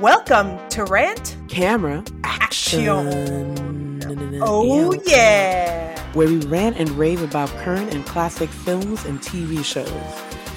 Welcome 0.00 0.58
to 0.68 0.84
Rant 0.84 1.36
Camera 1.48 2.04
Action. 2.22 2.88
Action. 2.88 4.40
Oh, 4.40 4.92
yeah. 5.04 6.00
Where 6.12 6.28
we 6.28 6.36
rant 6.46 6.76
and 6.76 6.88
rave 6.90 7.20
about 7.20 7.48
current 7.64 7.92
and 7.92 8.06
classic 8.06 8.48
films 8.48 9.04
and 9.06 9.18
TV 9.18 9.64
shows. 9.64 9.90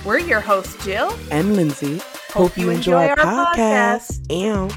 We're 0.06 0.20
your 0.20 0.42
hosts, 0.42 0.86
Jill. 0.86 1.18
And 1.32 1.56
Lindsey. 1.56 2.04
Hope 2.30 2.56
you 2.56 2.70
enjoy 2.70 3.08
our 3.08 3.16
podcast. 3.16 4.20
And 4.30 4.72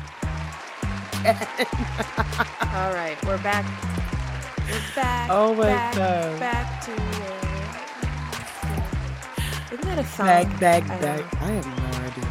All 2.74 2.94
right, 2.94 3.22
we're 3.26 3.36
back. 3.42 3.66
We're 4.66 4.80
back. 4.94 5.28
Oh 5.30 5.54
my 5.54 5.66
back, 5.66 5.94
God. 5.94 6.40
Back 6.40 6.82
to 6.86 6.92
it. 6.92 7.00
Isn't 9.74 9.84
that 9.84 9.98
a 9.98 10.04
song? 10.06 10.26
back, 10.26 10.58
back, 10.58 10.84
I 10.84 10.98
back. 11.02 11.34
I 11.42 11.46
have 11.48 11.66
no 11.66 11.72
idea. 12.08 12.24
know. 12.24 12.30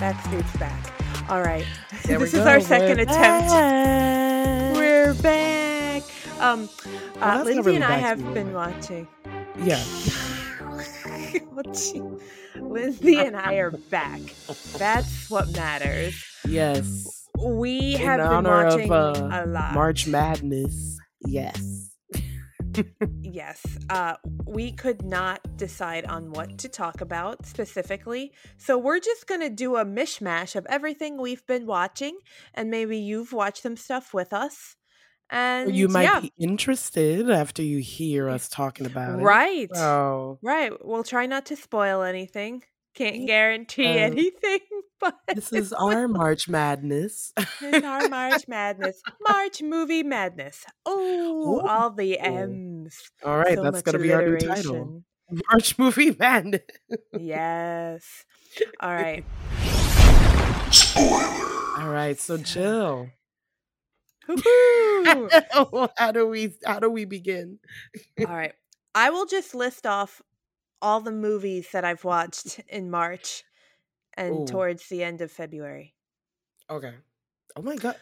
Backstreet's 0.00 0.56
back. 0.56 1.05
All 1.28 1.42
right. 1.42 1.66
There 2.04 2.18
this 2.18 2.34
is 2.34 2.40
go. 2.40 2.46
our 2.48 2.60
second 2.60 2.98
We're 2.98 3.02
attempt. 3.02 3.48
back. 3.50 4.76
We're 4.76 5.14
back. 5.14 6.02
Um, 6.40 6.68
Well, 7.16 7.40
uh, 7.40 7.44
Lindsey 7.44 7.60
really 7.62 7.76
and 7.76 7.84
I 7.84 7.96
have 7.96 8.34
been 8.34 8.52
watching. 8.52 9.08
Yeah. 9.58 9.82
Lindsey 12.60 13.18
and 13.18 13.36
I 13.36 13.54
are 13.54 13.70
back. 13.72 14.20
That's 14.76 15.28
what 15.30 15.50
matters. 15.56 16.22
Yes. 16.46 17.26
We 17.38 17.94
In 17.96 18.00
have 18.02 18.20
been 18.30 18.44
watching 18.44 18.92
of 18.92 19.16
uh, 19.16 19.28
a 19.32 19.46
lot. 19.46 19.74
March 19.74 20.06
Madness. 20.06 20.98
Yes. 21.26 21.85
Yes. 23.22 23.62
Uh, 23.90 24.14
we 24.46 24.72
could 24.72 25.04
not 25.04 25.40
decide 25.56 26.06
on 26.06 26.30
what 26.30 26.58
to 26.58 26.68
talk 26.68 27.00
about 27.00 27.44
specifically. 27.46 28.32
So 28.56 28.78
we're 28.78 29.00
just 29.00 29.26
going 29.26 29.40
to 29.40 29.50
do 29.50 29.76
a 29.76 29.84
mishmash 29.84 30.56
of 30.56 30.66
everything 30.68 31.20
we've 31.20 31.46
been 31.46 31.66
watching. 31.66 32.18
And 32.54 32.70
maybe 32.70 32.98
you've 32.98 33.32
watched 33.32 33.62
some 33.62 33.76
stuff 33.76 34.14
with 34.14 34.32
us. 34.32 34.76
And 35.28 35.74
you 35.74 35.88
might 35.88 36.04
yeah, 36.04 36.20
be 36.20 36.32
interested 36.38 37.30
after 37.30 37.62
you 37.62 37.78
hear 37.78 38.28
us 38.28 38.48
talking 38.48 38.86
about 38.86 39.18
it. 39.18 39.22
right. 39.22 39.68
Oh. 39.74 40.38
Right. 40.40 40.72
We'll 40.84 41.02
try 41.02 41.26
not 41.26 41.46
to 41.46 41.56
spoil 41.56 42.02
anything. 42.02 42.62
Can't 42.96 43.26
guarantee 43.26 43.84
Uh, 43.86 44.10
anything, 44.10 44.60
but 45.00 45.14
This 45.34 45.52
is 45.52 45.72
our 45.78 46.08
March 46.08 46.48
Madness. 46.48 47.32
It's 47.60 47.86
our 47.86 48.08
March 48.10 48.48
Madness. 48.48 49.00
March 49.20 49.62
movie 49.62 50.02
madness. 50.02 50.64
Oh, 50.86 51.60
all 51.60 51.90
the 51.90 52.18
M's. 52.18 52.98
All 53.24 53.36
right, 53.38 53.54
So 53.56 53.62
that's 53.62 53.82
going 53.82 53.92
to 53.98 54.02
be 54.02 54.12
our 54.12 54.26
new 54.26 54.38
title. 54.38 55.02
March 55.50 55.78
Movie 55.78 56.16
Madness. 56.18 56.62
Yes. 57.18 58.24
All 58.80 58.92
right. 58.94 59.24
Spoiler. 60.70 61.78
All 61.78 61.88
right, 61.90 62.18
so 62.18 62.36
Jill. 62.38 63.08
How 65.96 66.10
do 66.12 66.26
we 66.26 66.54
how 66.64 66.80
do 66.80 66.90
we 66.90 67.04
begin? 67.04 67.58
all 68.20 68.26
right. 68.34 68.52
I 68.94 69.10
will 69.10 69.26
just 69.26 69.54
list 69.54 69.86
off 69.86 70.22
all 70.82 71.00
the 71.00 71.12
movies 71.12 71.68
that 71.72 71.84
I've 71.84 72.04
watched 72.04 72.60
in 72.68 72.90
March 72.90 73.44
and 74.14 74.42
Ooh. 74.42 74.46
towards 74.52 74.88
the 74.88 75.02
end 75.02 75.20
of 75.20 75.30
February. 75.30 75.94
Okay. 76.70 76.94
Oh 77.56 77.62
my 77.62 77.76
god. 77.76 77.96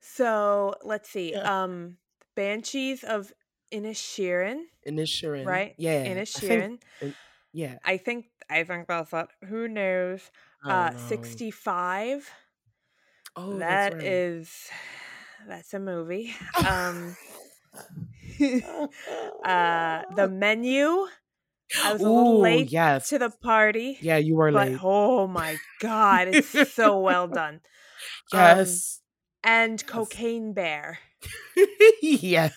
So 0.00 0.74
let's 0.84 1.08
see. 1.08 1.32
Yeah. 1.32 1.62
Um 1.62 1.96
Banshees 2.36 3.04
of 3.04 3.32
Inisherin, 3.72 4.62
Inisherin. 4.86 5.44
right? 5.46 5.74
Yeah. 5.78 6.04
I 6.06 6.24
think- 6.24 6.80
yeah. 7.52 7.78
I 7.84 7.96
think 7.96 8.26
I 8.48 8.64
think 8.64 8.86
that's 8.86 9.12
it. 9.12 9.28
Who 9.46 9.68
knows? 9.68 10.30
Uh 10.64 10.90
know. 10.90 10.96
65. 11.08 12.30
Oh, 13.36 13.58
That 13.58 13.92
that's 13.92 14.04
is 14.04 14.68
that's 15.48 15.74
a 15.74 15.78
movie. 15.80 16.34
Um 16.68 17.16
uh 19.44 20.02
the 20.16 20.28
menu. 20.32 21.06
I 21.84 21.92
was 21.92 22.02
a 22.02 22.08
little 22.08 22.38
Ooh, 22.38 22.42
late 22.42 22.72
yes. 22.72 23.08
to 23.10 23.18
the 23.18 23.30
party. 23.30 23.96
Yeah, 24.00 24.16
you 24.16 24.34
were 24.34 24.50
But 24.50 24.68
late. 24.70 24.78
oh 24.82 25.26
my 25.28 25.56
god, 25.80 26.28
it's 26.28 26.72
so 26.72 26.98
well 27.00 27.28
done. 27.40 27.60
Um, 28.32 28.40
yes. 28.40 29.00
and 29.44 29.84
Cocaine 29.86 30.52
Bear. 30.52 30.98
yes. 32.02 32.56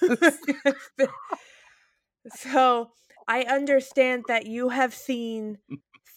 so 2.35 2.91
I 3.27 3.43
understand 3.43 4.25
that 4.27 4.45
you 4.47 4.69
have 4.69 4.93
seen 4.93 5.57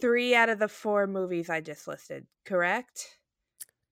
three 0.00 0.34
out 0.34 0.48
of 0.48 0.58
the 0.58 0.68
four 0.68 1.06
movies 1.06 1.50
I 1.50 1.60
just 1.60 1.86
listed, 1.88 2.26
correct? 2.44 3.18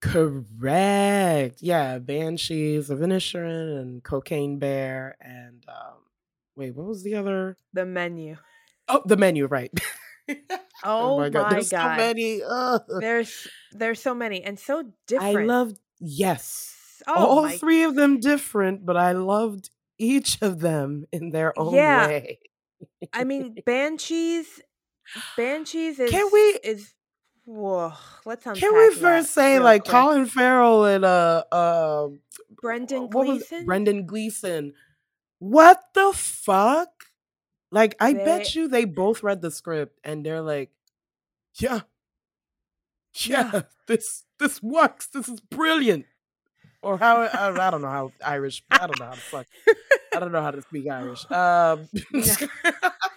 Correct. 0.04 1.58
Yeah, 1.60 1.98
Banshees 1.98 2.90
of 2.90 2.98
Inisherin 3.00 3.80
and 3.80 4.02
Cocaine 4.02 4.58
Bear 4.58 5.16
and 5.20 5.64
um 5.68 5.94
wait, 6.56 6.74
what 6.74 6.86
was 6.86 7.02
the 7.02 7.14
other? 7.14 7.56
The 7.72 7.84
menu. 7.86 8.36
Oh, 8.88 9.02
the 9.04 9.16
menu, 9.16 9.46
right. 9.46 9.70
Oh, 10.86 11.18
my 11.18 11.28
god. 11.30 11.50
There's 11.52 11.68
so 11.68 11.86
many. 11.96 12.40
Ugh. 12.42 12.82
There's 13.00 13.46
there's 13.72 14.00
so 14.00 14.14
many 14.14 14.42
and 14.42 14.58
so 14.58 14.84
different. 15.06 15.36
I 15.36 15.44
loved 15.44 15.78
yes. 16.00 17.02
oh 17.06 17.12
All 17.14 17.42
my 17.42 17.56
three 17.56 17.82
of 17.84 17.94
them 17.94 18.20
different, 18.20 18.84
but 18.86 18.96
I 18.96 19.12
loved 19.12 19.70
each 19.98 20.40
of 20.42 20.60
them 20.60 21.04
in 21.12 21.30
their 21.30 21.58
own 21.58 21.74
Yeah. 21.74 22.06
way. 22.06 22.38
I 23.12 23.24
mean 23.24 23.56
Banshees 23.66 24.60
Banshees 25.36 25.98
is 25.98 26.10
Can 26.10 26.28
we- 26.32 26.58
is 26.64 26.92
whoa, 27.44 27.92
let's 28.24 28.44
unpack 28.46 28.60
Can 28.60 28.74
we 28.76 28.94
first 28.94 29.32
say 29.32 29.58
like 29.60 29.82
quick. 29.84 29.92
Colin 29.92 30.26
Farrell 30.26 30.84
and 30.86 31.04
uh 31.04 31.44
uh 31.52 32.08
Brendan 32.60 33.10
what 33.10 33.26
was 33.26 33.42
it? 33.42 33.48
Gleeson? 33.48 33.66
Brendan 33.66 34.06
Gleeson. 34.06 34.72
What 35.38 35.80
the 35.94 36.12
fuck? 36.14 36.88
Like 37.70 37.96
I 38.00 38.12
They- 38.12 38.24
bet 38.24 38.54
you 38.54 38.68
they 38.68 38.84
both 38.84 39.22
read 39.22 39.42
the 39.42 39.50
script 39.50 39.98
and 40.04 40.24
they're 40.24 40.40
like, 40.42 40.70
yeah, 41.56 41.80
yeah, 43.16 43.50
Yeah. 43.52 43.62
this 43.86 44.24
this 44.38 44.62
works. 44.62 45.06
This 45.08 45.28
is 45.28 45.40
brilliant. 45.40 46.06
Or 46.82 46.98
how 46.98 47.22
I, 47.22 47.50
I 47.66 47.70
don't 47.70 47.80
know 47.82 47.88
how 47.88 48.12
Irish. 48.24 48.62
I 48.70 48.86
don't 48.86 48.98
know 49.00 49.06
how 49.06 49.12
to 49.12 49.20
fuck. 49.20 49.46
I 50.14 50.20
don't 50.20 50.32
know 50.32 50.42
how 50.42 50.50
to 50.50 50.62
speak 50.62 50.86
Irish. 50.88 51.24
Um, 51.30 51.88
Hey, 52.22 53.13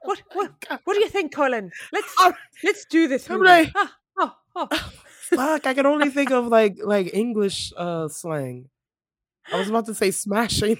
what, 0.04 0.22
oh 0.34 0.34
what, 0.34 0.80
what 0.84 0.94
do 0.94 1.00
you 1.00 1.08
think, 1.08 1.34
Colin? 1.34 1.70
Let's 1.92 2.14
let's 2.64 2.84
do 2.86 3.08
this. 3.08 3.28
i 3.30 3.70
ah, 3.74 3.94
oh, 4.18 4.32
oh. 4.56 4.66
fuck, 5.06 5.66
I 5.66 5.74
can 5.74 5.86
only 5.86 6.10
think 6.10 6.30
of 6.30 6.46
like 6.46 6.78
like 6.82 7.12
English 7.12 7.72
uh, 7.76 8.08
slang. 8.08 8.70
I 9.52 9.58
was 9.58 9.68
about 9.68 9.86
to 9.86 9.94
say 9.94 10.10
smashing. 10.10 10.78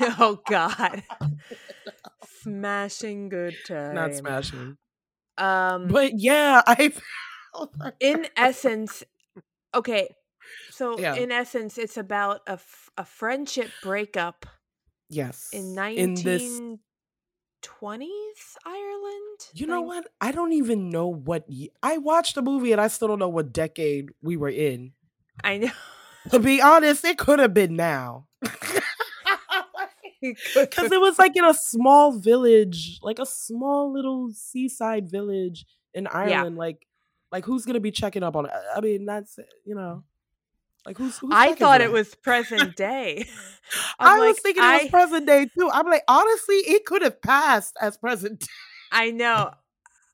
oh 0.00 0.40
God, 0.48 1.02
smashing 2.40 3.28
good 3.28 3.56
time. 3.66 3.94
Not 3.94 4.14
smashing. 4.14 4.76
Um, 5.36 5.88
but 5.88 6.12
yeah, 6.18 6.62
I. 6.66 6.92
in 8.00 8.28
essence, 8.36 9.04
okay. 9.74 10.08
So 10.70 10.98
yeah. 10.98 11.14
in 11.14 11.30
essence, 11.30 11.76
it's 11.76 11.96
about 11.96 12.40
a, 12.46 12.52
f- 12.52 12.90
a 12.96 13.04
friendship 13.04 13.70
breakup. 13.82 14.46
Yes. 15.08 15.50
In 15.52 15.74
nineteen 15.74 16.80
20th 17.62 18.56
Ireland. 18.64 19.48
You 19.54 19.66
know 19.66 19.80
what? 19.80 20.06
I 20.20 20.32
don't 20.32 20.52
even 20.52 20.90
know 20.90 21.08
what 21.08 21.46
I 21.82 21.98
watched 21.98 22.34
the 22.34 22.42
movie 22.42 22.72
and 22.72 22.80
I 22.80 22.88
still 22.88 23.08
don't 23.08 23.18
know 23.18 23.28
what 23.28 23.52
decade 23.52 24.10
we 24.22 24.36
were 24.36 24.48
in. 24.48 24.92
I 25.42 25.58
know. 25.58 25.70
to 26.30 26.38
be 26.38 26.60
honest, 26.60 27.04
it 27.04 27.18
could 27.18 27.38
have 27.38 27.54
been 27.54 27.76
now. 27.76 28.26
Because 28.40 28.82
it 30.22 31.00
was 31.00 31.18
like 31.18 31.36
in 31.36 31.44
a 31.44 31.54
small 31.54 32.18
village, 32.18 32.98
like 33.02 33.18
a 33.18 33.26
small 33.26 33.92
little 33.92 34.30
seaside 34.32 35.10
village 35.10 35.66
in 35.94 36.06
Ireland. 36.06 36.56
Yeah. 36.56 36.60
Like, 36.60 36.86
like 37.30 37.44
who's 37.44 37.64
gonna 37.64 37.80
be 37.80 37.90
checking 37.90 38.22
up 38.22 38.36
on? 38.36 38.46
It? 38.46 38.52
I 38.76 38.80
mean, 38.80 39.06
that's 39.06 39.38
you 39.64 39.74
know 39.74 40.04
like 40.86 40.96
who's. 40.98 41.18
who's 41.18 41.30
I 41.32 41.54
thought 41.54 41.80
it 41.80 41.92
was 41.92 42.14
present 42.22 42.76
day. 42.76 43.24
I 43.98 44.14
I'm 44.14 44.18
was 44.18 44.36
like, 44.36 44.42
thinking 44.42 44.62
it 44.64 44.82
was 44.82 44.90
present 44.90 45.26
day 45.26 45.46
too. 45.58 45.70
I'm 45.72 45.86
like, 45.86 46.02
honestly, 46.08 46.56
it 46.56 46.84
could 46.84 47.02
have 47.02 47.20
passed 47.22 47.76
as 47.80 47.96
present. 47.96 48.40
day. 48.40 48.46
I 48.90 49.10
know. 49.10 49.52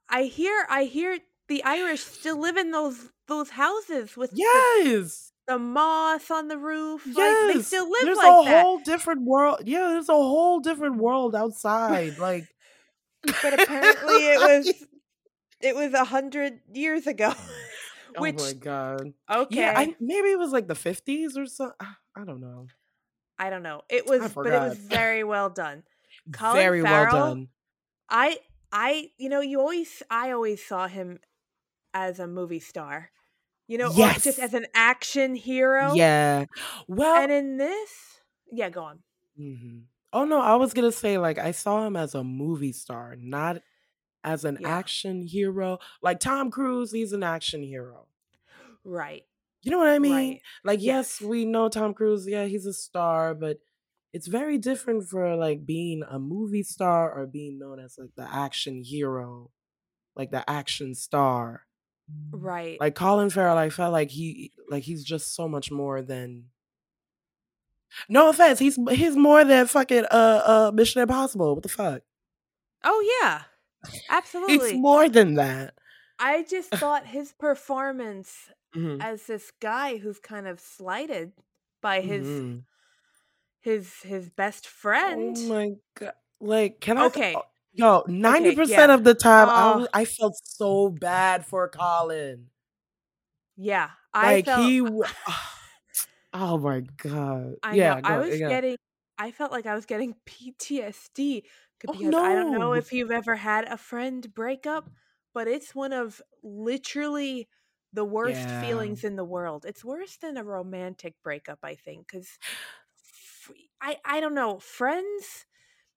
I 0.09 0.25
hear. 0.25 0.67
I 0.71 0.85
hear 0.85 1.19
the 1.49 1.65
Irish 1.65 2.01
still 2.03 2.39
live 2.41 2.57
in 2.57 2.71
those 2.71 3.09
those 3.27 3.51
houses 3.51 4.17
with 4.17 4.31
Yes. 4.35 5.33
the 5.47 5.59
moss 5.59 6.31
on 6.31 6.49
the 6.49 6.59
roof. 6.59 7.07
Like 7.07 7.17
Yes, 7.17 7.55
they 7.57 7.63
still 7.63 7.91
live 7.91 8.05
there's 8.05 8.17
like 8.19 8.27
a 8.27 8.51
that. 8.51 8.63
whole 8.63 8.79
different 8.81 9.23
world. 9.23 9.63
Yeah, 9.65 9.89
there's 9.89 10.09
a 10.09 10.13
whole 10.15 10.61
different 10.61 10.97
world 10.97 11.35
outside. 11.35 12.19
Like, 12.19 12.45
But 13.43 13.55
apparently, 13.61 14.27
it 14.29 14.41
was 14.65 14.85
it 15.61 15.75
was 15.75 15.93
a 15.95 16.05
hundred 16.05 16.61
years 16.73 17.07
ago. 17.07 17.33
Which 18.21 18.37
oh 18.41 18.45
my 18.45 18.53
god. 18.53 19.13
okay, 19.31 19.61
Yeah, 19.61 19.75
I, 19.77 19.95
maybe 20.01 20.29
it 20.29 20.39
was 20.39 20.53
like 20.53 20.69
the 20.69 20.75
50s 20.75 21.37
or 21.37 21.47
so. 21.47 21.73
I 21.81 22.25
don't 22.25 22.41
know. 22.41 22.67
I 23.39 23.51
don't 23.51 23.63
know. 23.63 23.83
It 23.89 24.07
was, 24.07 24.33
but 24.33 24.47
it 24.47 24.53
was 24.53 24.79
very 24.79 25.23
well 25.25 25.51
done. 25.51 25.85
Colin 26.33 26.57
Very 26.57 26.83
Farrell, 26.83 27.13
well 27.15 27.35
done. 27.35 27.49
I 28.11 28.39
I, 28.73 29.11
you 29.17 29.29
know, 29.29 29.41
you 29.41 29.61
always, 29.61 30.03
I 30.11 30.33
always 30.33 30.65
saw 30.65 30.89
him 30.89 31.21
as 31.95 32.19
a 32.19 32.27
movie 32.27 32.61
star, 32.61 33.11
you 33.67 33.79
know, 33.79 33.91
yes. 33.95 34.25
just 34.25 34.39
as 34.39 34.55
an 34.55 34.67
action 34.75 35.35
hero. 35.35 35.95
Yeah. 35.95 36.47
Well, 36.87 37.23
and 37.23 37.33
in 37.33 37.57
this, 37.57 37.91
yeah, 38.51 38.69
go 38.69 38.83
on. 38.83 38.99
Mm-hmm. 39.41 39.79
Oh 40.13 40.25
no, 40.25 40.41
I 40.41 40.57
was 40.57 40.73
gonna 40.73 40.93
say 40.93 41.19
like 41.19 41.39
I 41.39 41.53
saw 41.53 41.87
him 41.87 41.97
as 41.97 42.15
a 42.15 42.25
movie 42.25 42.73
star, 42.73 43.15
not 43.19 43.63
as 44.25 44.45
an 44.45 44.59
yeah. 44.61 44.69
action 44.69 45.23
hero. 45.23 45.79
Like 46.03 46.19
Tom 46.19 46.51
Cruise, 46.51 46.93
he's 46.93 47.13
an 47.13 47.23
action 47.23 47.63
hero. 47.63 48.07
Right. 48.85 49.23
You 49.63 49.73
know 49.73 49.79
what 49.79 49.89
I 49.89 49.99
mean? 49.99 50.13
Right. 50.13 50.41
Like, 50.65 50.81
yes. 50.81 51.19
yes, 51.21 51.29
we 51.29 51.45
know 51.45 51.69
Tom 51.69 51.95
Cruise, 51.95 52.27
yeah, 52.29 52.45
he's 52.45 52.67
a 52.67 52.73
star, 52.73 53.35
but 53.35 53.59
it's 54.13 54.27
very 54.27 54.59
different 54.59 55.09
for 55.09 55.37
like 55.37 55.67
being 55.67 56.03
a 56.09 56.19
movie 56.19 56.63
star 56.63 57.13
or 57.13 57.27
being 57.27 57.59
known 57.59 57.79
as 57.81 57.97
like 57.99 58.15
the 58.17 58.27
action 58.33 58.83
hero, 58.83 59.51
like 60.17 60.31
the 60.31 60.49
action 60.49 60.95
star. 60.95 61.65
Right. 62.31 62.81
Like 62.81 62.95
Colin 62.95 63.31
Farrell, 63.31 63.59
I 63.59 63.69
felt 63.69 63.93
like 63.93 64.11
he 64.11 64.53
like 64.71 64.85
he's 64.85 65.05
just 65.05 65.35
so 65.35 65.47
much 65.47 65.71
more 65.71 66.01
than 66.01 66.45
no 68.09 68.31
offense, 68.31 68.59
he's 68.59 68.79
he's 68.91 69.17
more 69.17 69.45
than 69.45 69.67
fucking 69.67 70.07
uh 70.11 70.43
uh 70.45 70.71
Mission 70.73 71.03
Impossible. 71.03 71.55
What 71.55 71.63
the 71.63 71.69
fuck? 71.69 72.03
Oh 72.83 73.21
yeah. 73.23 73.43
Absolutely. 74.11 74.71
It's 74.71 74.75
more 74.75 75.09
than 75.09 75.35
that. 75.35 75.75
I 76.19 76.45
just 76.45 76.71
thought 76.75 77.07
his 77.07 77.33
performance 77.33 78.51
mm-hmm. 78.75 79.01
as 79.01 79.25
this 79.25 79.51
guy 79.61 79.99
who's 79.99 80.19
kind 80.19 80.47
of 80.47 80.61
slighted 80.61 81.33
by 81.81 82.01
his 82.01 82.27
mm-hmm. 82.27 82.59
his 83.61 83.93
his 84.03 84.31
best 84.31 84.67
friend. 84.67 85.37
Oh 85.39 85.49
my 85.49 85.71
god! 85.99 86.13
Like, 86.41 86.81
can 86.81 86.99
I? 86.99 87.07
Okay. 87.07 87.35
Oh, 87.37 87.43
yo, 87.73 88.05
ninety 88.07 88.51
okay, 88.51 88.57
percent 88.57 88.91
yeah. 88.91 88.95
of 88.95 89.05
the 89.05 89.15
time, 89.15 89.49
uh, 89.49 89.53
I, 89.53 89.77
was, 89.77 89.89
I 89.95 90.05
felt 90.05 90.35
so 90.45 90.91
bad 90.91 91.47
for 91.47 91.69
Colin. 91.69 92.47
Yeah, 93.57 93.91
I 94.15 94.37
like 94.37 94.45
felt, 94.45 94.67
he. 94.67 94.81
oh 96.33 96.59
my 96.59 96.83
god! 97.03 97.55
I 97.63 97.75
yeah, 97.75 97.95
know. 97.95 98.01
I 98.05 98.19
was 98.19 98.39
yeah. 98.39 98.49
getting. 98.49 98.77
I 99.21 99.33
felt 99.33 99.51
like 99.51 99.67
I 99.67 99.75
was 99.75 99.85
getting 99.85 100.15
PTSD 100.27 101.43
oh, 101.45 101.49
because 101.81 102.07
oh, 102.07 102.09
no. 102.11 102.25
I 102.25 102.35
don't 102.35 102.59
know 102.59 102.73
if 102.73 102.93
you've 102.93 103.11
ever 103.11 103.35
had 103.35 103.65
a 103.65 103.77
friend 103.77 104.33
break 104.33 104.65
up, 104.65 104.91
but 105.35 105.49
it's 105.49 105.75
one 105.75 105.93
of 105.93 106.23
literally 106.43 107.49
the 107.93 108.05
worst 108.05 108.41
yeah. 108.41 108.61
feelings 108.61 109.05
in 109.05 109.17
the 109.17 109.25
world. 109.25 109.65
It's 109.67 109.85
worse 109.85 110.17
than 110.17 110.37
a 110.37 110.45
romantic 110.45 111.15
breakup, 111.23 111.59
I 111.63 111.75
think, 111.75 112.07
because 112.07 112.39
I 113.81 113.99
I 114.05 114.21
don't 114.21 114.35
know 114.35 114.59
friends. 114.59 115.47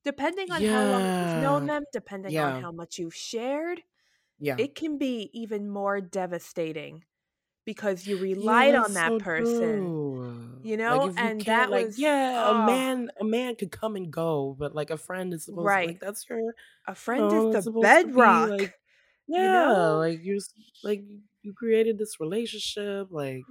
Depending 0.03 0.51
on 0.51 0.63
yeah. 0.63 0.71
how 0.71 0.91
long 0.91 1.01
you've 1.01 1.43
known 1.43 1.65
them, 1.67 1.83
depending 1.93 2.31
yeah. 2.31 2.55
on 2.55 2.61
how 2.63 2.71
much 2.71 2.97
you've 2.97 3.13
shared, 3.13 3.83
yeah, 4.39 4.55
it 4.57 4.73
can 4.73 4.97
be 4.97 5.29
even 5.31 5.69
more 5.69 6.01
devastating 6.01 7.03
because 7.65 8.07
you 8.07 8.17
relied 8.17 8.75
on 8.75 8.93
that 8.93 9.09
so 9.09 9.19
person. 9.19 9.59
True. 9.59 10.49
You 10.63 10.77
know, 10.77 11.05
like 11.05 11.19
and 11.19 11.41
that 11.41 11.69
like, 11.69 11.87
was 11.87 11.99
yeah, 11.99 12.45
oh. 12.47 12.63
a 12.63 12.65
man 12.65 13.11
a 13.19 13.23
man 13.23 13.55
could 13.55 13.71
come 13.71 13.95
and 13.95 14.11
go, 14.11 14.55
but 14.57 14.73
like 14.75 14.89
a 14.89 14.97
friend 14.97 15.33
is 15.33 15.45
supposed 15.45 15.65
right. 15.65 15.85
to 15.85 15.91
like 15.93 15.99
that's 15.99 16.25
your 16.29 16.53
a 16.87 16.95
friend 16.95 17.31
you 17.31 17.37
know, 17.37 17.49
is 17.55 17.67
oh, 17.67 17.71
the 17.71 17.79
bedrock. 17.79 18.49
Like, 18.49 18.73
yeah, 19.27 19.41
you 19.41 19.47
know? 19.47 19.97
like 19.99 20.19
you're 20.23 20.39
like 20.83 21.03
you 21.43 21.53
created 21.53 21.97
this 21.97 22.19
relationship, 22.19 23.07
like 23.11 23.43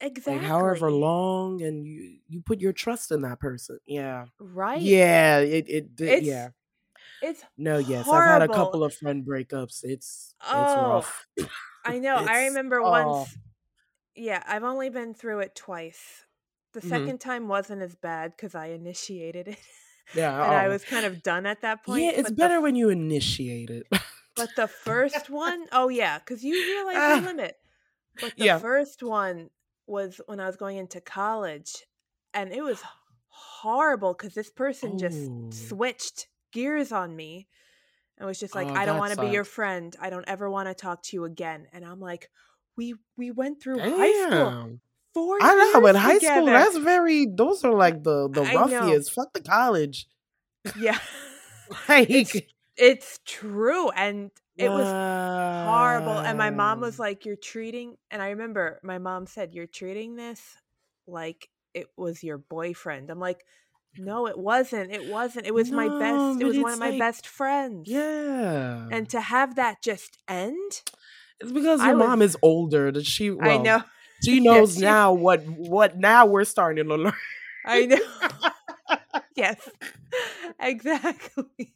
exactly 0.00 0.34
like 0.34 0.42
however 0.42 0.90
long, 0.90 1.62
and 1.62 1.86
you 1.86 2.18
you 2.28 2.42
put 2.42 2.60
your 2.60 2.72
trust 2.72 3.10
in 3.12 3.22
that 3.22 3.40
person. 3.40 3.78
Yeah, 3.86 4.26
right. 4.38 4.80
Yeah, 4.80 5.38
it 5.38 5.68
it, 5.68 5.90
it 5.98 6.00
it's, 6.00 6.26
yeah. 6.26 6.48
It's 7.22 7.42
no, 7.56 7.78
yes, 7.78 8.04
horrible. 8.04 8.22
I've 8.22 8.40
had 8.40 8.50
a 8.50 8.52
couple 8.52 8.82
of 8.84 8.94
friend 8.94 9.24
breakups. 9.24 9.84
It's 9.84 10.34
oh, 10.48 10.62
it's 10.62 10.76
rough. 10.76 11.26
I 11.84 11.98
know. 12.00 12.16
I 12.16 12.46
remember 12.46 12.80
oh. 12.80 12.90
once. 12.90 13.36
Yeah, 14.14 14.42
I've 14.46 14.64
only 14.64 14.90
been 14.90 15.14
through 15.14 15.40
it 15.40 15.54
twice. 15.54 16.26
The 16.74 16.80
2nd 16.80 16.90
mm-hmm. 16.90 17.16
time 17.16 17.48
wasn't 17.48 17.82
as 17.82 17.94
bad 17.94 18.32
because 18.36 18.54
I 18.54 18.68
initiated 18.68 19.48
it. 19.48 19.58
Yeah, 20.14 20.32
and 20.44 20.52
oh. 20.52 20.56
I 20.56 20.68
was 20.68 20.84
kind 20.84 21.06
of 21.06 21.22
done 21.22 21.46
at 21.46 21.62
that 21.62 21.84
point. 21.84 22.04
Yeah, 22.04 22.10
it's 22.12 22.30
better 22.30 22.56
the, 22.56 22.60
when 22.60 22.76
you 22.76 22.88
initiate 22.88 23.70
it. 23.70 23.86
But 24.36 24.50
the 24.56 24.68
first 24.84 25.30
one, 25.30 25.66
oh 25.72 25.88
yeah, 25.88 26.18
because 26.18 26.44
you 26.44 26.54
realize 26.54 26.96
uh, 26.96 27.20
the 27.20 27.26
limit. 27.26 27.56
But 28.20 28.34
the 28.36 28.44
yeah. 28.44 28.58
first 28.58 29.02
one 29.02 29.50
was 29.86 30.20
when 30.26 30.40
I 30.40 30.46
was 30.46 30.56
going 30.56 30.76
into 30.76 31.00
college, 31.00 31.84
and 32.34 32.52
it 32.52 32.62
was 32.62 32.82
horrible 33.28 34.14
because 34.14 34.34
this 34.34 34.50
person 34.50 34.98
just 34.98 35.30
oh. 35.30 35.50
switched 35.50 36.28
gears 36.52 36.92
on 36.92 37.14
me 37.16 37.48
and 38.18 38.26
was 38.26 38.38
just 38.38 38.54
like, 38.54 38.68
oh, 38.68 38.74
"I 38.74 38.84
don't 38.84 38.98
want 38.98 39.14
to 39.14 39.20
be 39.20 39.28
your 39.28 39.44
friend. 39.44 39.94
I 40.00 40.10
don't 40.10 40.28
ever 40.28 40.50
want 40.50 40.68
to 40.68 40.74
talk 40.74 41.02
to 41.04 41.16
you 41.16 41.24
again." 41.24 41.66
And 41.72 41.84
I'm 41.84 42.00
like, 42.00 42.30
"We 42.76 42.94
we 43.16 43.30
went 43.30 43.62
through 43.62 43.76
Damn. 43.76 43.98
high 43.98 44.26
school." 44.28 44.78
Four 45.14 45.36
I 45.42 45.70
know, 45.74 45.80
but 45.82 45.94
high 45.94 46.14
together. 46.14 46.36
school 46.36 46.46
that's 46.46 46.76
very 46.78 47.26
those 47.26 47.64
are 47.64 47.74
like 47.74 48.02
the 48.02 48.30
the 48.30 48.44
rough 48.44 48.70
years. 48.70 49.10
Fuck 49.10 49.34
the 49.34 49.42
college. 49.42 50.06
Yeah. 50.78 50.98
like 51.88 52.10
it's, 52.10 52.36
it's 52.76 53.20
true. 53.24 53.90
And 53.90 54.30
it 54.56 54.68
was 54.68 54.86
horrible. 54.86 56.18
And 56.18 56.38
my 56.38 56.50
mom 56.50 56.80
was 56.80 56.98
like, 56.98 57.24
You're 57.24 57.36
treating, 57.36 57.96
and 58.10 58.20
I 58.22 58.30
remember 58.30 58.80
my 58.82 58.98
mom 58.98 59.26
said, 59.26 59.54
You're 59.54 59.66
treating 59.66 60.16
this 60.16 60.40
like 61.06 61.48
it 61.74 61.88
was 61.96 62.22
your 62.22 62.38
boyfriend. 62.38 63.10
I'm 63.10 63.20
like, 63.20 63.44
No, 63.96 64.26
it 64.26 64.38
wasn't. 64.38 64.92
It 64.92 65.08
wasn't. 65.10 65.46
It 65.46 65.54
was 65.54 65.70
no, 65.70 65.76
my 65.76 65.88
best, 65.98 66.40
it 66.40 66.44
was 66.44 66.58
one 66.58 66.72
of 66.72 66.78
my 66.78 66.90
like, 66.90 66.98
best 66.98 67.26
friends. 67.26 67.88
Yeah. 67.88 68.88
And 68.90 69.08
to 69.10 69.20
have 69.20 69.56
that 69.56 69.82
just 69.82 70.18
end. 70.28 70.82
It's 71.40 71.52
because 71.52 71.80
your 71.80 71.90
I 71.90 71.94
mom 71.94 72.20
was, 72.20 72.32
is 72.32 72.36
older. 72.42 72.92
That 72.92 73.06
she, 73.06 73.30
well, 73.30 73.50
I 73.50 73.62
know. 73.62 73.82
She 74.24 74.40
knows 74.44 74.74
she, 74.76 74.82
now 74.82 75.12
what 75.12 75.42
what 75.46 75.98
now 75.98 76.26
we're 76.26 76.44
starting 76.44 76.88
to 76.88 76.94
learn. 76.94 77.12
I 77.64 77.86
know. 77.86 77.98
yes. 79.36 79.68
Exactly. 80.60 81.74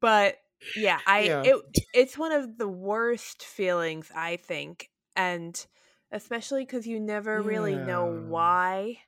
But 0.00 0.38
yeah 0.76 0.98
i 1.06 1.20
yeah. 1.20 1.42
it 1.44 1.56
it's 1.94 2.18
one 2.18 2.32
of 2.32 2.58
the 2.58 2.68
worst 2.68 3.44
feelings 3.44 4.10
i 4.14 4.36
think 4.36 4.90
and 5.16 5.66
especially 6.10 6.64
because 6.64 6.86
you 6.86 6.98
never 6.98 7.40
yeah. 7.40 7.46
really 7.46 7.76
know 7.76 8.06
why 8.06 8.98
oh, 8.98 9.02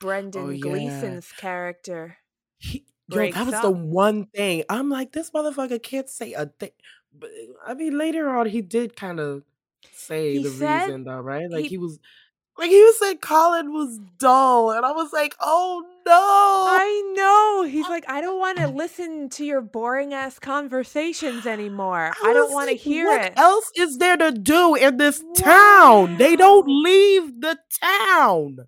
brendan 0.00 0.46
oh, 0.46 0.50
yeah. 0.50 0.60
gleeson's 0.60 1.30
character 1.32 2.18
he, 2.58 2.84
yo, 3.08 3.30
that 3.30 3.46
was 3.46 3.54
up. 3.54 3.62
the 3.62 3.70
one 3.70 4.26
thing 4.34 4.64
i'm 4.68 4.88
like 4.88 5.12
this 5.12 5.30
motherfucker 5.30 5.82
can't 5.82 6.10
say 6.10 6.32
a 6.32 6.46
thing 6.46 6.70
but 7.16 7.30
i 7.66 7.74
mean 7.74 7.96
later 7.96 8.28
on 8.30 8.46
he 8.46 8.60
did 8.60 8.96
kind 8.96 9.20
of 9.20 9.42
say 9.92 10.34
he 10.34 10.42
the 10.42 10.50
said, 10.50 10.86
reason 10.86 11.04
though 11.04 11.20
right 11.20 11.50
like 11.50 11.62
he, 11.62 11.70
he 11.70 11.78
was 11.78 11.98
like 12.56 12.70
he 12.70 12.82
was 12.82 12.98
saying 12.98 13.18
Colin 13.18 13.72
was 13.72 13.98
dull, 14.18 14.70
and 14.70 14.86
I 14.86 14.92
was 14.92 15.12
like, 15.12 15.34
"Oh 15.40 15.82
no!" 16.06 16.64
I 16.68 17.12
know. 17.16 17.68
He's 17.68 17.88
like, 17.88 18.04
"I 18.08 18.20
don't 18.20 18.38
want 18.38 18.58
to 18.58 18.68
listen 18.68 19.28
to 19.30 19.44
your 19.44 19.60
boring 19.60 20.14
ass 20.14 20.38
conversations 20.38 21.46
anymore. 21.46 22.12
I, 22.22 22.30
I 22.30 22.32
don't 22.32 22.52
want 22.52 22.68
to 22.68 22.74
like, 22.74 22.80
hear 22.80 23.06
what 23.08 23.24
it." 23.24 23.36
What 23.36 23.38
else 23.38 23.70
is 23.76 23.98
there 23.98 24.16
to 24.16 24.30
do 24.30 24.76
in 24.76 24.98
this 24.98 25.22
wow. 25.22 26.06
town? 26.06 26.16
They 26.18 26.36
don't 26.36 26.66
leave 26.68 27.40
the 27.40 27.58
town. 27.80 28.58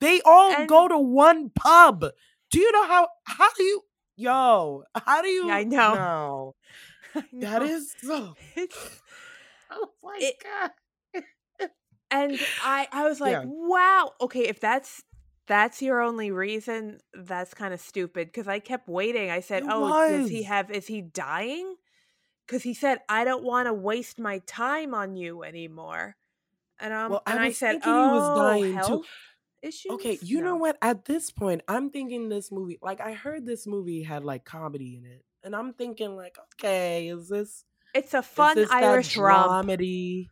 They 0.00 0.20
all 0.22 0.52
and, 0.52 0.68
go 0.68 0.88
to 0.88 0.98
one 0.98 1.50
pub. 1.50 2.04
Do 2.50 2.60
you 2.60 2.72
know 2.72 2.86
how? 2.86 3.08
How 3.24 3.48
do 3.54 3.62
you? 3.62 3.82
Yo, 4.16 4.82
how 5.06 5.22
do 5.22 5.28
you? 5.28 5.50
I 5.50 5.64
know. 5.64 5.94
know. 5.94 6.54
I 7.14 7.24
know. 7.32 7.50
That 7.50 7.62
is 7.62 7.94
so. 8.02 8.34
oh 9.70 9.88
my 10.02 10.18
it, 10.20 10.34
god 10.42 10.70
and 12.10 12.38
I 12.62 12.88
I 12.92 13.08
was 13.08 13.20
like, 13.20 13.32
yeah. 13.32 13.44
wow, 13.46 14.12
okay, 14.20 14.48
if 14.48 14.60
that's 14.60 15.02
that's 15.46 15.82
your 15.82 16.00
only 16.00 16.30
reason, 16.30 16.98
that's 17.12 17.54
kind 17.54 17.74
of 17.74 17.80
stupid 17.80 18.28
because 18.28 18.46
I 18.46 18.60
kept 18.60 18.88
waiting. 18.88 19.30
I 19.30 19.40
said, 19.40 19.64
it 19.64 19.68
"Oh, 19.68 19.80
was. 19.80 20.10
does 20.10 20.30
he 20.30 20.44
have? 20.44 20.70
Is 20.70 20.86
he 20.86 21.00
dying?" 21.00 21.74
Because 22.46 22.62
he 22.62 22.74
said, 22.74 23.00
"I 23.08 23.24
don't 23.24 23.42
want 23.42 23.66
to 23.66 23.72
waste 23.72 24.18
my 24.18 24.38
time 24.46 24.94
on 24.94 25.16
you 25.16 25.42
anymore." 25.42 26.16
And 26.78 26.94
um, 26.94 27.10
well, 27.10 27.22
and 27.26 27.40
I, 27.40 27.46
I 27.46 27.52
said, 27.52 27.80
"Oh, 27.84 28.08
he 28.08 28.14
was 28.14 28.38
oh, 28.38 28.42
dying 28.42 28.74
health 28.74 28.88
too." 28.88 29.04
Issues? 29.62 29.92
Okay, 29.92 30.18
you 30.22 30.40
no. 30.40 30.46
know 30.46 30.56
what? 30.56 30.78
At 30.80 31.04
this 31.04 31.30
point, 31.30 31.62
I'm 31.68 31.90
thinking 31.90 32.28
this 32.28 32.50
movie. 32.50 32.78
Like, 32.80 33.00
I 33.00 33.12
heard 33.12 33.44
this 33.44 33.66
movie 33.66 34.02
had 34.02 34.24
like 34.24 34.44
comedy 34.44 34.96
in 34.96 35.04
it, 35.04 35.24
and 35.42 35.54
I'm 35.54 35.74
thinking 35.74 36.16
like, 36.16 36.36
okay, 36.54 37.08
is 37.08 37.28
this? 37.28 37.64
It's 37.94 38.14
a 38.14 38.22
fun 38.22 38.56
Irish 38.70 39.16
dramedy? 39.16 40.28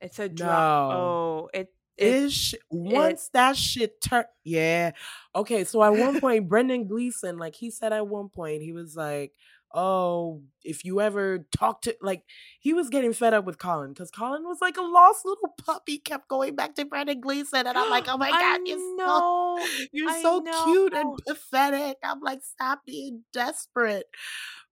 It's 0.00 0.18
a 0.18 0.28
drop. 0.28 0.90
No. 0.90 0.96
Oh, 0.96 1.48
it 1.54 1.72
is 1.98 2.54
once 2.70 3.26
it, 3.26 3.32
that 3.32 3.56
shit 3.56 4.00
turned. 4.00 4.26
Yeah. 4.44 4.92
Okay. 5.34 5.64
So 5.64 5.82
at 5.82 5.94
one 5.96 6.20
point, 6.20 6.48
Brendan 6.48 6.86
Gleeson, 6.86 7.38
like 7.38 7.54
he 7.54 7.70
said 7.70 7.92
at 7.92 8.06
one 8.06 8.28
point, 8.28 8.62
he 8.62 8.72
was 8.72 8.94
like, 8.96 9.32
"Oh, 9.74 10.42
if 10.64 10.84
you 10.84 11.00
ever 11.00 11.46
talk 11.56 11.82
to 11.82 11.96
like," 12.02 12.24
he 12.60 12.74
was 12.74 12.90
getting 12.90 13.12
fed 13.14 13.32
up 13.34 13.46
with 13.46 13.58
Colin 13.58 13.92
because 13.92 14.10
Colin 14.10 14.44
was 14.44 14.58
like 14.60 14.76
a 14.76 14.82
lost 14.82 15.24
little 15.24 15.54
puppy, 15.64 15.98
kept 15.98 16.28
going 16.28 16.54
back 16.54 16.74
to 16.74 16.84
Brendan 16.84 17.20
Gleeson, 17.20 17.66
and 17.66 17.78
I'm 17.78 17.90
like, 17.90 18.04
"Oh 18.08 18.18
my 18.18 18.30
god, 18.38 18.60
you're 18.66 18.98
so 18.98 19.64
you're 19.92 20.10
I 20.10 20.22
so 20.22 20.38
know. 20.40 20.64
cute 20.64 20.94
and 20.94 21.18
pathetic." 21.26 21.96
I'm 22.02 22.20
like, 22.20 22.42
"Stop 22.42 22.82
being 22.84 23.24
desperate." 23.32 24.06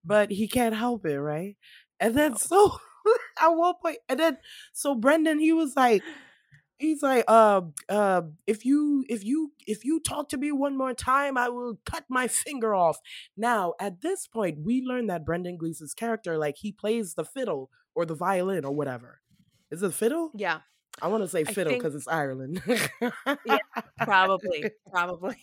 but 0.05 0.31
he 0.31 0.49
can't 0.49 0.75
help 0.75 1.07
it, 1.07 1.21
right? 1.21 1.57
And 2.01 2.15
then 2.15 2.33
no. 2.33 2.37
so 2.39 2.79
at 3.41 3.49
one 3.49 3.75
point, 3.83 3.99
and 4.09 4.19
then 4.19 4.39
so 4.73 4.95
Brendan, 4.95 5.39
he 5.39 5.53
was 5.53 5.75
like, 5.77 6.03
he's 6.79 7.03
like, 7.03 7.25
uh, 7.29 7.63
uh, 7.89 8.23
if 8.47 8.65
you 8.65 9.05
if 9.09 9.25
you 9.25 9.53
if 9.67 9.85
you 9.85 10.01
talk 10.01 10.29
to 10.31 10.37
me 10.37 10.53
one 10.53 10.77
more 10.77 10.95
time, 10.95 11.37
I 11.37 11.49
will 11.49 11.79
cut 11.85 12.05
my 12.09 12.29
finger 12.29 12.75
off. 12.75 12.99
Now, 13.37 13.75
at 13.81 14.01
this 14.03 14.27
point, 14.27 14.59
we 14.65 14.83
learn 14.83 15.07
that 15.07 15.25
Brendan 15.25 15.57
Gleeson's 15.57 15.95
character, 15.95 16.39
like, 16.39 16.57
he 16.59 16.73
plays 16.73 17.15
the 17.15 17.25
fiddle 17.25 17.71
or 17.95 18.05
the 18.05 18.15
violin 18.15 18.65
or 18.65 18.73
whatever. 18.73 19.21
Is 19.71 19.83
it 19.83 19.95
fiddle? 19.95 20.31
Yeah. 20.35 20.61
I 21.03 21.09
want 21.09 21.25
to 21.25 21.29
say 21.29 21.43
fiddle 21.43 21.73
because 21.73 21.95
it's 21.97 22.07
Ireland. 22.07 22.63
yeah, 22.67 23.59
probably, 23.99 24.71
probably. 24.93 25.37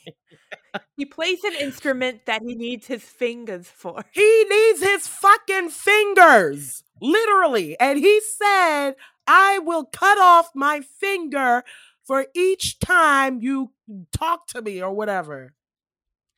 He 0.95 1.03
plays 1.03 1.43
an 1.43 1.55
instrument 1.59 2.25
that 2.25 2.41
he 2.41 2.55
needs 2.55 2.87
his 2.87 3.03
fingers 3.03 3.67
for. 3.67 4.05
He 4.11 4.45
needs 4.49 4.81
his 4.81 5.07
fucking 5.07 5.69
fingers, 5.69 6.83
literally. 7.01 7.77
And 7.79 7.99
he 7.99 8.21
said, 8.21 8.95
I 9.27 9.59
will 9.59 9.85
cut 9.85 10.17
off 10.17 10.51
my 10.55 10.81
finger 10.81 11.63
for 12.03 12.27
each 12.35 12.79
time 12.79 13.41
you 13.41 13.71
talk 14.11 14.47
to 14.47 14.61
me 14.61 14.81
or 14.81 14.91
whatever. 14.91 15.53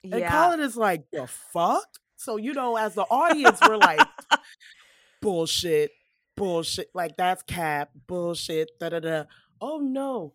Yeah. 0.03 0.15
And 0.15 0.25
Colin 0.25 0.59
is 0.59 0.75
like, 0.75 1.05
the 1.11 1.27
fuck? 1.27 1.87
So, 2.15 2.37
you 2.37 2.53
know, 2.53 2.77
as 2.77 2.95
the 2.95 3.03
audience, 3.03 3.59
we're 3.67 3.77
like, 3.77 3.99
bullshit, 5.21 5.91
bullshit. 6.35 6.89
Like, 6.93 7.17
that's 7.17 7.43
cap, 7.43 7.89
bullshit, 8.07 8.71
da 8.79 8.89
da 8.89 8.99
da. 8.99 9.23
Oh 9.61 9.79
no. 9.79 10.33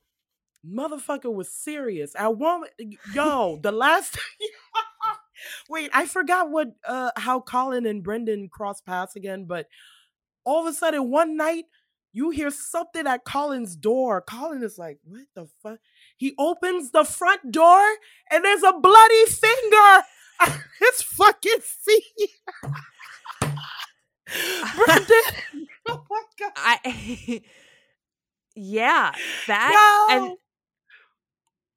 Motherfucker 0.66 1.32
was 1.32 1.50
serious. 1.50 2.14
I 2.18 2.28
want 2.28 2.70
yo, 3.14 3.58
the 3.62 3.72
last 3.72 4.18
Wait, 5.68 5.90
I 5.94 6.06
forgot 6.06 6.50
what 6.50 6.72
uh 6.84 7.12
how 7.16 7.40
Colin 7.40 7.86
and 7.86 8.02
Brendan 8.02 8.48
crossed 8.48 8.84
paths 8.84 9.16
again, 9.16 9.44
but 9.44 9.66
all 10.48 10.66
of 10.66 10.72
a 10.72 10.76
sudden 10.76 11.10
one 11.10 11.36
night 11.36 11.66
you 12.12 12.30
hear 12.30 12.50
something 12.50 13.06
at 13.06 13.24
Colin's 13.24 13.76
door. 13.76 14.22
Colin 14.22 14.62
is 14.62 14.78
like, 14.78 14.98
what 15.04 15.26
the 15.34 15.46
fuck? 15.62 15.78
He 16.16 16.34
opens 16.38 16.90
the 16.90 17.04
front 17.04 17.52
door 17.52 17.84
and 18.30 18.44
there's 18.44 18.62
a 18.62 18.72
bloody 18.72 19.26
finger. 19.26 20.02
His 20.80 21.02
fucking 21.02 21.60
feet. 21.60 22.30
Brendan. 24.76 25.22
oh 25.88 26.04
my 26.10 26.22
god. 26.38 26.52
I 26.56 27.42
Yeah, 28.54 29.12
that 29.46 30.06
no. 30.08 30.16
and 30.16 30.36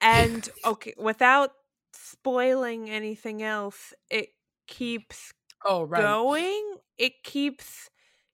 and 0.02 0.50
okay, 0.66 0.94
without 0.98 1.52
spoiling 1.94 2.90
anything 2.90 3.44
else, 3.44 3.94
it 4.10 4.30
keeps 4.68 5.34
oh 5.66 5.84
right. 5.84 6.02
going. 6.02 6.78
It 6.98 7.24
keeps 7.24 7.90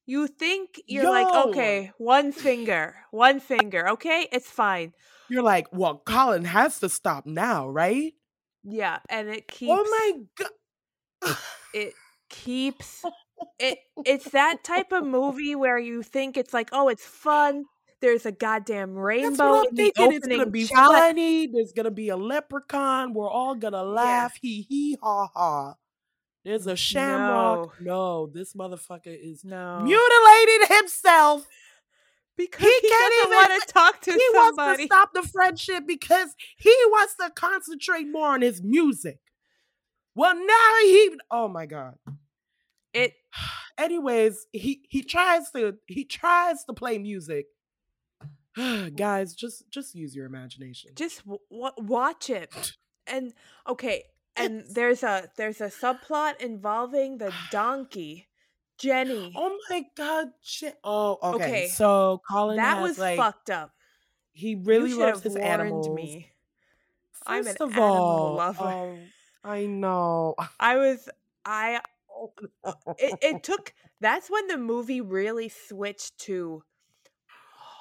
you 0.07 0.25
think 0.27 0.81
you're 0.87 1.03
Yo. 1.03 1.11
like, 1.11 1.47
okay, 1.47 1.91
one 1.97 2.31
finger, 2.31 2.95
one 3.11 3.39
finger, 3.39 3.89
okay, 3.89 4.27
it's 4.31 4.49
fine. 4.49 4.93
You're 5.29 5.43
like, 5.43 5.67
well, 5.73 6.01
Colin 6.05 6.45
has 6.45 6.79
to 6.79 6.89
stop 6.89 7.25
now, 7.25 7.67
right? 7.67 8.13
Yeah, 8.63 8.99
and 9.09 9.27
it 9.27 9.43
oh 9.43 9.53
keeps. 9.53 9.71
Oh 9.75 9.83
my 9.83 10.45
god! 11.23 11.37
it 11.73 11.93
keeps. 12.29 13.03
It 13.59 13.79
it's 14.05 14.29
that 14.31 14.63
type 14.63 14.93
of 14.93 15.05
movie 15.05 15.55
where 15.55 15.77
you 15.77 16.01
think 16.03 16.37
it's 16.37 16.53
like, 16.53 16.69
oh, 16.71 16.87
it's 16.87 17.05
fun. 17.05 17.65
There's 17.99 18.25
a 18.25 18.31
goddamn 18.31 18.93
rainbow 18.93 19.63
in 19.63 19.75
the 19.75 19.93
opening. 19.97 20.17
It's 20.17 20.27
gonna 20.27 20.49
be 20.49 20.65
shot. 20.65 20.91
funny. 20.91 21.47
There's 21.47 21.73
gonna 21.73 21.91
be 21.91 22.09
a 22.09 22.17
leprechaun. 22.17 23.13
We're 23.13 23.29
all 23.29 23.55
gonna 23.55 23.83
laugh. 23.83 24.37
Yeah. 24.41 24.49
Hee 24.49 24.61
hee 24.69 24.97
ha 25.01 25.27
ha. 25.33 25.73
There's 26.47 26.65
a 26.65 26.77
shamrock. 26.77 27.75
No, 27.81 28.25
no 28.25 28.27
this 28.27 28.53
motherfucker 28.53 29.07
is 29.07 29.43
no. 29.43 29.81
mutilating 29.81 30.77
himself 30.77 31.45
because 32.37 32.61
he, 32.61 32.79
he 32.81 32.89
can't 32.89 33.13
even 33.19 33.35
want 33.35 33.61
to 33.61 33.73
talk 33.73 34.01
to 34.03 34.13
he 34.13 34.27
somebody. 34.33 34.55
wants 34.55 34.81
to 34.81 34.85
stop 34.85 35.09
the 35.13 35.23
friendship 35.23 35.83
because 35.85 36.33
he 36.55 36.73
wants 36.87 37.15
to 37.15 37.29
concentrate 37.31 38.05
more 38.09 38.29
on 38.29 38.41
his 38.41 38.63
music. 38.63 39.19
Well, 40.15 40.35
now 40.35 40.75
he. 40.83 41.17
Oh 41.29 41.49
my 41.49 41.65
god. 41.65 41.95
It. 42.93 43.11
Anyways, 43.77 44.47
he 44.53 44.85
he 44.87 45.03
tries 45.03 45.51
to 45.51 45.75
he 45.85 46.05
tries 46.05 46.63
to 46.63 46.71
play 46.71 46.97
music. 46.97 47.47
Guys, 48.95 49.33
just 49.33 49.69
just 49.69 49.95
use 49.95 50.15
your 50.15 50.25
imagination. 50.25 50.91
Just 50.95 51.25
w- 51.25 51.41
watch 51.77 52.29
it. 52.29 52.53
And 53.09 53.31
okay, 53.65 54.03
and 54.37 54.63
there's 54.71 55.03
a 55.03 55.29
there's 55.37 55.61
a 55.61 55.67
subplot 55.67 56.41
involving 56.41 57.17
the 57.17 57.33
donkey 57.51 58.27
jenny. 58.77 59.33
Oh 59.35 59.57
my 59.69 59.85
god 59.95 60.27
oh 60.83 61.17
okay, 61.23 61.45
okay. 61.45 61.67
so 61.67 62.21
colin 62.27 62.57
that 62.57 62.81
was 62.81 62.99
like, 62.99 63.17
fucked 63.17 63.49
up. 63.49 63.71
he 64.31 64.55
really 64.55 64.93
loves 64.93 65.23
his 65.23 65.35
animals. 65.35 65.89
me. 65.89 66.29
First 67.11 67.23
i'm 67.27 67.47
an 67.47 67.55
of 67.59 67.77
all, 67.77 68.35
lover. 68.35 68.63
um, 68.63 68.99
i 69.43 69.65
know. 69.65 70.35
I 70.59 70.77
was 70.77 71.09
i 71.45 71.81
it, 72.97 73.17
it 73.21 73.43
took 73.43 73.73
that's 73.99 74.29
when 74.29 74.47
the 74.47 74.57
movie 74.57 75.01
really 75.01 75.49
switched 75.49 76.17
to 76.19 76.63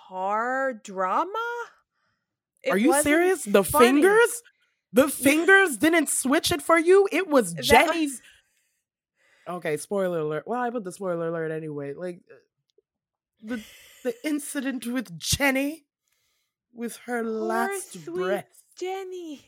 horror 0.08 0.80
drama? 0.84 1.32
It 2.62 2.70
are 2.70 2.78
you 2.78 3.00
serious? 3.02 3.44
The 3.44 3.64
funny. 3.64 3.86
fingers 3.86 4.42
the 4.96 5.08
fingers 5.08 5.76
didn't 5.76 6.08
switch 6.08 6.50
it 6.50 6.62
for 6.62 6.78
you. 6.78 7.08
It 7.12 7.28
was 7.28 7.52
Jenny's. 7.54 8.22
Okay, 9.48 9.76
spoiler 9.76 10.20
alert. 10.20 10.44
Well, 10.46 10.60
I 10.60 10.70
put 10.70 10.84
the 10.84 10.92
spoiler 10.92 11.28
alert 11.28 11.52
anyway. 11.52 11.92
Like 11.94 12.22
uh, 12.30 12.36
the 13.42 13.62
the 14.02 14.14
incident 14.26 14.86
with 14.86 15.18
Jenny, 15.18 15.84
with 16.72 16.96
her 17.06 17.22
Poor 17.22 17.30
last 17.30 18.04
breath. 18.06 18.62
Jenny. 18.78 19.42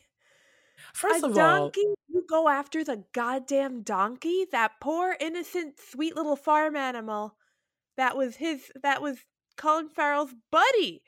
First 0.93 1.25
a 1.25 1.27
of 1.27 1.35
donkey, 1.35 1.83
all, 1.85 1.95
you 2.09 2.25
go 2.29 2.49
after 2.49 2.85
the 2.85 3.05
goddamn 3.13 3.83
donkey. 3.83 4.47
That 4.53 4.73
poor 4.81 5.17
innocent, 5.19 5.81
sweet 5.81 6.15
little 6.15 6.37
farm 6.37 6.77
animal. 6.77 7.37
That 7.97 8.17
was 8.17 8.37
his. 8.37 8.71
That 8.83 9.03
was 9.03 9.19
Colin 9.57 9.89
Farrell's 9.89 10.35
buddy. 10.53 11.03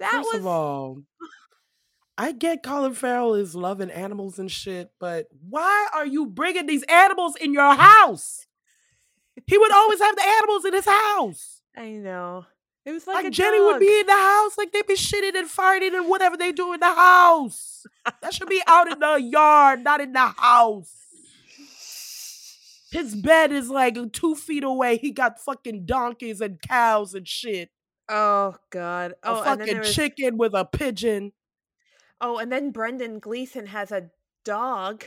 That 0.00 0.12
First 0.12 0.28
was. 0.32 0.40
of 0.40 0.46
all, 0.46 1.02
I 2.18 2.32
get 2.32 2.62
Colin 2.62 2.94
Farrell 2.94 3.34
is 3.34 3.54
loving 3.54 3.90
animals 3.90 4.38
and 4.38 4.50
shit, 4.50 4.90
but 4.98 5.26
why 5.48 5.88
are 5.94 6.06
you 6.06 6.26
bringing 6.26 6.66
these 6.66 6.82
animals 6.84 7.36
in 7.36 7.52
your 7.52 7.74
house? 7.74 8.46
He 9.46 9.58
would 9.58 9.72
always 9.72 10.00
have 10.00 10.16
the 10.16 10.22
animals 10.22 10.64
in 10.64 10.72
his 10.72 10.86
house. 10.86 11.60
I 11.76 11.90
know. 11.90 12.46
It 12.86 12.92
was 12.92 13.06
like, 13.06 13.24
like 13.24 13.32
Jenny 13.32 13.58
dog. 13.58 13.66
would 13.66 13.80
be 13.80 14.00
in 14.00 14.06
the 14.06 14.12
house, 14.12 14.56
like 14.56 14.72
they'd 14.72 14.86
be 14.86 14.94
shitting 14.94 15.34
and 15.34 15.48
farting 15.48 15.94
and 15.94 16.08
whatever 16.08 16.36
they 16.36 16.52
do 16.52 16.72
in 16.72 16.80
the 16.80 16.94
house. 16.94 17.84
that 18.22 18.32
should 18.32 18.48
be 18.48 18.62
out 18.66 18.90
in 18.90 18.98
the 19.00 19.14
yard, 19.16 19.82
not 19.82 20.00
in 20.00 20.12
the 20.12 20.26
house. 20.26 20.94
His 22.92 23.14
bed 23.14 23.52
is 23.52 23.68
like 23.68 23.98
two 24.12 24.36
feet 24.36 24.64
away. 24.64 24.96
He 24.96 25.10
got 25.10 25.40
fucking 25.40 25.84
donkeys 25.84 26.40
and 26.40 26.62
cows 26.62 27.12
and 27.14 27.26
shit. 27.26 27.70
Oh 28.08 28.54
God! 28.70 29.14
Oh, 29.24 29.40
a 29.40 29.44
fucking 29.44 29.78
was... 29.80 29.94
chicken 29.94 30.38
with 30.38 30.54
a 30.54 30.64
pigeon. 30.64 31.32
Oh, 32.20 32.38
and 32.38 32.50
then 32.50 32.70
Brendan 32.70 33.18
Gleeson 33.18 33.66
has 33.66 33.92
a 33.92 34.10
dog. 34.44 35.04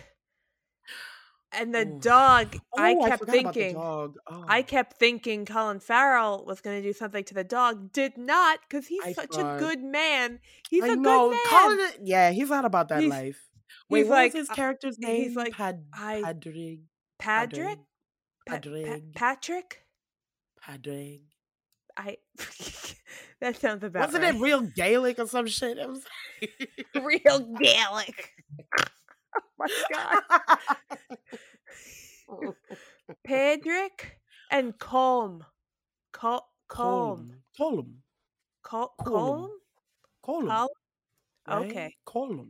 And 1.52 1.74
the 1.74 1.88
Ooh. 1.88 2.00
dog, 2.00 2.58
oh, 2.78 2.82
I 2.82 2.94
kept 2.94 3.28
I 3.28 3.32
thinking, 3.32 3.76
oh. 3.76 4.14
I 4.48 4.62
kept 4.62 4.98
thinking 4.98 5.46
Colin 5.46 5.80
Farrell 5.80 6.46
was 6.46 6.62
going 6.62 6.80
to 6.80 6.88
do 6.88 6.94
something 6.94 7.24
to 7.24 7.34
the 7.34 7.44
dog. 7.44 7.92
Did 7.92 8.18
not, 8.18 8.60
because 8.62 8.86
he's 8.86 9.04
I 9.04 9.14
such 9.14 9.32
thought. 9.32 9.56
a 9.56 9.60
good 9.60 9.82
man. 9.82 10.40
He's 10.70 10.84
I 10.84 10.90
a 10.90 10.96
know. 10.96 11.30
good 11.30 11.38
man. 11.52 11.78
Colin, 11.78 11.92
yeah, 12.04 12.30
he's 12.30 12.50
not 12.50 12.66
about 12.66 12.90
that 12.90 13.02
he's, 13.02 13.10
life. 13.10 13.50
Wait, 13.90 14.04
what 14.08 14.16
like, 14.16 14.34
his 14.34 14.48
uh, 14.48 14.54
character's 14.54 15.00
name? 15.00 15.24
He's 15.24 15.36
like 15.36 15.54
Pad- 15.54 15.86
I, 15.92 16.22
Pádraic. 16.24 16.82
Patrick. 17.18 17.80
Pádraic. 18.48 19.16
Patrick. 19.16 19.82
Pádraic. 20.64 21.22
I 22.00 22.16
that 23.42 23.58
sounds 23.58 23.84
about 23.84 24.08
Wasn't 24.08 24.24
right. 24.24 24.34
it 24.34 24.40
real 24.42 24.62
Gaelic 24.62 25.20
or 25.20 25.28
some 25.28 25.48
shit? 25.48 25.78
It 25.78 25.90
was 25.90 26.06
real 26.96 27.40
Gaelic. 27.60 28.32
oh 29.38 29.42
my 29.58 29.68
god. 29.92 30.24
Pedrick 33.28 34.06
and 34.52 34.78
Colm. 34.78 35.42
Col- 36.14 36.48
Colm. 36.70 37.32
Colm. 37.60 37.96
Col- 38.64 38.94
Colm. 39.02 39.50
Colm. 40.26 40.68
Okay. 41.50 41.96
Colm. 42.08 42.50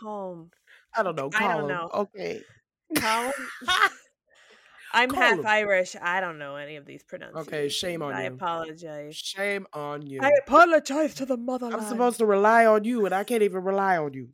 Colm. 0.00 0.50
I 0.96 1.02
don't 1.02 1.16
know. 1.16 1.30
I 1.34 1.56
don't 1.56 1.66
know. 1.68 1.90
Okay. 1.92 2.40
Colm. 2.94 3.32
I'm 4.98 5.10
Call 5.10 5.20
half 5.20 5.44
Irish. 5.44 5.96
I 6.00 6.20
don't 6.20 6.38
know 6.38 6.56
any 6.56 6.76
of 6.76 6.84
these 6.84 7.02
pronunciations. 7.02 7.48
Okay, 7.48 7.68
shame 7.68 8.02
on 8.02 8.14
I 8.14 8.24
you. 8.24 8.24
I 8.24 8.26
apologize. 8.28 9.16
Shame 9.16 9.66
on 9.72 10.02
you. 10.02 10.20
I 10.22 10.32
apologize 10.44 11.14
to 11.14 11.26
the 11.26 11.36
motherland. 11.36 11.80
I'm 11.80 11.88
supposed 11.88 12.18
to 12.18 12.26
rely 12.26 12.66
on 12.66 12.84
you, 12.84 13.06
and 13.06 13.14
I 13.14 13.24
can't 13.24 13.42
even 13.42 13.62
rely 13.62 13.96
on 13.96 14.12
you. 14.14 14.30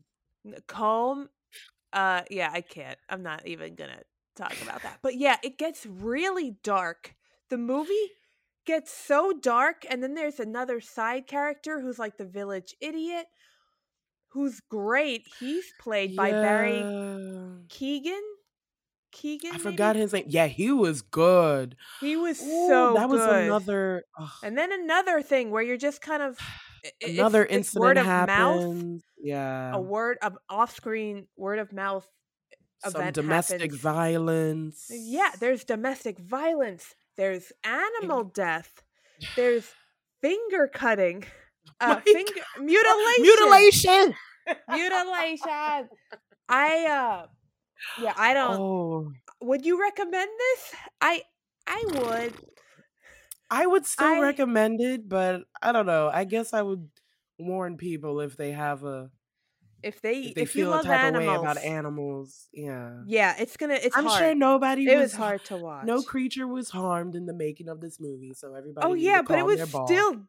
Calm. 0.66 1.28
Uh, 1.92 2.22
yeah, 2.30 2.50
I 2.52 2.62
can't. 2.62 2.98
I'm 3.08 3.22
not 3.22 3.46
even 3.46 3.74
gonna 3.74 4.00
talk 4.36 4.54
about 4.62 4.82
that. 4.82 4.98
But 5.02 5.16
yeah, 5.16 5.36
it 5.42 5.58
gets 5.58 5.86
really 5.86 6.56
dark. 6.62 7.14
The 7.50 7.58
movie 7.58 8.10
gets 8.66 8.92
so 8.92 9.32
dark, 9.32 9.84
and 9.88 10.02
then 10.02 10.14
there's 10.14 10.40
another 10.40 10.80
side 10.80 11.26
character 11.26 11.80
who's 11.80 11.98
like 11.98 12.16
the 12.16 12.24
village 12.24 12.74
idiot, 12.80 13.26
who's 14.28 14.60
great. 14.68 15.22
He's 15.38 15.66
played 15.78 16.12
yeah. 16.12 16.16
by 16.16 16.30
Barry 16.30 17.64
Keegan. 17.68 18.22
Keegan. 19.14 19.52
I 19.54 19.58
forgot 19.58 19.96
his 19.96 20.12
name. 20.12 20.24
Yeah, 20.28 20.48
he 20.48 20.72
was 20.72 21.00
good. 21.00 21.76
He 22.00 22.16
was 22.16 22.42
Ooh, 22.42 22.68
so. 22.68 22.94
That 22.94 23.08
was 23.08 23.22
another. 23.22 24.04
Ugh. 24.20 24.28
And 24.42 24.58
then 24.58 24.72
another 24.72 25.22
thing 25.22 25.50
where 25.50 25.62
you're 25.62 25.76
just 25.76 26.00
kind 26.02 26.22
of 26.22 26.38
another 27.02 27.44
it's, 27.44 27.54
incident 27.54 27.80
word 27.80 27.96
happens. 27.98 28.64
Of 28.64 28.74
mouth, 28.74 29.00
yeah, 29.22 29.74
a 29.74 29.80
word 29.80 30.18
of 30.20 30.36
off-screen 30.50 31.26
word 31.36 31.60
of 31.60 31.72
mouth. 31.72 32.06
Some 32.86 33.12
domestic 33.12 33.62
happens. 33.62 33.80
violence. 33.80 34.86
Yeah, 34.90 35.30
there's 35.40 35.64
domestic 35.64 36.18
violence. 36.18 36.94
There's 37.16 37.50
animal 37.64 38.24
death. 38.34 38.82
There's 39.36 39.70
finger 40.20 40.68
cutting. 40.72 41.24
Uh, 41.80 41.98
finger 42.00 42.30
mutilation. 42.60 43.22
Mutilation. 43.22 44.14
mutilation. 44.68 45.88
I 46.46 46.86
uh 46.86 47.26
yeah, 48.00 48.14
I 48.16 48.34
don't 48.34 48.60
oh. 48.60 49.12
would 49.40 49.64
you 49.64 49.80
recommend 49.80 50.30
this? 50.38 50.74
I 51.00 51.22
I 51.66 51.84
would. 51.86 52.34
I 53.50 53.66
would 53.66 53.86
still 53.86 54.06
I, 54.06 54.20
recommend 54.20 54.80
it, 54.80 55.08
but 55.08 55.42
I 55.62 55.72
don't 55.72 55.86
know. 55.86 56.10
I 56.12 56.24
guess 56.24 56.52
I 56.52 56.62
would 56.62 56.88
warn 57.38 57.76
people 57.76 58.20
if 58.20 58.36
they 58.36 58.52
have 58.52 58.84
a 58.84 59.10
if 59.84 60.00
they 60.00 60.20
if 60.20 60.34
they 60.34 60.42
if 60.42 60.50
feel 60.50 60.72
a 60.72 60.82
type 60.82 60.98
animals, 60.98 61.24
of 61.24 61.28
way 61.28 61.36
about 61.36 61.62
animals, 61.62 62.48
yeah, 62.54 63.02
yeah, 63.06 63.34
it's 63.38 63.56
gonna. 63.56 63.74
It's. 63.74 63.96
I'm 63.96 64.06
hard. 64.06 64.18
sure 64.18 64.34
nobody. 64.34 64.88
It 64.88 64.96
was, 64.96 65.12
was, 65.12 65.14
hard 65.14 65.44
to 65.46 65.58
watch. 65.58 65.84
No 65.84 66.00
creature 66.00 66.46
was 66.46 66.70
harmed 66.70 67.14
in 67.14 67.26
the 67.26 67.34
making 67.34 67.68
of 67.68 67.80
this 67.80 68.00
movie, 68.00 68.32
so 68.32 68.52
oh, 68.52 68.54
everybody. 68.54 68.86
Oh 68.86 68.94
yeah, 68.94 69.20
but 69.20 69.38
it 69.38 69.44
was 69.44 69.60
still. 69.60 70.22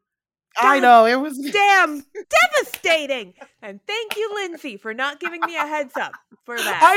I 0.58 0.80
know 0.80 1.06
it 1.06 1.20
was 1.20 1.38
damn 1.52 2.04
devastating, 2.56 3.34
and 3.62 3.80
thank 3.86 4.16
you, 4.16 4.32
Lindsey, 4.34 4.78
for 4.78 4.94
not 4.94 5.20
giving 5.20 5.42
me 5.42 5.56
a 5.56 5.62
heads 5.68 5.96
up 5.98 6.14
for 6.46 6.58
that. 6.58 6.80
I'm. 6.82 6.96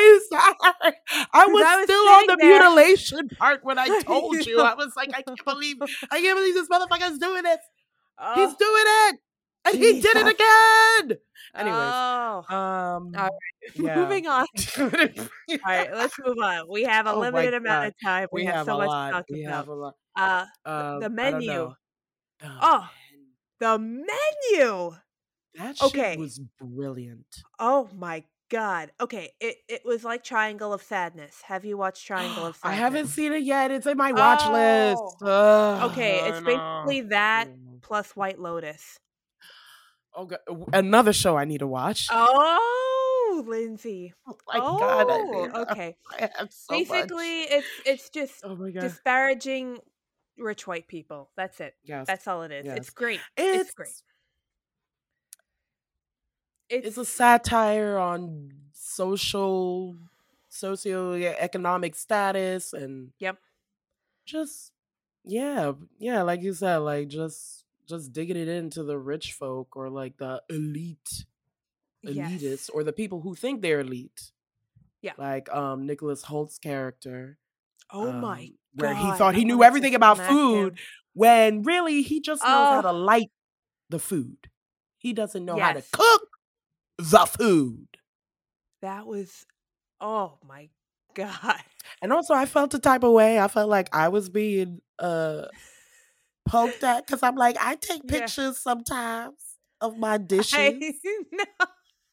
I 1.32 1.46
was, 1.46 1.62
I 1.64 1.76
was 1.76 1.84
still 1.84 2.08
on 2.08 2.26
the 2.26 2.36
there. 2.40 2.58
mutilation 2.58 3.28
part 3.28 3.64
when 3.64 3.78
I 3.78 4.00
told 4.02 4.46
you. 4.46 4.60
I 4.60 4.74
was 4.74 4.92
like, 4.96 5.10
I 5.14 5.22
can't 5.22 5.44
believe, 5.44 5.76
I 6.10 6.20
can't 6.20 6.36
believe 6.36 6.54
this 6.54 6.68
motherfucker's 6.68 7.18
doing 7.18 7.42
this. 7.42 7.58
Oh. 8.18 8.34
He's 8.34 8.56
doing 8.56 8.84
it 8.84 9.16
and 9.64 9.82
he 9.82 10.00
did 10.00 10.16
it 10.16 10.26
again. 10.26 11.18
Anyways, 11.54 11.78
oh. 11.80 12.54
um, 12.54 13.12
right. 13.12 13.30
yeah. 13.74 13.96
moving 13.96 14.26
on. 14.26 14.46
All 14.78 14.88
right, 15.64 15.92
let's 15.92 16.14
move 16.24 16.36
on. 16.42 16.66
We 16.68 16.84
have 16.84 17.06
a 17.06 17.12
oh 17.12 17.20
limited 17.20 17.54
amount 17.54 17.88
of 17.88 17.94
time. 18.02 18.28
We, 18.32 18.42
we 18.42 18.46
have, 18.46 18.56
have, 18.56 18.66
so 18.66 18.78
much 18.78 18.88
lot. 18.88 19.06
to 19.06 19.12
talk 19.12 19.24
we 19.30 19.44
about. 19.44 19.54
Have 19.54 19.68
a 19.68 19.74
lot. 19.74 19.94
Uh, 20.16 20.44
uh 20.64 20.98
the 21.00 21.10
menu. 21.10 21.74
Oh, 22.44 22.88
the 23.60 23.78
menu. 23.78 24.96
That 25.54 25.82
okay. 25.82 26.16
was 26.16 26.40
brilliant. 26.60 27.42
Oh 27.58 27.88
my 27.94 28.24
god. 28.50 28.92
Okay, 29.00 29.32
it 29.40 29.56
it 29.68 29.82
was 29.84 30.04
like 30.04 30.22
Triangle 30.22 30.72
of 30.72 30.82
Sadness. 30.82 31.42
Have 31.42 31.64
you 31.64 31.76
watched 31.76 32.06
Triangle 32.06 32.46
of 32.46 32.56
Sadness? 32.56 32.78
I 32.78 32.80
haven't 32.80 33.06
seen 33.08 33.32
it 33.32 33.42
yet. 33.42 33.70
It's 33.70 33.86
in 33.86 33.96
my 33.96 34.12
watch 34.12 34.42
oh. 34.44 34.52
list. 34.52 35.22
Ugh, 35.22 35.90
okay, 35.90 36.28
it's 36.28 36.40
basically 36.40 37.02
that 37.08 37.48
oh 37.48 37.78
plus 37.82 38.14
White 38.14 38.38
Lotus. 38.38 38.98
Oh, 40.14 40.24
God. 40.24 40.40
another 40.72 41.12
show 41.12 41.36
I 41.36 41.44
need 41.44 41.58
to 41.58 41.66
watch. 41.66 42.08
Oh, 42.10 43.44
Lindsey. 43.46 44.14
Oh 44.26 44.36
my 44.48 44.58
oh, 44.60 44.78
God. 44.78 45.10
I 45.10 45.14
oh, 45.14 45.30
mean, 45.30 45.50
okay. 45.70 45.96
So 46.50 46.70
Basically, 46.70 47.40
much. 47.40 47.48
it's 47.50 47.66
it's 47.86 48.10
just 48.10 48.40
oh 48.44 48.56
disparaging 48.70 49.78
rich 50.38 50.66
white 50.66 50.88
people. 50.88 51.30
That's 51.36 51.60
it. 51.60 51.74
Yes. 51.84 52.06
That's 52.06 52.26
all 52.26 52.42
it 52.42 52.52
is. 52.52 52.66
Yes. 52.66 52.76
It's 52.78 52.90
great. 52.90 53.20
It's, 53.36 53.60
it's 53.62 53.74
great. 53.74 53.88
It's, 56.68 56.86
it's 56.88 56.96
a 56.98 57.04
satire 57.04 57.98
on 57.98 58.50
social 58.72 59.96
socioeconomic 60.50 61.94
status 61.94 62.72
and 62.72 63.10
yep 63.18 63.36
just 64.24 64.72
yeah 65.24 65.72
yeah 65.98 66.22
like 66.22 66.42
you 66.42 66.54
said 66.54 66.78
like 66.78 67.08
just 67.08 67.64
just 67.88 68.12
digging 68.12 68.36
it 68.36 68.48
into 68.48 68.82
the 68.82 68.98
rich 68.98 69.32
folk 69.32 69.76
or 69.76 69.88
like 69.88 70.18
the 70.18 70.42
elite 70.50 71.24
elitists 72.04 72.42
yes. 72.42 72.68
or 72.68 72.84
the 72.84 72.92
people 72.92 73.22
who 73.22 73.34
think 73.34 73.62
they're 73.62 73.80
elite. 73.80 74.30
Yeah. 75.00 75.12
Like 75.16 75.52
um 75.52 75.86
Nicholas 75.86 76.24
Hoult's 76.24 76.58
character. 76.58 77.38
Oh 77.90 78.10
um, 78.10 78.20
my 78.20 78.50
where 78.78 78.94
he 78.94 79.12
thought 79.12 79.34
he 79.34 79.44
knew 79.44 79.62
everything 79.62 79.94
about 79.94 80.18
food 80.18 80.74
him. 80.74 80.84
when 81.14 81.62
really 81.62 82.02
he 82.02 82.20
just 82.20 82.42
knows 82.42 82.50
oh. 82.50 82.74
how 82.74 82.80
to 82.82 82.92
light 82.92 83.30
the 83.90 83.98
food. 83.98 84.36
He 84.98 85.12
doesn't 85.12 85.44
know 85.44 85.56
yes. 85.56 85.66
how 85.66 85.72
to 85.72 85.84
cook 85.92 86.28
the 86.98 87.26
food. 87.26 87.86
That 88.82 89.06
was 89.06 89.46
oh 90.00 90.38
my 90.46 90.68
god. 91.14 91.62
And 92.02 92.12
also 92.12 92.34
I 92.34 92.46
felt 92.46 92.74
a 92.74 92.78
type 92.78 93.04
of 93.04 93.12
way. 93.12 93.38
I 93.38 93.48
felt 93.48 93.68
like 93.68 93.94
I 93.94 94.08
was 94.08 94.28
being 94.28 94.80
uh 94.98 95.46
poked 96.48 96.82
at 96.82 97.06
because 97.06 97.22
I'm 97.22 97.36
like, 97.36 97.56
I 97.60 97.76
take 97.76 98.02
pictures 98.08 98.36
yeah. 98.38 98.72
sometimes 98.72 99.36
of 99.80 99.98
my 99.98 100.18
dishes. 100.18 100.54
I, 100.54 100.70
know. 101.32 101.44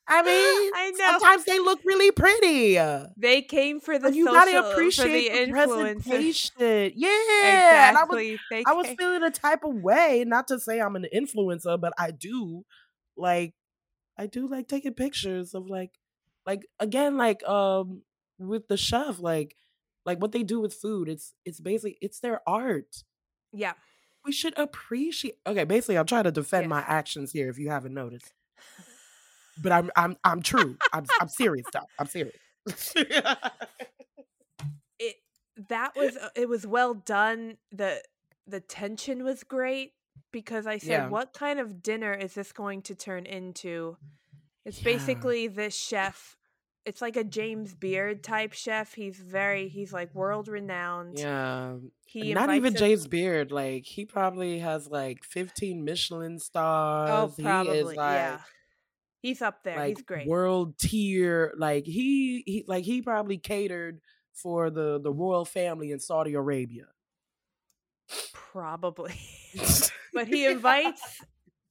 I 0.08 0.22
mean, 0.22 0.72
I 0.76 0.92
know. 0.92 1.20
Sometimes 1.20 1.46
they 1.46 1.60
look 1.60 1.80
really 1.84 2.12
pretty. 2.12 2.76
They 3.18 3.42
came 3.42 3.80
for 3.80 3.98
the 3.98 4.14
you 4.14 4.26
social, 4.26 4.40
gotta 4.40 4.72
appreciate 4.72 5.32
the, 5.32 5.46
the 5.46 5.52
presentation. 5.52 6.92
Yeah, 6.96 7.90
exactly. 7.90 8.40
I 8.52 8.56
was, 8.56 8.64
I 8.68 8.74
was 8.74 8.88
feeling 8.98 9.24
a 9.24 9.32
type 9.32 9.64
of 9.64 9.74
way. 9.76 10.24
Not 10.28 10.48
to 10.50 10.60
say 10.60 10.80
I'm 10.80 10.96
an 10.96 11.08
influencer, 11.14 11.80
but 11.80 11.94
I 11.98 12.12
do 12.12 12.66
like, 13.18 13.54
I 14.18 14.28
do 14.28 14.48
like 14.48 14.68
taking 14.68 14.94
pictures 14.94 15.56
of 15.56 15.68
like, 15.68 15.92
like 16.46 16.68
again, 16.80 17.18
like 17.18 17.44
um 17.48 18.04
with 18.38 18.68
the 18.68 18.78
chef, 18.78 19.20
like, 19.20 19.56
like 20.06 20.22
what 20.22 20.32
they 20.32 20.44
do 20.44 20.60
with 20.60 20.74
food. 20.74 21.10
It's 21.10 21.34
it's 21.46 21.60
basically 21.60 21.98
it's 22.00 22.20
their 22.20 22.42
art. 22.48 23.04
Yeah 23.52 23.74
we 24.26 24.32
should 24.32 24.58
appreciate. 24.58 25.38
Okay, 25.46 25.64
basically, 25.64 25.98
I'm 25.98 26.06
trying 26.06 26.24
to 26.24 26.32
defend 26.32 26.64
yeah. 26.64 26.70
my 26.70 26.82
actions 26.82 27.32
here. 27.32 27.50
If 27.50 27.60
you 27.60 27.70
haven't 27.70 27.94
noticed, 27.94 28.34
but 29.62 29.72
I'm 29.72 29.92
I'm 29.96 30.18
I'm 30.24 30.42
true. 30.42 30.78
I'm 30.94 31.06
I'm 31.20 31.28
serious. 31.28 31.66
Though. 31.72 31.86
I'm 32.00 32.08
serious. 32.08 32.36
it 35.00 35.16
that 35.70 35.96
was 35.96 36.18
uh, 36.18 36.30
it 36.36 36.50
was 36.50 36.66
well 36.68 36.94
done. 36.94 37.58
the 37.72 38.02
The 38.48 38.60
tension 38.60 39.24
was 39.24 39.44
great 39.44 39.94
because 40.32 40.68
I 40.68 40.78
said, 40.78 40.90
yeah. 40.90 41.08
"What 41.10 41.34
kind 41.34 41.60
of 41.60 41.82
dinner 41.82 42.14
is 42.14 42.34
this 42.34 42.52
going 42.52 42.82
to 42.84 42.96
turn 42.96 43.26
into?" 43.26 43.98
It's 44.66 44.80
yeah. 44.80 44.86
basically 44.86 45.48
this 45.48 45.76
chef 45.76 46.38
it's 46.86 47.02
like 47.02 47.18
a 47.18 47.24
James 47.24 47.74
Beard 47.74 48.24
type 48.24 48.54
chef. 48.54 48.94
He's 48.94 49.18
very 49.18 49.68
he's 49.68 49.92
like 49.92 50.14
world 50.14 50.48
renowned. 50.48 51.20
Yeah. 51.20 51.76
He 52.06 52.34
not 52.34 52.54
even 52.54 52.76
James 52.76 53.08
Beard. 53.08 53.52
Like 53.52 53.86
he 53.86 54.06
probably 54.06 54.60
has 54.60 54.88
like 54.88 55.24
15 55.24 55.84
Michelin 55.84 56.40
stars. 56.40 57.10
Oh, 57.12 57.44
probably. 57.44 57.74
He 57.74 57.80
is 57.80 57.86
like 57.88 57.98
yeah. 57.98 58.40
He's 59.26 59.42
up 59.42 59.64
there. 59.64 59.76
Like 59.76 59.98
he's 59.98 60.06
great. 60.06 60.28
World 60.28 60.78
tier. 60.78 61.52
Like 61.58 61.86
he 61.86 62.44
he 62.46 62.64
like 62.68 62.84
he 62.84 63.02
probably 63.02 63.40
catered 63.40 64.00
for 64.34 64.70
the 64.70 65.00
the 65.02 65.12
royal 65.12 65.46
family 65.46 65.92
in 65.92 66.00
Saudi 66.00 66.36
Arabia. 66.36 66.86
Probably. 68.34 69.16
but 70.14 70.28
he 70.28 70.46
invites 70.46 71.02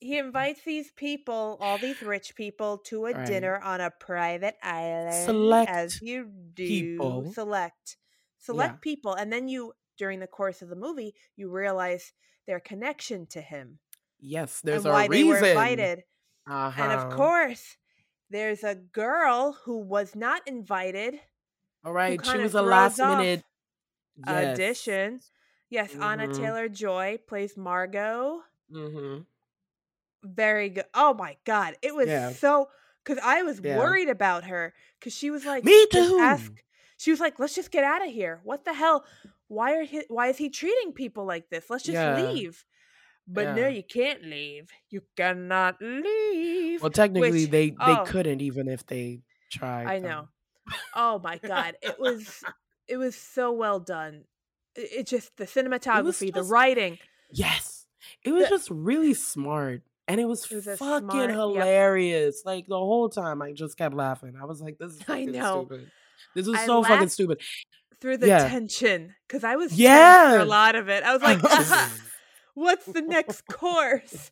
he 0.00 0.18
invites 0.18 0.62
these 0.64 0.90
people, 0.96 1.56
all 1.60 1.78
these 1.78 2.02
rich 2.02 2.34
people, 2.34 2.78
to 2.86 3.06
a 3.06 3.12
right. 3.12 3.24
dinner 3.24 3.60
on 3.60 3.80
a 3.80 3.92
private 4.00 4.56
island. 4.60 5.14
Select 5.24 5.70
as 5.70 6.02
you 6.02 6.28
do. 6.54 6.66
People. 6.66 7.32
Select. 7.32 7.98
Select 8.40 8.74
yeah. 8.74 8.78
people. 8.82 9.14
And 9.14 9.32
then 9.32 9.46
you, 9.46 9.74
during 9.96 10.18
the 10.18 10.26
course 10.26 10.60
of 10.60 10.68
the 10.68 10.76
movie, 10.76 11.14
you 11.36 11.50
realize 11.50 12.12
their 12.48 12.58
connection 12.58 13.26
to 13.28 13.40
him. 13.40 13.78
Yes, 14.18 14.60
there's 14.60 14.84
a 14.84 14.90
why 14.90 15.06
reason. 15.06 15.26
They 15.26 15.40
were 15.40 15.46
invited. 15.46 16.02
Uh-huh. 16.46 16.82
And 16.82 16.92
of 16.92 17.00
uh-huh. 17.00 17.16
course, 17.16 17.76
there's 18.30 18.64
a 18.64 18.74
girl 18.74 19.56
who 19.64 19.78
was 19.78 20.14
not 20.14 20.42
invited. 20.46 21.18
All 21.84 21.92
right, 21.92 22.24
she 22.24 22.38
was 22.38 22.54
a 22.54 22.62
last 22.62 22.98
minute 22.98 23.44
yes. 24.26 24.54
addition. 24.54 25.20
Yes, 25.70 25.92
mm-hmm. 25.92 26.02
Anya 26.02 26.32
Taylor 26.32 26.68
Joy 26.68 27.18
plays 27.26 27.56
Margot. 27.56 28.40
Mm-hmm 28.72 29.22
very 30.24 30.70
good. 30.70 30.84
Oh 30.94 31.14
my 31.14 31.36
god, 31.44 31.76
it 31.82 31.94
was 31.94 32.08
yeah. 32.08 32.30
so 32.32 32.68
because 33.04 33.22
I 33.22 33.42
was 33.42 33.60
yeah. 33.62 33.78
worried 33.78 34.08
about 34.08 34.44
her 34.44 34.74
because 34.98 35.14
she 35.14 35.30
was 35.30 35.44
like, 35.44 35.64
"Me 35.64 35.86
too." 35.92 36.18
Ask, 36.20 36.52
she 36.96 37.10
was 37.10 37.20
like, 37.20 37.38
"Let's 37.38 37.54
just 37.54 37.70
get 37.70 37.84
out 37.84 38.04
of 38.04 38.12
here. 38.12 38.40
What 38.42 38.64
the 38.64 38.72
hell? 38.72 39.04
Why 39.48 39.74
are 39.76 39.84
he? 39.84 40.02
Why 40.08 40.28
is 40.28 40.38
he 40.38 40.48
treating 40.48 40.92
people 40.92 41.24
like 41.24 41.50
this? 41.50 41.66
Let's 41.68 41.84
just 41.84 41.94
yeah. 41.94 42.20
leave." 42.20 42.64
But 43.26 43.56
no, 43.56 43.68
you 43.68 43.82
can't 43.82 44.22
leave. 44.22 44.68
You 44.90 45.02
cannot 45.16 45.76
leave. 45.80 46.82
Well, 46.82 46.90
technically, 46.90 47.30
Which, 47.30 47.50
they 47.50 47.70
they 47.70 47.76
oh, 47.80 48.04
couldn't 48.06 48.42
even 48.42 48.68
if 48.68 48.86
they 48.86 49.22
tried. 49.50 49.86
I 49.86 49.98
know. 49.98 50.28
oh 50.94 51.18
my 51.22 51.38
god, 51.38 51.76
it 51.80 51.98
was 51.98 52.42
it 52.88 52.98
was 52.98 53.16
so 53.16 53.52
well 53.52 53.80
done. 53.80 54.24
It, 54.74 54.90
it 54.92 55.06
just 55.06 55.36
the 55.36 55.46
cinematography, 55.46 56.26
just, 56.26 56.34
the 56.34 56.42
writing. 56.42 56.98
Yes, 57.30 57.86
it 58.22 58.32
was 58.32 58.44
the, 58.44 58.50
just 58.50 58.70
really 58.70 59.14
smart, 59.14 59.82
and 60.06 60.20
it 60.20 60.26
was, 60.26 60.44
it 60.50 60.56
was 60.56 60.78
fucking 60.78 61.08
smart, 61.08 61.30
hilarious. 61.30 62.42
Yep. 62.44 62.46
Like 62.46 62.66
the 62.66 62.76
whole 62.76 63.08
time, 63.08 63.40
I 63.40 63.52
just 63.52 63.78
kept 63.78 63.94
laughing. 63.94 64.34
I 64.40 64.44
was 64.44 64.60
like, 64.60 64.76
"This 64.78 64.96
is 64.96 65.02
I 65.08 65.24
know. 65.24 65.66
stupid. 65.66 65.90
This 66.34 66.46
is 66.46 66.54
I 66.54 66.66
so 66.66 66.84
fucking 66.84 67.08
stupid." 67.08 67.40
Through 68.02 68.18
the 68.18 68.26
yeah. 68.26 68.48
tension, 68.48 69.14
because 69.26 69.44
I 69.44 69.56
was 69.56 69.72
yeah 69.72 70.42
a 70.42 70.44
lot 70.44 70.74
of 70.74 70.90
it. 70.90 71.04
I 71.04 71.16
was 71.16 71.22
like. 71.22 71.40
What's 72.54 72.86
the 72.86 73.02
next 73.02 73.46
course? 73.48 74.30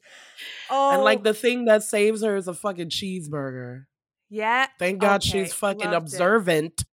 Oh, 0.70 0.94
and 0.94 1.02
like 1.02 1.20
oh. 1.20 1.22
the 1.22 1.34
thing 1.34 1.66
that 1.66 1.82
saves 1.82 2.22
her 2.22 2.36
is 2.36 2.48
a 2.48 2.54
fucking 2.54 2.90
cheeseburger. 2.90 3.86
Yeah. 4.30 4.66
Thank 4.78 5.00
God 5.00 5.22
okay. 5.22 5.28
she's 5.28 5.52
fucking 5.52 5.90
Loved 5.90 6.06
observant 6.06 6.80
it. 6.80 6.86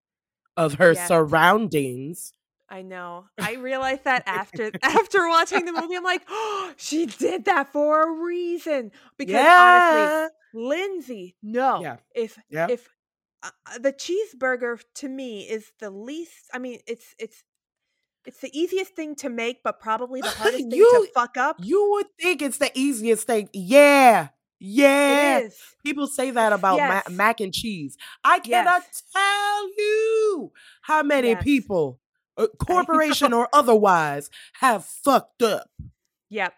of 0.58 0.76
her 0.76 0.94
yes. 0.94 1.08
surroundings. 1.08 2.34
I 2.70 2.82
know. 2.84 3.26
I 3.40 3.56
realized 3.56 4.04
that 4.04 4.24
after 4.28 4.72
after 4.84 5.28
watching 5.28 5.66
the 5.66 5.72
movie, 5.72 5.96
I'm 5.96 6.04
like, 6.04 6.24
oh, 6.30 6.74
she 6.78 7.06
did 7.06 7.46
that 7.46 7.72
for 7.72 8.04
a 8.04 8.24
reason. 8.24 8.92
Because 9.18 9.34
yeah. 9.34 10.28
honestly, 10.54 10.68
Lindsey, 10.68 11.36
no. 11.42 11.82
Yeah. 11.82 11.98
If 12.14 12.38
yeah. 12.50 12.68
if 12.70 12.88
uh, 13.42 13.50
uh 13.66 13.80
the 13.80 13.94
cheeseburger 13.94 14.80
to 14.96 15.08
me 15.08 15.42
is 15.50 15.72
the 15.80 15.90
least. 15.90 16.50
I 16.54 16.60
mean, 16.60 16.80
it's 16.86 17.16
it's 17.18 17.44
it's 18.30 18.42
the 18.42 18.56
easiest 18.56 18.96
thing 18.96 19.16
to 19.16 19.28
make, 19.28 19.64
but 19.64 19.80
probably 19.80 20.22
the 20.22 20.30
hardest 20.38 20.70
thing 20.70 20.72
you, 20.72 21.08
to 21.08 21.12
fuck 21.14 21.36
up. 21.36 21.58
You 21.60 21.90
would 21.94 22.06
think 22.22 22.44
it's 22.44 22.60
the 22.60 22.72
easiest 22.76 23.26
thing. 23.26 23.50
Yeah. 23.54 24.28
Yeah. 24.60 25.48
People 25.84 26.06
say 26.06 26.30
that 26.30 26.54
about 26.54 26.78
yes. 26.78 27.10
ma- 27.10 27.16
mac 27.16 27.40
and 27.40 27.52
cheese. 27.52 27.98
I 28.24 28.38
cannot 28.38 28.84
yes. 28.86 29.04
tell 29.12 29.70
you 29.78 30.52
how 30.84 31.02
many 31.02 31.30
yes. 31.30 31.44
people, 31.44 32.00
uh, 32.38 32.46
corporation 32.60 33.34
or 33.34 33.50
otherwise, 33.52 34.30
have 34.60 34.86
fucked 34.86 35.42
up. 35.42 35.72
Yep. 36.30 36.54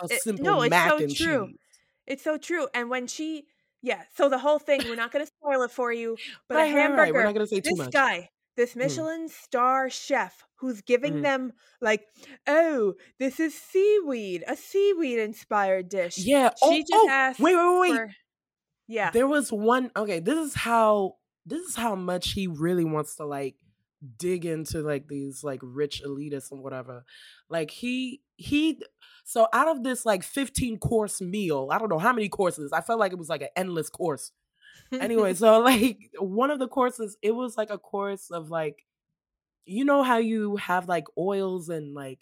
A 0.00 0.08
simple 0.08 0.44
it, 0.44 0.64
no, 0.64 0.68
mac 0.68 0.90
so 0.90 0.96
and 0.98 1.14
true. 1.14 1.46
cheese. 1.46 1.56
It's 2.04 2.24
so 2.24 2.36
true. 2.36 2.66
And 2.74 2.90
when 2.90 3.06
she, 3.06 3.46
yeah, 3.80 4.02
so 4.16 4.28
the 4.28 4.38
whole 4.38 4.58
thing, 4.58 4.80
we're 4.86 4.96
not 4.96 5.12
going 5.12 5.24
to 5.24 5.30
spoil 5.38 5.62
it 5.62 5.70
for 5.70 5.92
you, 5.92 6.16
but 6.48 6.56
right, 6.56 6.64
a 6.64 6.72
hamburger. 6.72 6.96
Right, 6.96 7.02
right. 7.02 7.14
We're 7.14 7.24
not 7.26 7.34
going 7.34 7.46
to 7.46 7.54
say 7.54 7.60
too 7.60 7.76
much. 7.76 7.92
This 7.92 7.94
guy, 7.94 8.30
this 8.56 8.74
mm. 8.74 8.78
Michelin 8.78 9.26
mm. 9.26 9.30
star 9.30 9.90
chef 9.90 10.44
who's 10.56 10.80
giving 10.80 11.14
mm. 11.14 11.22
them 11.22 11.52
like, 11.80 12.06
oh, 12.46 12.94
this 13.18 13.40
is 13.40 13.54
seaweed, 13.54 14.44
a 14.46 14.56
seaweed 14.56 15.18
inspired 15.18 15.88
dish. 15.88 16.18
Yeah. 16.18 16.50
She 16.50 16.54
oh, 16.62 16.78
just 16.78 16.92
oh, 16.92 17.08
asked 17.10 17.40
wait, 17.40 17.56
wait, 17.56 17.80
wait. 17.80 17.96
For, 17.96 18.10
yeah. 18.88 19.10
There 19.10 19.26
was 19.26 19.50
one. 19.52 19.90
Okay, 19.96 20.20
this 20.20 20.38
is 20.38 20.54
how 20.54 21.16
this 21.46 21.62
is 21.62 21.76
how 21.76 21.94
much 21.94 22.32
he 22.32 22.46
really 22.46 22.84
wants 22.84 23.16
to 23.16 23.24
like 23.24 23.56
dig 24.18 24.44
into 24.44 24.80
like 24.80 25.08
these 25.08 25.44
like 25.44 25.60
rich 25.62 26.02
elitists 26.04 26.50
and 26.50 26.62
whatever. 26.62 27.04
Like 27.48 27.70
he 27.70 28.20
he 28.36 28.82
so 29.24 29.48
out 29.52 29.68
of 29.68 29.82
this 29.82 30.04
like 30.04 30.22
15 30.22 30.78
course 30.78 31.20
meal, 31.20 31.68
I 31.70 31.78
don't 31.78 31.88
know 31.88 31.98
how 31.98 32.12
many 32.12 32.28
courses. 32.28 32.72
I 32.72 32.80
felt 32.80 33.00
like 33.00 33.12
it 33.12 33.18
was 33.18 33.28
like 33.28 33.42
an 33.42 33.48
endless 33.56 33.88
course. 33.88 34.32
Anyway, 34.92 35.34
so 35.34 35.60
like 35.60 36.10
one 36.18 36.50
of 36.50 36.58
the 36.58 36.68
courses, 36.68 37.16
it 37.22 37.32
was 37.32 37.56
like 37.56 37.70
a 37.70 37.78
course 37.78 38.30
of 38.30 38.50
like 38.50 38.84
you 39.64 39.84
know 39.84 40.02
how 40.02 40.18
you 40.18 40.56
have 40.56 40.88
like 40.88 41.04
oils 41.16 41.68
and 41.68 41.94
like 41.94 42.18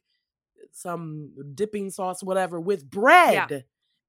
some 0.72 1.32
dipping 1.54 1.90
sauce, 1.90 2.22
whatever, 2.22 2.60
with 2.60 2.88
bread 2.88 3.50
yeah. 3.50 3.60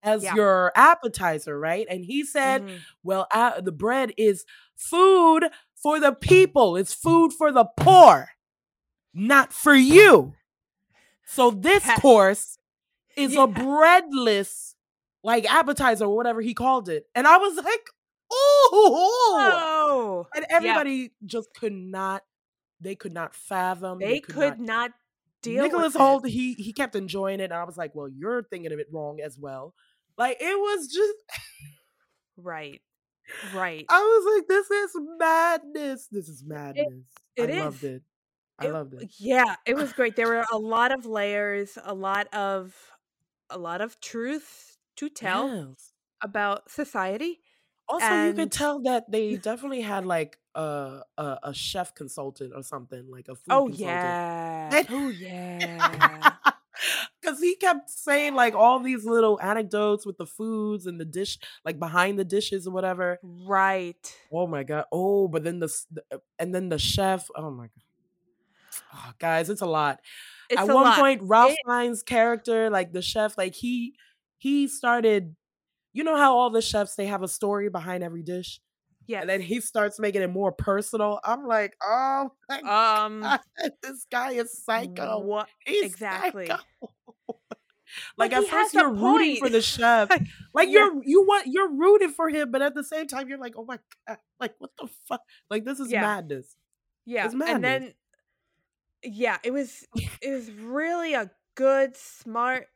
as 0.03 0.23
yeah. 0.23 0.35
your 0.35 0.71
appetizer, 0.75 1.57
right? 1.57 1.87
And 1.89 2.05
he 2.05 2.25
said, 2.25 2.63
mm-hmm. 2.63 2.75
well, 3.03 3.27
uh, 3.31 3.61
the 3.61 3.71
bread 3.71 4.13
is 4.17 4.45
food 4.75 5.45
for 5.75 5.99
the 5.99 6.11
people, 6.11 6.75
it's 6.75 6.93
food 6.93 7.33
for 7.33 7.51
the 7.51 7.65
poor, 7.77 8.29
not 9.13 9.53
for 9.53 9.73
you. 9.73 10.33
So 11.25 11.51
this 11.51 11.89
course 11.99 12.57
is 13.15 13.33
yeah. 13.33 13.43
a 13.43 13.47
breadless 13.47 14.75
like 15.23 15.51
appetizer 15.51 16.05
or 16.05 16.15
whatever 16.15 16.41
he 16.41 16.53
called 16.53 16.89
it. 16.89 17.05
And 17.15 17.27
I 17.27 17.37
was 17.37 17.55
like, 17.63 17.89
Oh! 18.31 18.67
oh, 18.73 20.27
and 20.35 20.45
everybody 20.49 21.11
just 21.25 21.53
could 21.53 21.73
not 21.73 22.23
they 22.81 22.95
could 22.95 23.13
not 23.13 23.35
fathom. 23.35 23.99
They, 23.99 24.05
they 24.05 24.19
could, 24.19 24.35
could, 24.35 24.59
not, 24.59 24.67
not 24.67 24.91
deal. 25.41 25.63
Nicholas 25.63 25.95
Hoult, 25.95 26.25
he 26.25 26.53
he 26.53 26.73
kept 26.73 26.95
enjoying 26.95 27.39
it, 27.39 27.45
and 27.45 27.53
I 27.53 27.63
was 27.63 27.77
like, 27.77 27.93
well, 27.93 28.09
you're 28.09 28.43
thinking 28.43 28.73
of 28.73 28.79
it 28.79 28.87
wrong 28.91 29.19
as 29.23 29.37
well. 29.39 29.73
Like 30.17 30.37
it 30.39 30.57
was 30.57 30.87
just 30.87 31.17
right, 32.37 32.81
right. 33.53 33.85
I 33.89 33.99
was 33.99 34.35
like, 34.35 34.47
this 34.47 34.71
is 34.71 34.91
madness. 35.19 36.07
This 36.11 36.27
is 36.27 36.43
madness. 36.45 37.05
It, 37.35 37.43
it 37.43 37.49
I 37.49 37.53
is. 37.53 37.63
loved 37.63 37.83
it. 37.83 38.03
I 38.59 38.65
it, 38.67 38.73
loved 38.73 38.93
it. 38.95 39.11
Yeah, 39.19 39.55
it 39.65 39.75
was 39.75 39.93
great. 39.93 40.15
There 40.15 40.27
were 40.35 40.45
a 40.51 40.57
lot 40.57 40.91
of 40.91 41.05
layers, 41.05 41.77
a 41.83 41.93
lot 41.93 42.33
of 42.33 42.75
a 43.49 43.57
lot 43.57 43.81
of 43.81 43.99
truth 44.01 44.77
to 44.97 45.09
tell 45.09 45.49
yes. 45.49 45.91
about 46.23 46.69
society. 46.69 47.39
Also, 47.91 48.05
and... 48.05 48.27
you 48.37 48.43
could 48.43 48.51
tell 48.51 48.79
that 48.83 49.11
they 49.11 49.35
definitely 49.35 49.81
had 49.81 50.05
like 50.05 50.37
a, 50.55 51.01
a, 51.17 51.37
a 51.43 51.53
chef 51.53 51.93
consultant 51.93 52.53
or 52.55 52.63
something 52.63 53.11
like 53.11 53.27
a 53.27 53.35
food 53.35 53.51
oh 53.51 53.65
consultant. 53.65 53.79
yeah. 53.79 54.83
Oh 54.89 55.09
yeah. 55.19 56.33
Because 57.21 57.39
he 57.41 57.55
kept 57.57 57.89
saying 57.89 58.33
like 58.33 58.55
all 58.55 58.79
these 58.79 59.03
little 59.03 59.39
anecdotes 59.41 60.05
with 60.05 60.17
the 60.17 60.25
foods 60.25 60.85
and 60.85 60.99
the 60.99 61.05
dish 61.05 61.37
like 61.65 61.79
behind 61.79 62.17
the 62.17 62.23
dishes 62.23 62.65
or 62.65 62.71
whatever. 62.71 63.19
Right. 63.21 64.15
Oh 64.31 64.47
my 64.47 64.63
god. 64.63 64.85
Oh 64.91 65.27
but 65.27 65.43
then 65.43 65.59
the, 65.59 65.69
uh, 66.11 66.17
and 66.39 66.55
then 66.55 66.69
the 66.69 66.79
chef 66.79 67.27
oh 67.35 67.51
my 67.51 67.65
god 67.65 67.83
oh, 68.93 69.11
guys 69.19 69.49
it's 69.49 69.61
a 69.61 69.65
lot. 69.65 69.99
It's 70.49 70.61
at 70.61 70.67
one 70.67 70.85
lot. 70.85 70.97
point 70.97 71.21
ralph 71.23 71.51
it- 71.51 71.59
fiennes 71.65 72.03
character 72.03 72.69
like 72.69 72.93
the 72.93 73.01
chef 73.01 73.37
like 73.37 73.53
he 73.53 73.95
he 74.37 74.67
started 74.67 75.35
you 75.93 76.03
know 76.03 76.17
how 76.17 76.37
all 76.37 76.49
the 76.49 76.61
chefs 76.61 76.95
they 76.95 77.05
have 77.05 77.23
a 77.23 77.27
story 77.27 77.69
behind 77.69 78.03
every 78.03 78.23
dish 78.23 78.59
yeah. 79.07 79.21
And 79.21 79.29
then 79.29 79.41
he 79.41 79.59
starts 79.59 79.99
making 79.99 80.21
it 80.21 80.29
more 80.29 80.51
personal. 80.51 81.19
I'm 81.23 81.45
like, 81.45 81.75
oh 81.83 82.31
um, 82.49 83.21
God, 83.21 83.39
this 83.83 84.05
guy 84.09 84.31
is 84.33 84.63
psycho. 84.63 85.19
What 85.19 85.49
He's 85.65 85.83
exactly? 85.83 86.47
Psycho. 86.47 86.63
like 88.17 88.31
at 88.31 88.45
first 88.45 88.73
you're 88.73 88.93
rooting 88.93 89.37
for 89.37 89.49
the 89.49 89.61
chef. 89.61 90.09
like 90.53 90.69
yeah. 90.69 90.79
you're 90.79 91.03
you 91.03 91.23
want 91.23 91.47
you're 91.47 91.71
rooting 91.71 92.11
for 92.11 92.29
him, 92.29 92.51
but 92.51 92.61
at 92.61 92.73
the 92.73 92.83
same 92.83 93.07
time 93.07 93.27
you're 93.27 93.37
like, 93.37 93.53
oh 93.57 93.65
my 93.65 93.79
god, 94.07 94.17
like 94.39 94.53
what 94.59 94.71
the 94.79 94.87
fuck? 95.09 95.21
Like 95.49 95.65
this 95.65 95.79
is 95.79 95.91
yeah. 95.91 96.01
madness. 96.01 96.55
Yeah. 97.05 97.27
Madness. 97.27 97.49
And 97.49 97.63
then 97.63 97.93
yeah, 99.03 99.39
it 99.43 99.51
was 99.51 99.85
it 100.21 100.31
was 100.31 100.51
really 100.51 101.15
a 101.15 101.29
good, 101.55 101.97
smart 101.97 102.67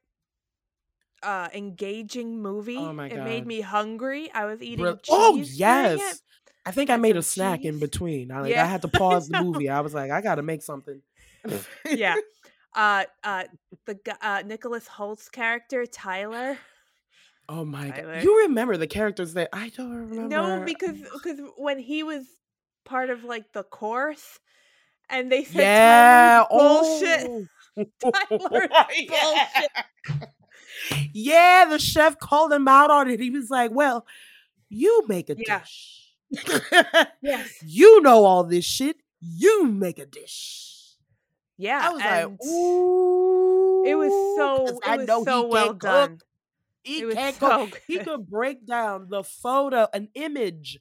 uh 1.26 1.50
engaging 1.54 2.42
movie. 2.42 2.78
Oh 2.78 2.94
my 2.94 3.10
god. 3.10 3.20
It 3.20 3.24
made 3.24 3.46
me 3.48 3.62
hungry. 3.62 4.30
I 4.34 4.46
was 4.46 4.62
eating 4.62 4.84
Bro- 4.84 5.00
Oh 5.10 5.36
yes. 5.38 6.22
I 6.66 6.72
think 6.72 6.90
I 6.90 6.98
made 6.98 7.16
a 7.18 7.22
snack 7.22 7.62
cheese. 7.62 7.74
in 7.74 7.80
between. 7.80 8.32
I 8.32 8.42
like 8.42 8.52
yeah. 8.52 8.64
I 8.64 8.68
had 8.68 8.82
to 8.84 8.88
pause 8.88 9.28
the 9.28 9.42
movie. 9.44 9.70
I 9.70 9.82
was 9.82 9.94
like, 9.94 10.12
I 10.12 10.22
gotta 10.22 10.42
make 10.42 10.62
something. 10.62 11.02
yeah. 11.90 12.16
Uh 12.78 13.06
uh 13.24 13.46
the 13.86 13.98
uh 14.22 14.44
Nicholas 14.46 14.86
Hoult's 14.86 15.30
character, 15.30 15.86
Tyler. 15.86 16.58
Oh 17.48 17.64
my 17.64 17.90
Tyler. 17.90 18.16
god. 18.16 18.24
You 18.26 18.40
remember 18.48 18.76
the 18.76 18.86
characters 18.88 19.34
that 19.36 19.48
I 19.54 19.70
don't 19.70 19.92
remember. 19.96 20.28
No, 20.28 20.64
because 20.66 20.98
because 21.14 21.40
when 21.56 21.80
he 21.80 22.04
was 22.04 22.26
part 22.84 23.10
of 23.10 23.24
like 23.24 23.54
the 23.54 23.64
course 23.64 24.40
and 25.10 25.32
they 25.32 25.46
said 25.46 25.62
yeah. 25.62 26.44
bullshit. 26.50 27.28
Oh. 27.30 27.46
Tyler 28.12 28.68
bullshit 28.70 29.72
yeah, 31.14 31.66
the 31.70 31.80
chef 31.80 32.20
called 32.20 32.52
him 32.52 32.68
out 32.68 32.92
on 32.92 33.10
it. 33.10 33.20
He 33.20 33.30
was 33.30 33.50
like, 33.50 33.72
"Well, 33.72 34.06
you 34.70 35.04
make 35.08 35.30
a 35.30 35.36
yeah. 35.38 35.60
dish. 35.60 36.14
yes, 37.22 37.54
you 37.66 38.02
know 38.02 38.26
all 38.26 38.44
this 38.44 38.66
shit. 38.66 38.98
You 39.20 39.66
make 39.66 40.00
a 40.00 40.06
dish." 40.06 40.96
Yeah, 41.58 41.82
I 41.84 41.90
was 41.90 42.02
like, 42.02 42.46
"Ooh." 42.48 43.84
It 43.86 43.96
was 43.96 44.12
so. 44.36 44.68
It 44.68 44.80
I 44.84 44.98
was 44.98 45.08
know 45.08 45.24
so 45.24 45.48
well 45.48 45.70
cook. 45.70 45.80
done. 45.80 46.20
He 46.84 47.02
can't 47.14 47.36
so 47.36 47.68
cook. 47.68 47.82
He 47.88 48.00
could 48.00 48.28
break 48.28 48.66
down 48.66 49.08
the 49.10 49.24
photo, 49.24 49.88
an 49.94 50.10
image 50.16 50.80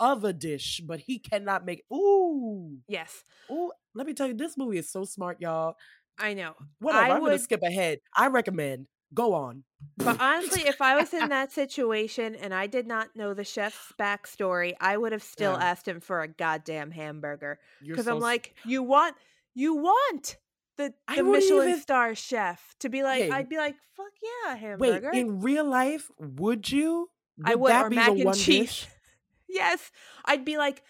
of 0.00 0.24
a 0.24 0.32
dish, 0.32 0.80
but 0.84 1.00
he 1.00 1.18
cannot 1.18 1.64
make. 1.64 1.84
Ooh. 1.92 2.78
Yes. 2.88 3.22
Ooh. 3.50 3.72
Let 3.94 4.06
me 4.06 4.14
tell 4.14 4.26
you, 4.26 4.34
this 4.34 4.56
movie 4.56 4.78
is 4.78 4.90
so 4.90 5.04
smart, 5.04 5.40
y'all. 5.40 5.76
I 6.18 6.34
know. 6.34 6.54
Whatever. 6.80 7.04
I 7.04 7.08
am 7.08 7.22
would... 7.22 7.28
gonna 7.28 7.38
skip 7.38 7.62
ahead. 7.62 8.00
I 8.14 8.28
recommend 8.28 8.86
Go 9.14 9.34
on. 9.34 9.64
But 9.96 10.20
honestly, 10.20 10.62
if 10.62 10.80
I 10.80 10.96
was 10.96 11.12
in 11.14 11.28
that 11.30 11.52
situation 11.52 12.34
and 12.34 12.52
I 12.54 12.66
did 12.66 12.86
not 12.86 13.14
know 13.14 13.34
the 13.34 13.44
chef's 13.44 13.92
backstory, 13.98 14.74
I 14.80 14.96
would 14.96 15.12
have 15.12 15.22
still 15.22 15.52
yeah. 15.52 15.64
asked 15.64 15.86
him 15.86 16.00
for 16.00 16.22
a 16.22 16.28
goddamn 16.28 16.90
hamburger. 16.90 17.58
Because 17.84 18.06
so 18.06 18.14
I'm 18.14 18.20
like, 18.20 18.54
you 18.64 18.82
want, 18.82 19.16
you 19.54 19.74
want 19.74 20.36
the, 20.76 20.92
the 21.14 21.22
Michelin 21.22 21.68
even... 21.68 21.80
star 21.80 22.14
chef 22.14 22.74
to 22.80 22.88
be 22.88 23.02
like, 23.02 23.30
I'd 23.30 23.48
be 23.48 23.56
like, 23.56 23.76
fuck 23.96 24.12
yeah, 24.22 24.56
hamburger. 24.56 25.10
Wait, 25.12 25.20
in 25.20 25.40
real 25.40 25.64
life, 25.64 26.10
would 26.18 26.70
you? 26.70 27.10
Would 27.38 27.48
I 27.48 27.54
would, 27.54 27.72
or 27.72 27.90
mac 27.90 28.08
and 28.08 28.34
cheese. 28.34 28.86
yes, 29.48 29.90
I'd 30.24 30.44
be 30.44 30.56
like, 30.56 30.82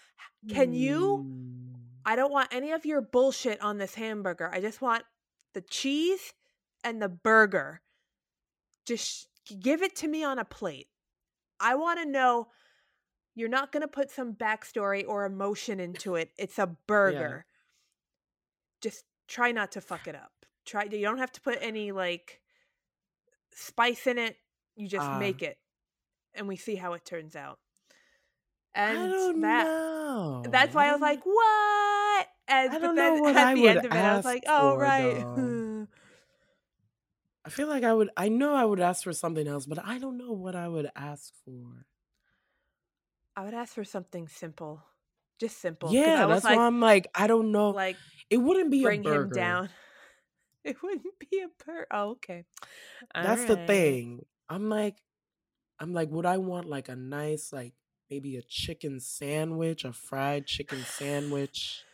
can 0.49 0.73
you? 0.73 1.25
Mm. 1.25 1.57
I 2.05 2.15
don't 2.15 2.31
want 2.31 2.53
any 2.53 2.71
of 2.71 2.85
your 2.85 3.01
bullshit 3.01 3.61
on 3.61 3.77
this 3.77 3.95
hamburger. 3.95 4.49
I 4.51 4.61
just 4.61 4.81
want 4.81 5.03
the 5.53 5.61
cheese 5.61 6.33
and 6.83 7.01
the 7.01 7.09
burger. 7.09 7.81
Just 8.87 9.27
give 9.61 9.83
it 9.83 9.95
to 9.97 10.07
me 10.07 10.23
on 10.23 10.39
a 10.39 10.45
plate. 10.45 10.87
I 11.59 11.75
want 11.75 11.99
to 11.99 12.05
know 12.05 12.47
you're 13.35 13.49
not 13.49 13.71
going 13.71 13.81
to 13.81 13.87
put 13.87 14.09
some 14.09 14.33
backstory 14.33 15.05
or 15.07 15.25
emotion 15.25 15.79
into 15.79 16.15
it. 16.15 16.31
It's 16.37 16.57
a 16.57 16.75
burger. 16.87 17.45
Yeah. 17.45 18.89
Just 18.89 19.03
try 19.27 19.51
not 19.51 19.71
to 19.73 19.81
fuck 19.81 20.07
it 20.07 20.15
up. 20.15 20.31
Try 20.65 20.87
you 20.91 21.01
don't 21.01 21.19
have 21.19 21.31
to 21.33 21.41
put 21.41 21.59
any 21.61 21.91
like 21.91 22.41
spice 23.53 24.07
in 24.07 24.17
it. 24.17 24.37
You 24.75 24.87
just 24.87 25.07
uh, 25.07 25.19
make 25.19 25.43
it 25.43 25.57
and 26.37 26.47
we 26.47 26.55
see 26.55 26.75
how 26.75 26.93
it 26.93 27.03
turns 27.03 27.35
out. 27.35 27.59
And 28.73 29.43
that 29.43 29.65
know. 29.65 30.43
that's 30.49 30.75
why 30.75 30.89
I 30.89 30.91
was 30.91 31.01
like, 31.01 31.25
"What?" 31.25 32.27
And 32.47 32.71
I 32.71 32.79
don't 32.79 32.95
know 32.95 33.15
what 33.15 33.35
at 33.35 33.47
I 33.47 33.55
the 33.55 33.67
end 33.67 33.79
of 33.79 33.85
it, 33.85 33.91
I 33.91 34.15
was 34.15 34.25
like, 34.25 34.43
"Oh, 34.47 34.73
for, 34.73 34.79
right." 34.79 35.25
I 37.47 37.49
feel 37.49 37.67
like 37.69 37.85
I 37.85 37.93
would. 37.93 38.09
I 38.17 38.27
know 38.27 38.53
I 38.53 38.65
would 38.65 38.81
ask 38.81 39.05
for 39.05 39.13
something 39.13 39.47
else, 39.47 39.65
but 39.65 39.79
I 39.83 39.99
don't 39.99 40.17
know 40.17 40.33
what 40.33 40.53
I 40.53 40.67
would 40.67 40.91
ask 40.97 41.31
for. 41.45 41.85
I 43.37 43.45
would 43.45 43.53
ask 43.53 43.73
for 43.73 43.85
something 43.85 44.27
simple, 44.27 44.83
just 45.39 45.59
simple. 45.59 45.93
Yeah, 45.93 46.25
that's 46.25 46.43
like, 46.43 46.57
why 46.57 46.67
I'm 46.67 46.81
like, 46.81 47.07
I 47.15 47.27
don't 47.27 47.53
know. 47.53 47.69
Like, 47.69 47.95
it 48.29 48.37
wouldn't 48.37 48.69
be 48.69 48.83
bring 48.83 48.99
a 49.01 49.03
burger. 49.03 49.23
him 49.23 49.29
down. 49.29 49.69
It 50.65 50.83
wouldn't 50.83 51.17
be 51.19 51.39
a 51.39 51.47
burger. 51.65 51.87
Oh, 51.91 52.09
okay. 52.09 52.43
All 53.15 53.23
that's 53.23 53.39
right. 53.39 53.47
the 53.47 53.55
thing. 53.55 54.25
I'm 54.49 54.67
like, 54.67 54.97
I'm 55.79 55.93
like, 55.93 56.09
would 56.11 56.25
I 56.25 56.39
want 56.39 56.67
like 56.67 56.89
a 56.89 56.95
nice, 56.97 57.53
like 57.53 57.73
maybe 58.09 58.35
a 58.35 58.41
chicken 58.41 58.99
sandwich, 58.99 59.85
a 59.85 59.93
fried 59.93 60.45
chicken 60.45 60.83
sandwich? 60.83 61.86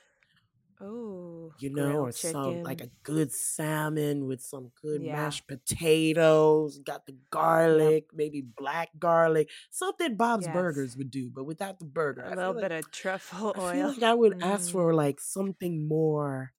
Oh, 0.82 1.54
you 1.60 1.70
know, 1.70 2.00
or 2.00 2.12
chicken. 2.12 2.32
some 2.32 2.64
like 2.64 2.82
a 2.82 2.90
good 3.04 3.32
salmon 3.32 4.28
with 4.28 4.42
some 4.42 4.72
good 4.82 5.02
yeah. 5.02 5.16
mashed 5.16 5.48
potatoes, 5.48 6.80
got 6.80 7.06
the 7.06 7.16
garlic, 7.30 8.06
yep. 8.10 8.12
maybe 8.14 8.42
black 8.42 8.90
garlic, 8.98 9.50
something 9.70 10.16
Bob's 10.16 10.46
yes. 10.46 10.54
Burgers 10.54 10.98
would 10.98 11.12
do, 11.12 11.30
but 11.34 11.46
without 11.46 11.80
the 11.80 11.86
burger. 11.86 12.24
A 12.24 12.36
little 12.36 12.54
bit 12.54 12.72
like, 12.72 12.86
of 12.86 12.92
truffle 12.92 13.54
oil. 13.58 13.66
I 13.66 13.74
feel 13.74 13.88
like 13.90 14.04
I 14.04 14.14
would 14.14 14.40
mm. 14.40 14.44
ask 14.44 14.72
for 14.72 14.94
like 14.94 15.20
something 15.20 15.88
more 15.88 16.54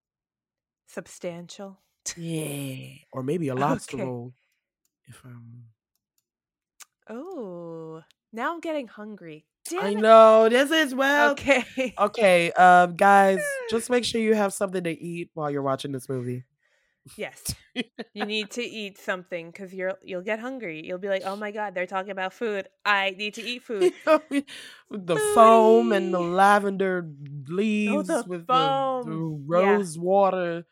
substantial. 0.87 1.81
Yeah, 2.17 2.97
or 3.13 3.23
maybe 3.23 3.49
a 3.49 3.55
lobster 3.57 3.97
okay. 3.97 4.05
roll. 4.05 4.35
If 5.07 5.23
I'm. 5.25 5.65
Oh, 7.09 8.03
now 8.33 8.55
I'm 8.55 8.61
getting 8.61 8.89
hungry. 8.89 9.47
Damn 9.69 9.81
I 9.81 9.89
it. 9.91 9.99
know 9.99 10.49
this 10.49 10.71
is 10.71 10.95
well. 10.95 11.33
Okay. 11.33 11.65
Okay, 11.99 12.53
um, 12.53 12.97
guys, 12.97 13.41
just 13.71 13.89
make 13.89 14.05
sure 14.05 14.21
you 14.21 14.35
have 14.35 14.53
something 14.53 14.85
to 14.85 14.91
eat 14.91 15.31
while 15.35 15.51
you're 15.51 15.63
watching 15.63 15.93
this 15.93 16.09
movie. 16.09 16.45
Yes, 17.17 17.55
you 18.15 18.25
need 18.25 18.51
to 18.53 18.63
eat 18.63 18.99
something 18.99 19.51
because 19.51 19.75
you're 19.75 19.95
you'll 20.03 20.23
get 20.23 20.41
hungry. 20.41 20.85
You'll 20.85 20.99
be 20.99 21.09
like, 21.09 21.23
"Oh 21.25 21.37
my 21.37 21.51
god, 21.51 21.75
they're 21.75 21.87
talking 21.87 22.11
about 22.11 22.33
food. 22.33 22.67
I 22.85 23.11
need 23.11 23.35
to 23.35 23.43
eat 23.43 23.63
food." 23.63 23.93
with 24.07 24.47
the 24.91 25.15
Foodie. 25.15 25.35
foam 25.35 25.93
and 25.93 26.13
the 26.13 26.21
lavender 26.21 27.07
leaves 27.49 28.11
oh, 28.11 28.23
the 28.23 28.25
with 28.29 28.47
foam. 28.47 29.05
the, 29.05 29.11
the 29.11 29.43
rose 29.47 29.97
yeah. 29.97 30.03
water 30.03 30.67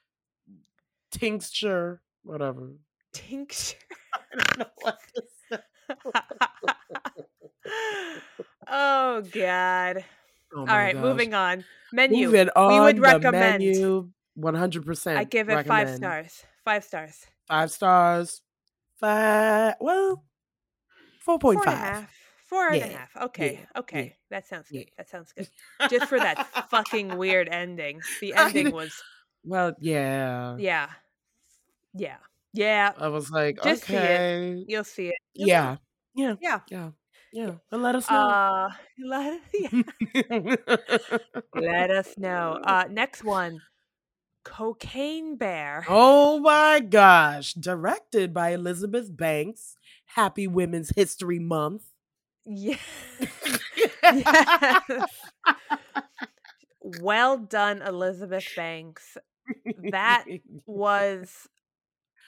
tincture, 1.10 2.00
whatever. 2.22 2.72
Tincture. 3.12 3.76
I 4.14 4.36
don't 4.36 4.58
know 4.58 4.66
what 4.80 4.98
oh 8.72 9.22
God. 9.32 10.04
Oh 10.54 10.60
All 10.60 10.66
right, 10.66 10.94
gosh. 10.94 11.02
moving 11.02 11.34
on. 11.34 11.64
Menu. 11.92 12.26
Moving 12.26 12.48
on 12.56 12.72
we 12.72 12.80
would 12.80 12.98
recommend. 12.98 13.62
Menu, 13.62 14.10
100%. 14.38 15.16
I 15.16 15.24
give 15.24 15.48
it 15.48 15.54
recommend. 15.54 15.88
five 15.88 15.96
stars. 15.96 16.44
Five 16.64 16.84
stars. 16.84 17.26
Five 17.48 17.70
stars. 17.70 18.42
Five. 18.98 19.74
Well, 19.80 20.24
4.5. 21.26 21.40
Four 21.40 21.52
and 21.52 21.66
a 21.66 21.70
half. 21.70 22.10
Four 22.46 22.68
and 22.68 22.76
yeah. 22.76 22.86
a 22.86 22.90
half. 22.90 23.16
Okay. 23.22 23.52
Yeah. 23.52 23.80
Okay. 23.80 24.04
Yeah. 24.04 24.12
That 24.30 24.46
sounds 24.46 24.68
good. 24.70 24.90
That 24.96 25.08
sounds 25.08 25.32
good. 25.32 25.48
Just 25.90 26.06
for 26.06 26.18
that 26.18 26.46
fucking 26.70 27.16
weird 27.18 27.48
ending. 27.48 28.00
The 28.20 28.34
ending 28.34 28.72
was. 28.72 29.02
Well, 29.44 29.74
yeah. 29.80 30.56
Yeah. 30.58 30.88
Yeah. 31.94 32.16
Yeah. 32.52 32.92
I 32.98 33.08
was 33.08 33.30
like, 33.30 33.62
Just 33.62 33.84
okay. 33.84 34.56
See 34.58 34.64
You'll 34.68 34.84
see 34.84 35.08
it. 35.08 35.14
You'll 35.34 35.48
yeah. 35.48 35.74
See 35.74 36.22
it. 36.22 36.22
Yeah. 36.22 36.34
Yeah. 36.40 36.60
Yeah. 36.70 36.90
Yeah, 37.32 37.52
and 37.70 37.82
let 37.82 37.94
us 37.94 38.10
know. 38.10 38.16
Uh, 38.16 38.70
let, 39.04 39.40
yeah. 39.54 40.56
let 41.54 41.90
us 41.90 42.18
know. 42.18 42.60
Uh, 42.62 42.84
next 42.90 43.24
one, 43.24 43.62
Cocaine 44.44 45.36
Bear. 45.36 45.86
Oh 45.88 46.40
my 46.40 46.80
gosh! 46.80 47.54
Directed 47.54 48.34
by 48.34 48.50
Elizabeth 48.50 49.16
Banks. 49.16 49.76
Happy 50.14 50.46
Women's 50.46 50.90
History 50.94 51.38
Month. 51.38 51.84
Yeah. 52.44 52.76
yes. 54.02 55.10
well 57.00 57.38
done, 57.38 57.80
Elizabeth 57.80 58.46
Banks. 58.54 59.16
That 59.90 60.24
was. 60.66 61.48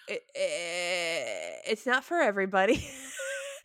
It, 0.06 0.22
it, 0.34 1.62
it's 1.66 1.86
not 1.86 2.04
for 2.04 2.20
everybody. 2.20 2.86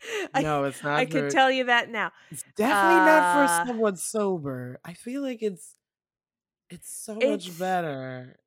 no, 0.40 0.64
it's 0.64 0.82
not. 0.82 0.98
I 0.98 1.04
for, 1.04 1.10
can 1.10 1.30
tell 1.30 1.50
you 1.50 1.64
that 1.64 1.90
now. 1.90 2.12
It's 2.30 2.44
definitely 2.56 3.00
uh, 3.00 3.04
not 3.04 3.32
for 3.32 3.44
uh 3.44 3.66
someone 3.66 3.96
sober. 3.96 4.80
I 4.84 4.94
feel 4.94 5.22
like 5.22 5.42
it's 5.42 5.76
it's 6.68 6.92
so 6.92 7.18
it's, 7.18 7.46
much 7.46 7.58
better. 7.58 8.40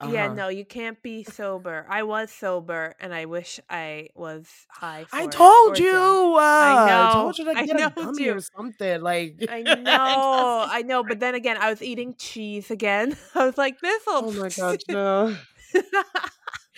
Uh-huh. 0.00 0.12
Yeah, 0.12 0.32
no, 0.32 0.48
you 0.48 0.64
can't 0.64 1.02
be 1.02 1.24
sober. 1.24 1.84
I 1.86 2.04
was 2.04 2.30
sober, 2.30 2.94
and 3.00 3.12
I 3.12 3.26
wish 3.26 3.60
I 3.68 4.08
was 4.14 4.48
high. 4.70 5.04
I 5.12 5.26
told 5.26 5.78
you. 5.78 5.90
Uh, 5.90 6.40
I 6.40 6.86
know. 6.88 7.08
I 7.08 7.12
told 7.12 7.38
you 7.38 7.44
to 7.44 7.54
get 7.66 7.80
a 7.80 7.92
gummy 7.94 8.24
you. 8.24 8.34
or 8.36 8.40
something. 8.40 9.02
Like 9.02 9.44
I 9.50 9.60
know, 9.60 10.66
I 10.70 10.82
know. 10.86 11.04
But 11.04 11.20
then 11.20 11.34
again, 11.34 11.58
I 11.60 11.68
was 11.68 11.82
eating 11.82 12.14
cheese 12.16 12.70
again. 12.70 13.14
I 13.34 13.44
was 13.44 13.58
like, 13.58 13.80
this 13.80 14.02
will. 14.06 14.24
Oh 14.24 14.32
my 14.32 14.48
god, 14.48 14.80
no. 14.88 15.36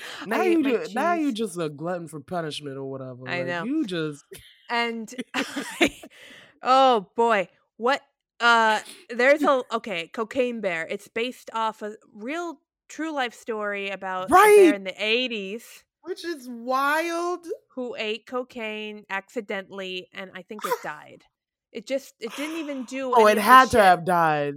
now 0.27 0.43
you 0.43 0.63
just, 0.63 0.95
now 0.95 1.15
you 1.15 1.33
just 1.33 1.59
a 1.59 1.69
glutton 1.69 2.09
for 2.09 2.21
punishment 2.21 2.77
or 2.77 2.85
whatever. 2.85 3.29
I 3.29 3.39
like, 3.39 3.47
know. 3.47 3.65
You 3.65 3.87
just 3.87 4.25
and 4.71 5.15
I, 5.35 6.01
oh 6.63 7.07
boy, 7.17 7.49
what? 7.77 8.01
Uh, 8.41 8.81
there's 9.11 9.43
a 9.43 9.63
okay, 9.73 10.09
Cocaine 10.09 10.61
Bear. 10.61 10.87
It's 10.89 11.09
based 11.09 11.51
off 11.53 11.83
a 11.83 11.95
real 12.13 12.59
true 12.89 13.13
life 13.13 13.35
story 13.35 13.91
about 13.91 14.31
right. 14.31 14.75
in 14.75 14.85
the 14.85 14.93
'80s, 14.93 15.63
which 16.03 16.25
is 16.25 16.49
wild. 16.49 17.47
Who 17.75 17.95
ate 17.97 18.27
cocaine 18.27 19.05
accidentally, 19.09 20.09
and 20.13 20.31
I 20.35 20.43
think 20.43 20.65
it 20.65 20.75
died. 20.83 21.25
It 21.73 21.87
just 21.87 22.15
it 22.21 22.35
didn't 22.37 22.57
even 22.57 22.85
do. 22.85 23.13
Oh, 23.15 23.27
it 23.27 23.39
had 23.39 23.71
to 23.71 23.83
have 23.83 24.05
died. 24.05 24.57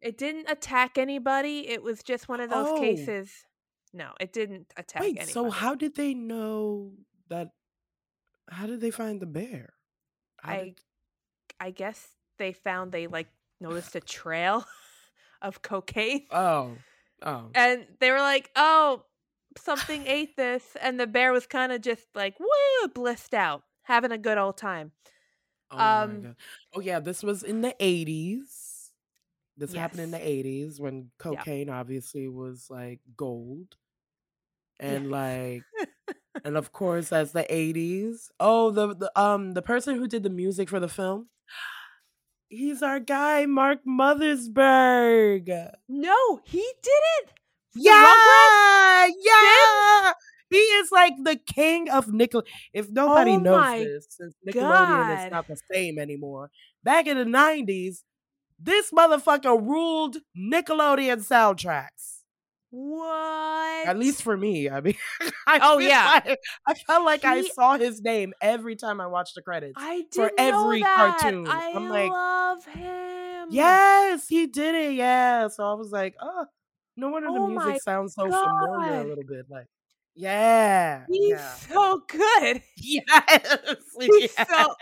It 0.00 0.16
didn't 0.16 0.48
attack 0.48 0.96
anybody. 0.96 1.68
It 1.68 1.82
was 1.82 2.02
just 2.02 2.28
one 2.28 2.40
of 2.40 2.50
those 2.50 2.68
oh. 2.68 2.80
cases 2.80 3.30
no, 3.92 4.12
it 4.20 4.32
didn't 4.32 4.72
attack 4.76 5.02
Wait, 5.02 5.16
anybody. 5.16 5.32
so 5.32 5.50
how 5.50 5.74
did 5.74 5.94
they 5.94 6.14
know 6.14 6.92
that? 7.28 7.50
How 8.50 8.66
did 8.66 8.80
they 8.80 8.90
find 8.90 9.20
the 9.20 9.26
bear? 9.26 9.74
How 10.40 10.52
I, 10.52 10.56
did... 10.56 10.80
I 11.60 11.70
guess 11.70 12.08
they 12.38 12.52
found 12.52 12.92
they 12.92 13.06
like 13.06 13.28
noticed 13.60 13.94
a 13.96 14.00
trail 14.00 14.64
of 15.42 15.62
cocaine. 15.62 16.26
Oh, 16.30 16.72
oh, 17.22 17.50
and 17.54 17.86
they 18.00 18.10
were 18.10 18.20
like, 18.20 18.50
"Oh, 18.56 19.04
something 19.56 20.06
ate 20.06 20.36
this," 20.36 20.76
and 20.80 20.98
the 20.98 21.06
bear 21.06 21.32
was 21.32 21.46
kind 21.46 21.72
of 21.72 21.80
just 21.80 22.06
like, 22.14 22.38
"Woo!" 22.40 22.88
blissed 22.94 23.34
out, 23.34 23.62
having 23.82 24.12
a 24.12 24.18
good 24.18 24.38
old 24.38 24.56
time. 24.56 24.92
Oh 25.70 25.78
um, 25.78 26.36
Oh 26.74 26.80
yeah, 26.80 27.00
this 27.00 27.22
was 27.22 27.42
in 27.42 27.60
the 27.60 27.74
eighties. 27.80 28.57
This 29.58 29.72
yes. 29.72 29.80
happened 29.80 30.00
in 30.00 30.10
the 30.12 30.18
80s 30.18 30.80
when 30.80 31.10
cocaine 31.18 31.68
yeah. 31.68 31.78
obviously 31.78 32.28
was 32.28 32.68
like 32.70 33.00
gold. 33.16 33.76
And 34.80 35.10
like 35.10 35.62
and 36.44 36.56
of 36.56 36.72
course 36.72 37.12
as 37.12 37.32
the 37.32 37.44
80s. 37.44 38.28
Oh, 38.38 38.70
the, 38.70 38.94
the 38.94 39.20
um 39.20 39.54
the 39.54 39.62
person 39.62 39.96
who 39.96 40.06
did 40.06 40.22
the 40.22 40.30
music 40.30 40.68
for 40.68 40.80
the 40.80 40.88
film 40.88 41.28
He's 42.48 42.82
our 42.82 42.98
guy, 42.98 43.44
Mark 43.44 43.80
Mothersbaugh. 43.86 45.72
No, 45.88 46.40
he 46.44 46.64
did 46.82 47.02
it. 47.20 47.30
Yeah, 47.74 49.06
yeah. 49.06 50.12
He 50.48 50.56
is 50.56 50.90
like 50.90 51.12
the 51.22 51.36
king 51.36 51.90
of 51.90 52.10
Nickel. 52.10 52.44
If 52.72 52.88
nobody 52.90 53.32
oh 53.32 53.38
knows 53.38 53.84
this, 53.84 54.06
since 54.08 54.34
Nickelodeon 54.46 54.62
God. 54.62 55.26
is 55.26 55.30
not 55.30 55.46
the 55.46 55.58
same 55.70 55.98
anymore, 55.98 56.50
back 56.82 57.06
in 57.06 57.18
the 57.18 57.24
'90s, 57.24 57.98
this 58.58 58.90
motherfucker 58.90 59.60
ruled 59.60 60.18
Nickelodeon 60.36 61.26
soundtracks. 61.26 62.22
What? 62.70 63.86
At 63.86 63.98
least 63.98 64.22
for 64.22 64.36
me. 64.36 64.68
I 64.68 64.80
mean, 64.80 64.94
I 65.46 65.60
oh 65.62 65.78
yeah, 65.78 66.20
like, 66.26 66.38
I 66.66 66.74
felt 66.74 67.04
like 67.04 67.22
he, 67.22 67.28
I 67.28 67.42
saw 67.42 67.78
his 67.78 68.02
name 68.02 68.34
every 68.42 68.76
time 68.76 69.00
I 69.00 69.06
watched 69.06 69.36
the 69.36 69.42
credits. 69.42 69.72
I 69.76 70.04
did 70.10 70.14
for 70.14 70.30
every 70.36 70.82
that. 70.82 71.18
cartoon. 71.20 71.46
I 71.48 71.72
I'm 71.74 71.88
like, 71.88 72.10
love 72.10 72.64
him. 72.66 73.48
Yes, 73.50 74.28
he 74.28 74.46
did 74.46 74.74
it. 74.74 74.94
Yeah. 74.94 75.48
So 75.48 75.64
I 75.64 75.74
was 75.74 75.90
like, 75.90 76.14
oh, 76.20 76.44
no 76.96 77.08
wonder 77.08 77.28
the 77.28 77.38
Oh 77.38 77.46
music 77.46 77.80
sounds 77.82 78.14
so 78.14 78.24
familiar 78.24 79.00
a 79.00 79.04
little 79.04 79.24
bit. 79.24 79.46
Like, 79.48 79.66
yeah. 80.14 81.04
He's 81.08 81.30
yeah. 81.30 81.54
so 81.54 82.02
good. 82.06 82.62
Yes. 82.76 83.58
He's 84.00 84.32
yeah. 84.36 84.44
so 84.44 84.74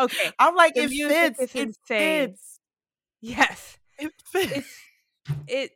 okay. 0.00 0.30
I'm 0.38 0.54
like, 0.54 0.74
The 0.74 0.84
it 0.84 0.90
fits. 0.90 1.54
It 1.54 1.76
fits. 1.86 2.53
Yes. 3.24 3.78
It 3.98 4.12
fits. 4.30 4.52
It's 4.52 4.68
it 5.46 5.70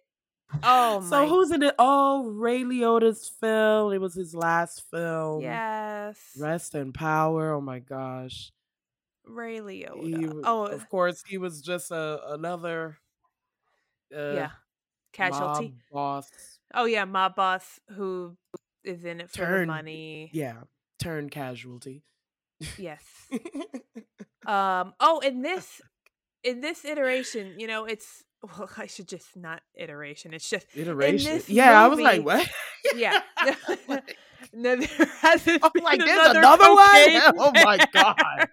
oh 0.63 1.01
my 1.01 1.09
so 1.09 1.29
who's 1.29 1.51
in 1.51 1.63
it? 1.63 1.75
Oh, 1.79 2.29
Ray 2.29 2.63
Liotta's 2.63 3.31
film. 3.41 3.93
It 3.93 4.01
was 4.01 4.15
his 4.15 4.35
last 4.35 4.83
film. 4.91 5.41
yes. 5.43 6.19
Rest 6.39 6.75
in 6.75 6.93
power. 6.93 7.53
Oh 7.55 7.61
my 7.61 7.79
gosh. 7.79 8.53
Ray 9.27 9.59
Liotta. 9.61 10.35
wa- 10.35 10.43
Oh 10.45 10.67
of 10.67 10.89
course, 10.91 11.23
he 11.27 11.39
was 11.39 11.63
just 11.63 11.91
a 11.91 12.21
another 12.33 12.99
uh, 14.15 14.33
yeah. 14.33 14.51
Casualty. 15.13 15.69
mob 15.69 15.73
boss. 15.93 16.59
Oh 16.75 16.85
yeah, 16.85 17.05
mob 17.05 17.35
boss 17.35 17.81
who 17.95 18.37
is 18.85 19.05
in 19.05 19.21
it 19.21 19.31
for 19.31 19.61
the 19.61 19.67
money. 19.67 20.29
Yeah, 20.33 20.57
turn 20.99 21.31
casualty. 21.31 22.03
Yes. 22.77 23.03
Um 24.47 24.95
oh 24.99 25.19
in 25.19 25.43
this 25.43 25.83
in 26.44 26.61
this 26.61 26.85
iteration, 26.85 27.55
you 27.59 27.66
know, 27.66 27.85
it's 27.85 28.24
well, 28.42 28.70
I 28.77 28.87
should 28.87 29.09
just 29.09 29.37
not 29.37 29.62
iteration. 29.74 30.33
It's 30.33 30.48
just 30.48 30.66
Iteration. 30.74 31.42
Yeah, 31.48 31.83
I 31.83 31.88
was 31.88 32.01
like, 32.01 32.24
what? 32.24 32.48
yeah. 32.94 33.20
no, 34.53 34.77
there 34.77 35.07
hasn't 35.20 35.64
I'm 35.64 35.70
been 35.74 35.85
like, 35.85 35.98
there's 35.98 36.31
another, 36.31 36.38
another, 36.38 36.74
one. 36.74 37.35
Oh 37.38 37.53
my 37.64 37.79
god. 37.92 38.48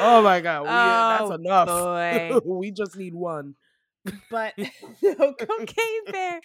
Oh 0.00 0.22
my 0.22 0.40
god. 0.40 0.62
We, 0.62 0.68
uh, 0.68 1.18
Oh, 1.20 1.28
that's 1.28 1.40
enough. 1.40 2.44
we 2.44 2.70
just 2.70 2.96
need 2.96 3.14
one. 3.14 3.54
but 4.30 4.54
no 5.02 5.32
cocaine 5.34 6.04
bear. 6.10 6.40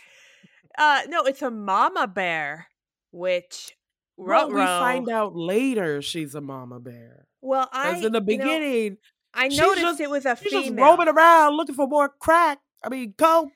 Uh, 0.78 1.02
no, 1.08 1.23
it's 1.23 1.41
a 1.41 1.52
mama 1.52 2.08
bear, 2.08 2.67
which 3.12 3.76
Well, 4.17 4.49
we 4.49 4.56
find 4.56 5.10
out 5.10 5.36
later 5.36 6.02
she's 6.02 6.34
a 6.36 6.41
mama 6.41 6.80
bear. 6.80 7.28
Well, 7.41 7.67
I 7.71 7.95
in 7.97 7.97
the 7.97 8.04
you 8.06 8.10
know, 8.12 8.19
beginning, 8.21 8.97
I 9.34 9.50
she's 9.50 9.60
noticed 9.60 9.82
just- 9.82 10.00
it 10.02 10.10
was 10.10 10.26
a 10.26 10.36
she's 10.36 10.52
female. 10.52 10.62
just 10.63 10.78
roaming 10.78 11.08
around 11.10 11.56
looking 11.58 11.76
for 11.76 11.88
more 11.88 12.10
crack. 12.10 12.60
I 12.84 12.89
mean, 12.89 13.13
coke. 13.17 13.52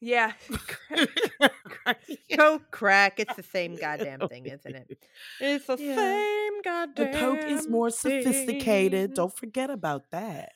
Yeah, 0.00 0.32
Coke, 2.36 2.70
crack, 2.70 3.18
it's 3.18 3.34
the 3.34 3.42
same 3.42 3.74
goddamn 3.80 4.20
thing, 4.28 4.46
isn't 4.46 4.74
it? 4.76 4.98
It's 5.40 5.66
the 5.66 5.76
Yeah. 5.78 5.96
same 5.96 6.62
goddamn. 6.62 7.12
The 7.12 7.18
coke 7.18 7.44
is 7.44 7.68
more 7.68 7.90
sophisticated. 7.90 9.08
thing. 9.10 9.14
Don't 9.14 9.36
forget 9.36 9.70
about 9.70 10.04
that. 10.12 10.50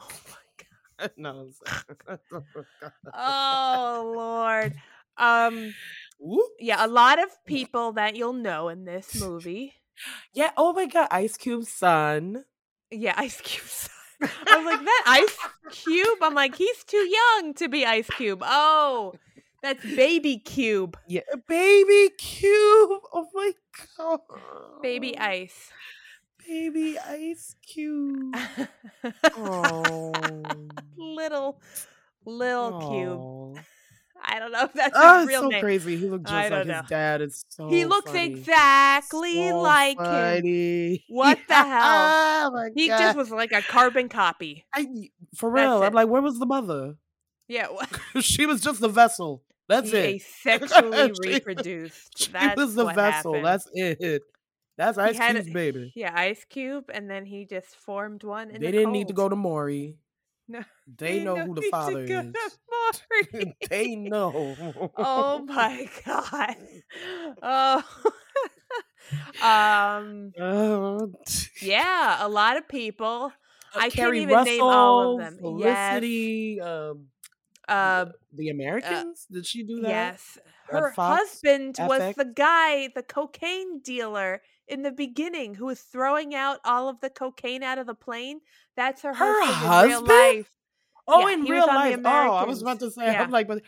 Oh 0.00 0.08
my 0.28 0.64
god. 0.98 1.10
no. 1.16 1.48
Oh 3.14 4.12
lord. 4.16 4.74
Um. 5.16 5.74
Whoop. 6.18 6.50
Yeah, 6.58 6.84
a 6.84 6.88
lot 6.88 7.22
of 7.22 7.28
people 7.44 7.92
that 7.92 8.16
you'll 8.16 8.32
know 8.32 8.68
in 8.68 8.84
this 8.84 9.20
movie. 9.20 9.74
Yeah. 10.32 10.50
Oh 10.56 10.72
my 10.72 10.86
God. 10.86 11.08
Ice 11.10 11.36
Cube's 11.36 11.68
son. 11.68 12.44
Yeah, 12.90 13.14
Ice 13.16 13.40
Cube. 13.40 13.66
I 14.46 14.56
was 14.56 14.64
like, 14.64 14.84
that 14.84 15.04
Ice 15.06 15.38
Cube. 15.82 16.18
I'm 16.22 16.34
like, 16.34 16.54
he's 16.54 16.84
too 16.84 16.96
young 16.96 17.54
to 17.54 17.68
be 17.68 17.84
Ice 17.84 18.08
Cube. 18.08 18.42
Oh, 18.44 19.14
that's 19.62 19.82
Baby 19.82 20.38
Cube. 20.38 20.96
Yeah. 21.08 21.22
Baby 21.48 22.10
Cube. 22.16 23.00
Oh 23.12 23.26
my 23.34 23.52
God. 23.96 24.20
Baby 24.82 25.18
Ice. 25.18 25.70
Baby 26.46 26.98
Ice 26.98 27.56
Cube. 27.62 28.36
Oh. 29.36 30.12
little, 30.96 31.60
little 32.24 32.90
Cube. 32.90 33.64
I 34.24 34.38
don't 34.38 34.52
know 34.52 34.64
if 34.64 34.72
that's 34.72 34.92
Oh, 34.96 35.00
his 35.00 35.06
ah, 35.06 35.20
it's 35.22 35.28
real 35.28 35.40
so 35.42 35.48
name. 35.48 35.60
crazy. 35.62 35.96
He 35.96 36.08
looked 36.08 36.24
just 36.24 36.34
like 36.34 36.50
don't 36.50 36.58
his 36.60 36.68
know. 36.68 36.82
dad. 36.88 37.20
It's 37.22 37.44
so 37.48 37.68
he 37.68 37.84
looks 37.84 38.10
funny. 38.10 38.26
exactly 38.32 39.48
So 39.48 39.60
like 39.60 39.98
him. 39.98 40.04
funny. 40.04 41.04
What 41.08 41.38
the 41.48 41.54
hell? 41.54 41.64
Oh 42.46 42.50
my 42.52 42.68
He 42.74 42.88
God. 42.88 42.98
just 42.98 43.16
was 43.16 43.30
like 43.30 43.52
a 43.52 43.62
carbon 43.62 44.08
copy. 44.08 44.64
I, 44.74 45.10
for 45.34 45.50
real. 45.50 45.82
I'm 45.82 45.92
like, 45.92 46.08
where 46.08 46.22
was 46.22 46.38
the 46.38 46.46
mother? 46.46 46.96
Yeah, 47.48 47.68
she 48.20 48.46
was 48.46 48.60
just 48.60 48.80
the 48.80 48.88
vessel. 48.88 49.42
That's 49.68 49.90
he 49.90 49.96
it. 49.96 50.22
asexually 50.44 51.14
She- 51.24 51.32
reproduced. 51.34 52.18
She 52.18 52.32
That's 52.32 52.56
was 52.56 52.74
the 52.74 52.86
vessel. 52.86 53.34
happened. 53.34 53.46
That's 53.46 53.68
it. 53.72 54.22
That's 54.78 54.98
Ice 54.98 55.18
Cube's 55.18 55.50
baby. 55.50 55.92
Yeah, 55.96 56.12
Ice 56.14 56.44
Cube, 56.44 56.90
and 56.92 57.08
then 57.10 57.24
he 57.24 57.46
just 57.46 57.74
formed 57.76 58.22
one. 58.24 58.50
In 58.50 58.60
They 58.60 58.66
the 58.66 58.72
didn't 58.72 58.92
need 58.92 59.08
to 59.08 59.14
go 59.14 59.28
to 59.28 59.34
Maury. 59.36 59.96
No, 60.48 60.62
They 60.86 61.24
know 61.24 61.36
who 61.36 61.54
the 61.54 61.62
father 61.70 62.04
is. 62.04 62.34
they 63.70 63.96
know. 63.96 64.54
oh 64.96 65.44
my 65.44 65.88
god. 66.04 66.56
Oh. 67.42 67.82
um. 69.42 70.32
Uh, 70.38 71.06
Yeah, 71.60 72.24
a 72.24 72.28
lot 72.28 72.56
of 72.56 72.68
people. 72.68 73.32
I 73.74 73.90
can't 73.90 74.14
even 74.14 74.44
name 74.44 74.62
all 74.62 75.14
of 75.14 75.18
Russell, 75.18 75.38
them. 75.38 75.58
Yes. 75.58 75.88
Felicity, 75.90 76.60
um, 76.60 77.06
Uh. 77.68 78.06
the 78.32 78.48
Americans. 78.50 79.26
Did 79.30 79.46
she 79.46 79.64
do 79.64 79.80
that? 79.82 79.88
Yes. 79.88 80.38
Her 80.68 80.90
husband 80.96 81.76
was 81.78 82.16
the 82.16 82.24
guy, 82.24 82.88
the 82.94 83.02
cocaine 83.02 83.80
dealer 83.80 84.42
in 84.68 84.82
the 84.82 84.90
beginning, 84.92 85.54
who 85.54 85.66
was 85.66 85.80
throwing 85.80 86.34
out 86.34 86.58
all 86.64 86.88
of 86.88 87.00
the 87.00 87.10
cocaine 87.10 87.62
out 87.62 87.78
of 87.78 87.86
the 87.86 87.94
plane. 87.94 88.40
That's 88.76 89.02
her, 89.02 89.14
Her 89.14 89.44
husband, 89.44 89.62
in 89.64 89.88
real 89.88 90.00
husband? 90.00 90.08
life. 90.08 90.50
Oh, 91.08 91.28
Yeah, 91.28 91.34
in 91.34 91.42
real 91.44 91.66
life. 91.66 91.98
Oh, 92.04 92.32
I 92.34 92.44
was 92.44 92.62
about 92.62 92.80
to 92.80 92.90
say. 92.90 93.06
Yeah. 93.06 93.22
I'm 93.22 93.30
like, 93.30 93.46
but 93.48 93.62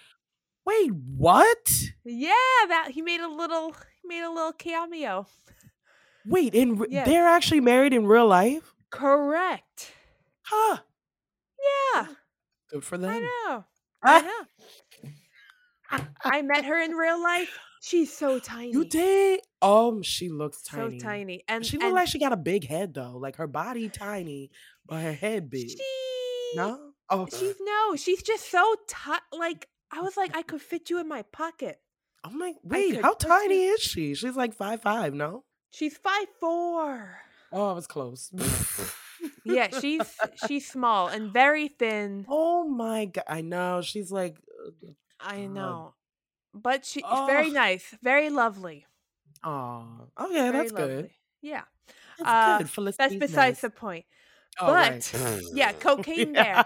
wait, 0.66 0.90
what? 1.16 1.72
Yeah, 2.04 2.30
that 2.68 2.90
he 2.92 3.00
made 3.02 3.20
a 3.20 3.28
little 3.28 3.72
he 3.72 4.08
made 4.08 4.22
a 4.24 4.30
little 4.30 4.52
cameo. 4.52 5.26
Wait, 6.26 6.54
in 6.54 6.84
Yes. 6.90 7.06
they're 7.06 7.26
actually 7.28 7.60
married 7.60 7.92
in 7.94 8.06
real 8.06 8.26
life? 8.26 8.74
Correct. 8.90 9.92
Huh? 10.42 10.78
Yeah, 11.94 12.06
Good 12.70 12.84
for 12.84 12.98
them. 12.98 13.10
I 13.10 13.18
know. 13.20 13.64
I 14.02 14.20
know. 15.90 16.00
I 16.22 16.42
met 16.42 16.64
her 16.64 16.78
in 16.80 16.92
real 16.92 17.22
life. 17.22 17.58
She's 17.80 18.12
so 18.12 18.38
tiny. 18.38 18.72
You 18.72 18.84
did? 18.84 19.40
Um, 19.62 20.02
she 20.02 20.28
looks 20.28 20.62
tiny. 20.62 20.98
So 20.98 21.04
tiny. 21.06 21.44
And 21.48 21.64
she 21.64 21.78
looks 21.78 21.92
like 21.92 22.08
she 22.08 22.18
got 22.18 22.32
a 22.32 22.36
big 22.36 22.66
head 22.66 22.94
though. 22.94 23.16
Like 23.16 23.36
her 23.36 23.46
body 23.46 23.88
tiny, 23.88 24.50
but 24.86 25.00
her 25.02 25.12
head 25.12 25.50
big. 25.50 25.70
she 25.70 25.78
no? 26.54 26.78
Oh, 27.10 27.26
She's 27.30 27.54
no, 27.60 27.96
she's 27.96 28.22
just 28.22 28.50
so 28.50 28.74
tight. 28.88 29.20
Like 29.32 29.68
I 29.90 30.00
was 30.00 30.16
like, 30.16 30.36
I 30.36 30.42
could 30.42 30.60
fit 30.60 30.90
you 30.90 31.00
in 31.00 31.08
my 31.08 31.22
pocket. 31.22 31.80
I'm 32.24 32.38
like, 32.38 32.56
wait, 32.62 33.00
how 33.00 33.14
tiny 33.14 33.64
is 33.64 33.80
she? 33.80 34.14
She's 34.14 34.36
like 34.36 34.54
five 34.54 34.82
five. 34.82 35.14
No? 35.14 35.44
She's 35.70 35.96
five 35.96 36.26
four. 36.40 37.18
Oh, 37.52 37.70
I 37.70 37.72
was 37.72 37.86
close. 37.86 38.30
Yeah, 39.44 39.68
she's 39.80 40.02
she's 40.46 40.70
small 40.70 41.08
and 41.08 41.32
very 41.32 41.68
thin. 41.68 42.24
oh 42.28 42.68
my 42.68 43.06
god! 43.06 43.24
I 43.26 43.40
know 43.40 43.80
she's 43.82 44.12
like. 44.12 44.36
uh, 44.64 44.90
I 45.18 45.46
know, 45.46 45.94
but 46.54 46.84
she's 46.84 47.20
very 47.20 47.50
Oh. 47.50 47.50
nice, 47.50 47.94
very 48.02 48.30
lovely. 48.30 48.86
Oh, 49.42 50.08
okay, 50.18 50.50
very 50.50 50.52
that's 50.52 50.70
lovely. 50.70 51.04
good. 51.04 51.10
Yeah, 51.42 51.64
That's 52.18 52.34
Uh, 52.34 52.64
good. 52.66 52.70
that's 52.98 53.16
besides 53.16 53.60
nice. 53.60 53.62
the 53.62 53.70
point. 53.70 54.06
Oh, 54.60 54.76
but 54.76 54.96
right. 55.12 55.12
yeah, 55.50 55.72
cocaine 55.74 56.34
there. 56.34 56.64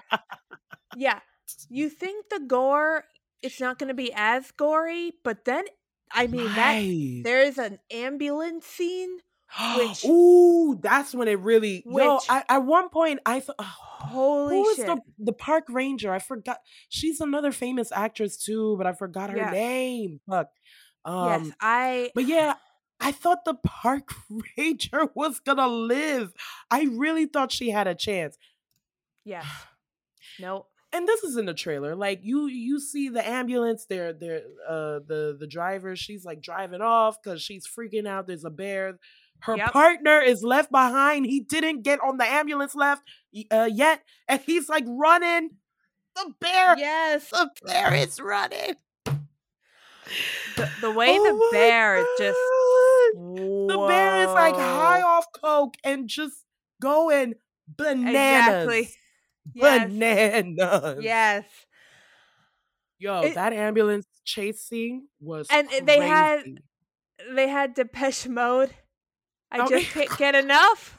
Yeah, 0.94 1.20
you 1.68 1.90
think 1.90 2.28
the 2.30 2.40
gore 2.40 3.04
it's 3.42 3.60
not 3.60 3.78
going 3.78 3.88
to 3.88 3.94
be 3.94 4.12
as 4.14 4.52
gory, 4.52 5.14
but 5.24 5.44
then 5.46 5.66
I 6.12 6.26
mean 6.28 6.54
that 6.54 6.80
there 7.24 7.42
is 7.42 7.58
an 7.58 7.80
ambulance 7.90 8.66
scene. 8.66 9.20
which- 9.78 10.04
Ooh, 10.06 10.78
that's 10.80 11.14
when 11.14 11.28
it 11.28 11.38
really. 11.40 11.82
Yo, 11.86 12.18
I, 12.28 12.44
at 12.48 12.58
one 12.64 12.88
point 12.88 13.20
I 13.26 13.40
thought, 13.40 13.56
Holy 13.60 14.56
who 14.56 14.74
shit! 14.76 14.86
the 14.86 15.00
the 15.18 15.32
park 15.32 15.64
ranger? 15.68 16.12
I 16.12 16.18
forgot. 16.18 16.58
She's 16.88 17.20
another 17.20 17.52
famous 17.52 17.92
actress 17.92 18.36
too, 18.36 18.74
but 18.76 18.86
I 18.86 18.92
forgot 18.92 19.30
her 19.30 19.36
Yeah. 19.36 19.50
name. 19.50 20.20
Fuck. 20.28 20.48
Um, 21.04 21.44
yes, 21.46 21.54
I. 21.60 22.10
but 22.14 22.26
yeah, 22.26 22.54
I 23.00 23.12
thought 23.12 23.44
the 23.44 23.54
park 23.54 24.10
ranger 24.56 25.08
was 25.14 25.40
gonna 25.40 25.66
live. 25.68 26.32
I 26.70 26.82
really 26.92 27.26
thought 27.26 27.52
she 27.52 27.70
had 27.70 27.86
a 27.86 27.94
chance. 27.94 28.36
Yeah. 29.24 29.44
No. 30.40 30.66
and 30.94 31.06
this 31.06 31.22
is 31.24 31.36
in 31.36 31.44
the 31.46 31.52
trailer. 31.54 31.94
Like 31.94 32.20
you, 32.22 32.46
you 32.46 32.80
see 32.80 33.08
the 33.10 33.26
ambulance. 33.26 33.84
They're, 33.88 34.12
they're, 34.14 34.42
uh, 34.66 35.00
the 35.06 35.36
the 35.38 35.46
driver. 35.46 35.94
She's 35.94 36.24
like 36.24 36.40
driving 36.40 36.80
off 36.80 37.18
because 37.22 37.42
she's 37.42 37.66
freaking 37.66 38.06
out. 38.06 38.26
There's 38.26 38.44
a 38.44 38.50
bear. 38.50 38.98
Her 39.42 39.56
Yep. 39.56 39.72
partner 39.72 40.20
is 40.20 40.42
left 40.42 40.70
behind. 40.70 41.26
He 41.26 41.40
didn't 41.40 41.82
get 41.82 41.98
on 42.00 42.16
the 42.16 42.24
ambulance 42.24 42.74
left 42.74 43.02
uh, 43.50 43.68
yet, 43.72 44.02
and 44.28 44.40
he's 44.40 44.68
like 44.68 44.84
running. 44.86 45.50
The 46.14 46.32
bear, 46.40 46.78
Yes. 46.78 47.28
the 47.30 47.50
bear 47.64 47.94
is 47.94 48.20
running. 48.20 48.74
The, 49.04 50.70
the 50.80 50.90
way 50.96 51.08
Oh 51.10 51.24
the 51.24 51.48
bear 51.56 51.96
is 51.98 52.06
just. 52.18 52.38
God. 52.38 53.68
The 53.68 53.86
bear 53.88 54.22
is 54.22 54.28
like 54.32 54.54
high 54.54 55.02
off 55.02 55.26
coke 55.32 55.74
and 55.84 56.08
just 56.08 56.44
going 56.80 57.34
bananas. 57.66 58.14
Exactly. 58.68 58.90
Yes. 59.54 59.88
bananas. 59.90 60.98
Yes. 61.02 61.44
Yo, 62.98 63.22
It- 63.22 63.34
that 63.34 63.52
ambulance 63.52 64.06
chase 64.24 64.60
scene 64.60 65.08
was 65.20 65.48
And 65.50 65.68
they 65.84 66.00
had- 66.00 66.62
They 67.34 67.48
had 67.48 67.74
Depeche 67.74 68.28
Mode. 68.28 68.74
I 69.52 69.58
Oh, 69.60 69.68
just 69.68 69.90
can't 69.92 70.18
get 70.18 70.34
enough 70.34 70.98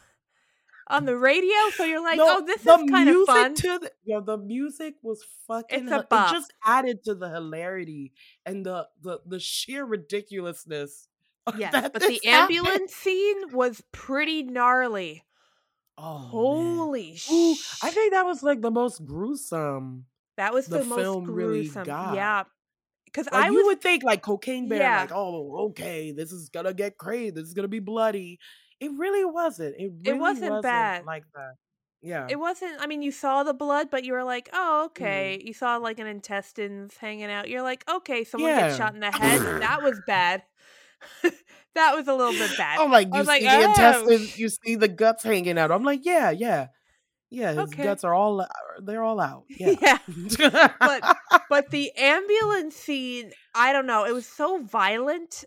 on 0.87 1.05
the 1.05 1.17
radio. 1.17 1.55
So 1.75 1.83
you're 1.85 2.03
like, 2.03 2.17
No, 2.17 2.37
oh, 2.39 2.45
this 2.45 2.61
is 2.61 2.89
kind 2.89 3.09
of 3.09 3.25
fun. 3.25 3.55
To 3.55 3.79
the, 4.05 4.21
the 4.21 4.37
music 4.37 4.95
was 5.01 5.23
fucking. 5.47 5.83
It's 5.83 5.91
a 5.91 5.99
It 6.01 6.31
just 6.31 6.53
added 6.65 7.03
to 7.05 7.15
the 7.15 7.29
hilarity 7.29 8.13
and 8.45 8.65
the 8.65 8.87
the 9.01 9.19
the 9.25 9.39
sheer 9.39 9.83
ridiculousness. 9.85 11.07
Yes, 11.57 11.73
but 11.73 11.93
the 11.95 12.21
happened. 12.23 12.55
ambulance 12.55 12.95
scene 12.95 13.51
was 13.51 13.83
pretty 13.91 14.43
gnarly. 14.43 15.25
Oh. 15.97 16.17
Holy 16.19 17.19
Ooh, 17.29 17.55
sh! 17.55 17.79
I 17.83 17.89
think 17.91 18.13
that 18.13 18.25
was 18.25 18.43
like 18.43 18.61
the 18.61 18.71
most 18.71 19.03
gruesome. 19.05 20.05
that 20.37 20.53
was 20.53 20.67
the 20.67 20.79
the, 20.79 20.85
most 20.85 20.99
film 21.01 21.29
really 21.29 21.63
gruesome. 21.63 21.83
got. 21.83 22.15
Yeah, 22.15 22.43
because 23.13 23.31
Like 23.31 23.45
I 23.45 23.47
you 23.49 23.57
was 23.57 23.65
would 23.67 23.81
think, 23.81 24.03
like 24.03 24.21
Cocaine 24.23 24.67
Bear, 24.67 24.79
Yeah. 24.79 25.01
like 25.01 25.11
oh, 25.13 25.67
okay, 25.69 26.11
this 26.11 26.31
is 26.31 26.49
gonna 26.49 26.73
get 26.73 26.97
crazy. 26.97 27.29
This 27.31 27.43
is 27.47 27.53
gonna 27.53 27.67
be 27.67 27.79
bloody. 27.79 28.39
It 28.79 28.91
really 28.97 29.23
wasn't. 29.23 29.75
It 29.77 29.91
really 30.05 30.19
wasn't 30.19 30.61
bad. 30.63 31.05
like 31.05 31.23
that. 31.35 31.53
Yeah. 32.01 32.27
It 32.29 32.37
wasn't. 32.37 32.81
I 32.81 32.87
mean, 32.87 33.01
you 33.01 33.11
saw 33.11 33.43
the 33.43 33.53
blood, 33.53 33.87
but 33.89 34.03
you 34.03 34.11
were 34.13 34.25
like, 34.25 34.49
"Oh, 34.51 34.81
Mm. 34.81 34.85
okay." 34.87 35.41
You 35.45 35.53
saw 35.53 35.77
like 35.77 35.99
an 35.99 36.07
intestines 36.07 36.97
hanging 36.97 37.31
out. 37.31 37.47
You're 37.49 37.61
like, 37.61 37.85
"Okay, 37.89 38.23
someone 38.25 38.51
gets 38.57 38.75
shot 38.75 38.93
in 38.93 38.99
the 38.99 39.11
head." 39.11 39.39
that 39.61 39.81
was 39.81 40.01
bad. 40.05 40.43
that 41.75 41.95
was 41.95 42.07
a 42.07 42.13
little 42.13 42.33
bit 42.33 42.51
bad. 42.57 42.79
I'm 42.79 42.91
like, 42.91 43.07
I 43.11 43.17
you 43.17 43.19
was 43.23 43.27
see 43.27 43.31
like, 43.31 43.41
the 43.43 43.49
"Oh, 43.49 43.69
intestines, 43.69 44.37
you 44.37 44.49
see 44.49 44.75
the 44.75 44.87
guts 44.87 45.23
hanging 45.23 45.57
out. 45.57 45.71
I'm 45.71 45.83
like, 45.83 46.01
yeah, 46.05 46.31
yeah, 46.31 46.67
yeah. 47.33 47.49
His 47.51 47.59
Okay. 47.73 47.83
guts 47.83 48.03
are 48.03 48.13
all, 48.13 48.41
uh, 48.41 48.47
they're 48.81 49.03
all 49.03 49.19
out. 49.19 49.43
Yeah. 49.49 49.75
yeah. 50.39 50.67
But- 50.79 51.17
But 51.49 51.69
the 51.71 51.91
ambulance 51.97 52.75
scene, 52.75 53.31
I 53.53 53.73
don't 53.73 53.85
know. 53.85 54.05
It 54.05 54.13
was 54.13 54.25
so 54.25 54.59
violent. 54.63 55.43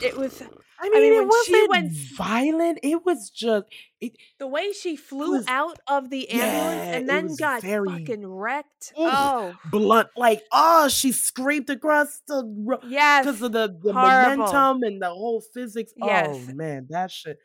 It 0.00 0.16
was 0.16 0.40
I 0.78 0.88
mean, 0.90 0.92
mean, 1.02 1.12
it 1.14 1.18
when 1.20 1.28
wasn't 1.28 1.70
went- 1.70 1.92
violent. 2.16 2.78
It 2.82 3.04
was 3.04 3.30
just, 3.30 3.66
it, 4.00 4.12
the 4.38 4.46
way 4.46 4.72
she 4.72 4.94
flew 4.96 5.32
was- 5.32 5.46
out 5.48 5.78
of 5.88 6.10
the 6.10 6.28
ambulance 6.30 6.86
Yeah, 6.86 6.94
and 6.96 7.08
then 7.08 7.34
got 7.36 7.62
very- 7.62 7.88
fucking 7.88 8.26
wrecked. 8.26 8.92
Oh, 8.96 9.54
blunt. 9.70 10.08
Like, 10.16 10.42
oh, 10.52 10.88
she 10.88 11.10
scraped 11.12 11.70
across 11.70 12.20
the 12.28 12.44
road. 12.66 12.80
yes. 12.86 13.24
because 13.24 13.42
of 13.42 13.52
the, 13.52 13.68
the 13.82 13.92
horrible. 13.92 14.44
momentum 14.46 14.82
and 14.84 15.00
the 15.02 15.08
whole 15.10 15.40
physics. 15.54 15.92
Oh 16.00 16.06
yes. 16.06 16.28
Oh 16.50 16.54
man, 16.54 16.86
that 16.90 17.10
shit. 17.10 17.38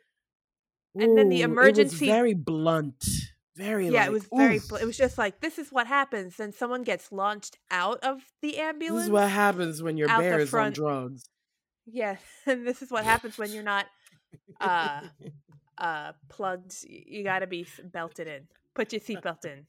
And 0.94 1.16
then 1.18 1.28
the 1.28 1.40
Ooh, 1.42 1.44
it 1.44 1.48
was 1.48 1.58
emergency- 1.58 2.06
very 2.06 2.34
blunt. 2.34 3.04
Very 3.58 3.88
Yeah, 3.88 4.00
like, 4.02 4.06
it 4.08 4.12
was 4.12 4.26
very. 4.32 4.56
oof, 4.56 4.72
It 4.80 4.86
was 4.86 4.96
just 4.96 5.18
like 5.18 5.40
this 5.40 5.58
is 5.58 5.72
what 5.72 5.88
happens. 5.88 6.36
Then 6.36 6.52
someone 6.52 6.84
gets 6.84 7.10
launched 7.10 7.58
out 7.72 7.98
of 8.04 8.22
the 8.40 8.58
ambulance. 8.58 9.00
This 9.02 9.06
is 9.06 9.10
what 9.10 9.28
happens 9.28 9.82
when 9.82 9.96
your 9.96 10.06
bear 10.06 10.38
is 10.38 10.54
on 10.54 10.72
drugs. 10.72 11.28
Yeah, 11.84 12.16
and 12.46 12.64
this 12.66 12.82
is 12.82 12.90
what 12.90 13.04
happens 13.04 13.36
when 13.36 13.50
you're 13.50 13.64
not 13.64 13.86
uh 14.60 15.00
uh 15.76 16.12
plugged. 16.28 16.84
You 16.88 17.24
got 17.24 17.40
to 17.40 17.48
be 17.48 17.66
belted 17.82 18.28
in. 18.28 18.46
Put 18.74 18.92
your 18.92 19.00
seatbelt 19.06 19.44
in. 19.44 19.66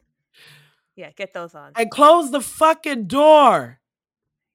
Yeah, 0.96 1.10
get 1.16 1.34
those 1.34 1.56
on. 1.56 1.72
and 1.76 1.90
close 1.90 2.30
the 2.30 2.42
fucking 2.42 3.06
door. 3.08 3.80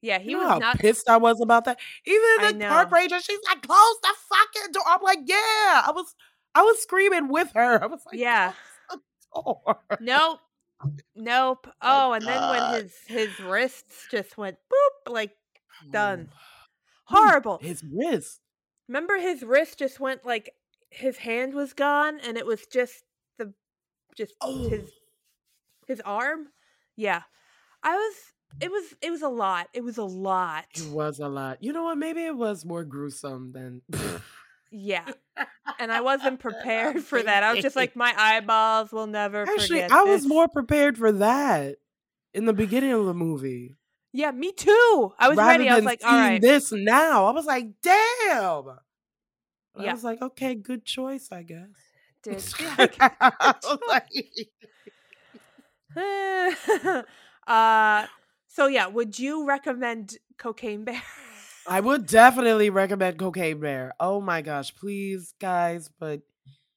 Yeah, 0.01 0.19
he 0.19 0.31
you 0.33 0.37
know 0.37 0.43
was 0.45 0.51
how 0.53 0.59
not. 0.59 0.79
pissed 0.79 1.09
I 1.09 1.17
was 1.17 1.41
about 1.41 1.65
that. 1.65 1.79
Even 2.05 2.59
the 2.59 2.67
park 2.67 2.93
ranger, 2.93 3.19
she's 3.21 3.39
like, 3.49 3.63
"Close 3.63 3.97
the 4.03 4.15
fucking 4.29 4.73
door." 4.73 4.83
I'm 4.87 5.03
like, 5.03 5.21
"Yeah." 5.25 5.37
I 5.87 5.91
was, 5.95 6.15
I 6.55 6.63
was 6.63 6.79
screaming 6.83 7.29
with 7.29 7.51
her. 7.55 7.83
I 7.83 7.87
was 7.87 8.01
like, 8.07 8.17
Yeah. 8.21 8.53
"Close. 9.35 9.77
Nope. 10.01 10.41
Nope. 11.15 11.69
Oh, 11.81 12.13
and 12.13 12.25
then 12.27 12.51
when 12.51 12.83
his 12.83 12.95
his 13.07 13.41
wrists 13.41 14.07
just 14.11 14.37
went 14.37 14.57
boop, 14.71 15.13
like 15.13 15.33
oh 15.85 15.91
done. 15.91 16.21
Ooh, 16.21 16.37
Horrible. 17.05 17.59
His 17.63 17.83
wrist. 17.85 18.41
Remember 18.89 19.17
his 19.19 19.43
wrist 19.43 19.79
just 19.79 20.01
went 20.01 20.25
like 20.25 20.55
his 20.91 21.19
hand 21.19 21.55
was 21.55 21.73
gone 21.73 22.21
and 22.21 22.37
it 22.37 22.47
was 22.47 22.67
just 22.67 23.05
the 23.39 23.53
just 24.17 24.35
Oh, 24.41 24.69
his 24.69 24.91
his 25.87 26.01
arm. 26.05 26.49
Yeah. 26.97 27.23
I 27.83 27.95
was 27.97 28.15
it 28.61 28.71
was 28.71 28.95
it 29.01 29.11
was 29.11 29.23
a 29.23 29.29
lot. 29.29 29.69
It 29.73 29.83
was 29.85 29.99
a 29.99 30.05
lot. 30.05 30.65
it 30.75 30.89
was 30.91 31.19
a 31.19 31.29
lot. 31.29 31.59
You 31.63 31.73
know 31.73 31.85
what? 31.85 31.99
Maybe 31.99 32.25
it 32.25 32.37
was 32.37 32.65
more 32.65 32.85
gruesome 32.85 33.53
than. 33.53 33.83
Yeah. 34.77 35.09
And 35.79 35.93
I 35.93 36.01
wasn't 36.03 36.41
prepared 36.41 37.03
for 37.03 37.23
that. 37.23 37.45
I 37.45 37.53
was 37.53 37.63
just 37.63 37.77
like 37.77 37.95
my 37.95 38.13
eyeballs 38.17 38.91
will 38.91 39.07
never 39.07 39.43
Actually, 39.43 39.85
I 39.85 40.03
was 40.03 40.23
this. 40.23 40.29
more 40.29 40.49
prepared 40.49 40.99
for 40.99 41.13
that 41.13 41.77
in 42.33 42.47
the 42.47 42.53
beginning 42.53 42.91
of 42.91 43.07
the 43.07 43.15
movie. 43.15 43.77
Yeah, 44.13 44.33
me 44.33 44.51
too. 44.53 45.13
I 45.19 45.29
was 45.29 45.39
rather 45.39 45.51
ready. 45.51 45.69
I 45.69 45.77
was 45.77 45.85
like, 45.85 46.01
all 46.05 46.13
right. 46.13 46.43
this 46.43 46.73
now. 46.73 47.27
I 47.27 47.31
was 47.31 47.47
like, 47.47 47.69
damn. 47.83 48.65
But 48.65 49.89
I 49.89 49.93
was 49.93 50.05
like, 50.05 50.21
okay, 50.21 50.57
good 50.57 50.85
choice, 50.85 51.29
I 51.31 51.43
guess. 51.43 51.69
Did 52.25 52.43
yeah, 52.61 52.89
I 53.21 53.55
was 53.63 53.79
like, 53.89 54.13
uh 57.47 58.07
so 58.49 58.67
yeah, 58.67 58.87
would 58.87 59.19
you 59.19 59.47
recommend 59.47 60.17
Cocaine 60.39 60.85
Bear? 60.85 61.03
I 61.69 61.81
would 61.81 62.07
definitely 62.07 62.71
recommend 62.71 63.19
Cocaine 63.19 63.61
Bear. 63.61 63.93
Oh 63.99 64.21
my 64.21 64.43
gosh, 64.43 64.75
please, 64.75 65.35
guys. 65.41 65.91
But 65.99 66.21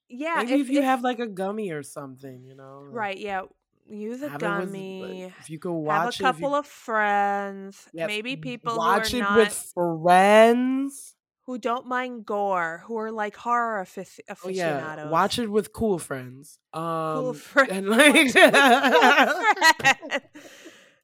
yeah, 0.10 0.44
maybe 0.46 0.62
if, 0.62 0.70
you 0.70 0.82
have 0.82 1.02
like 1.02 1.20
a 1.20 1.28
gummy 1.28 1.72
or 1.72 1.84
something, 1.84 2.44
you 2.44 2.56
know, 2.56 2.86
right, 2.90 3.18
yeah, 3.18 3.42
use 3.90 4.22
a 4.22 4.30
have 4.30 4.42
it 4.42 4.46
with- 4.46 4.66
gummy. 4.72 5.24
if 5.40 5.50
you 5.50 5.60
have 5.64 5.72
watch 5.74 6.06
a 6.06 6.08
it, 6.08 6.12
if 6.30 6.36
couple 6.36 6.50
you- 6.52 6.56
of 6.58 6.66
friends, 6.66 7.88
yes, 7.94 8.08
maybe 8.08 8.36
people 8.38 8.78
watch 8.78 9.12
who 9.12 9.18
are 9.18 9.20
it 9.20 9.24
not 9.24 9.38
with 9.38 9.72
friends. 9.74 11.16
who 11.46 11.58
don't 11.58 11.86
mind 11.88 12.26
gore, 12.26 12.84
who 12.86 12.98
are 12.98 13.12
like 13.12 13.36
horror 13.36 13.80
Oh 13.80 13.82
aficionados. 14.30 14.56
yeah, 14.56 15.10
watch 15.10 15.40
it 15.40 15.50
with 15.52 15.74
cool 15.74 16.00
friends. 16.00 16.60
Um, 16.74 16.84
cool 16.84 17.34
friends. 17.52 17.72
and 17.72 17.90
like, 17.90 18.34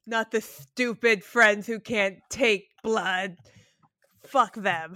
not 0.06 0.30
the 0.30 0.40
stupid 0.40 1.24
friends 1.24 1.66
who 1.66 1.80
can't 1.80 2.16
take 2.30 2.68
blood. 2.82 3.36
Fuck 4.26 4.54
them. 4.54 4.94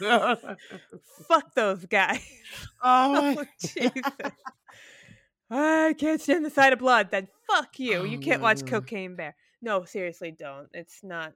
Fuck 1.28 1.54
those 1.54 1.84
guys. 1.86 2.20
oh 2.82 3.36
Oh, 3.38 3.44
Jesus. 3.60 3.92
I 5.50 5.94
can't 5.98 6.20
stand 6.20 6.44
the 6.44 6.50
sight 6.50 6.72
of 6.72 6.78
blood. 6.80 7.08
Then 7.10 7.28
fuck 7.48 7.78
you. 7.78 8.04
You 8.04 8.18
Oh 8.18 8.20
can't 8.20 8.42
watch 8.42 8.60
God. 8.60 8.70
Cocaine 8.70 9.14
Bear. 9.16 9.34
No, 9.62 9.84
seriously, 9.84 10.32
don't. 10.36 10.68
It's 10.72 11.00
not. 11.02 11.32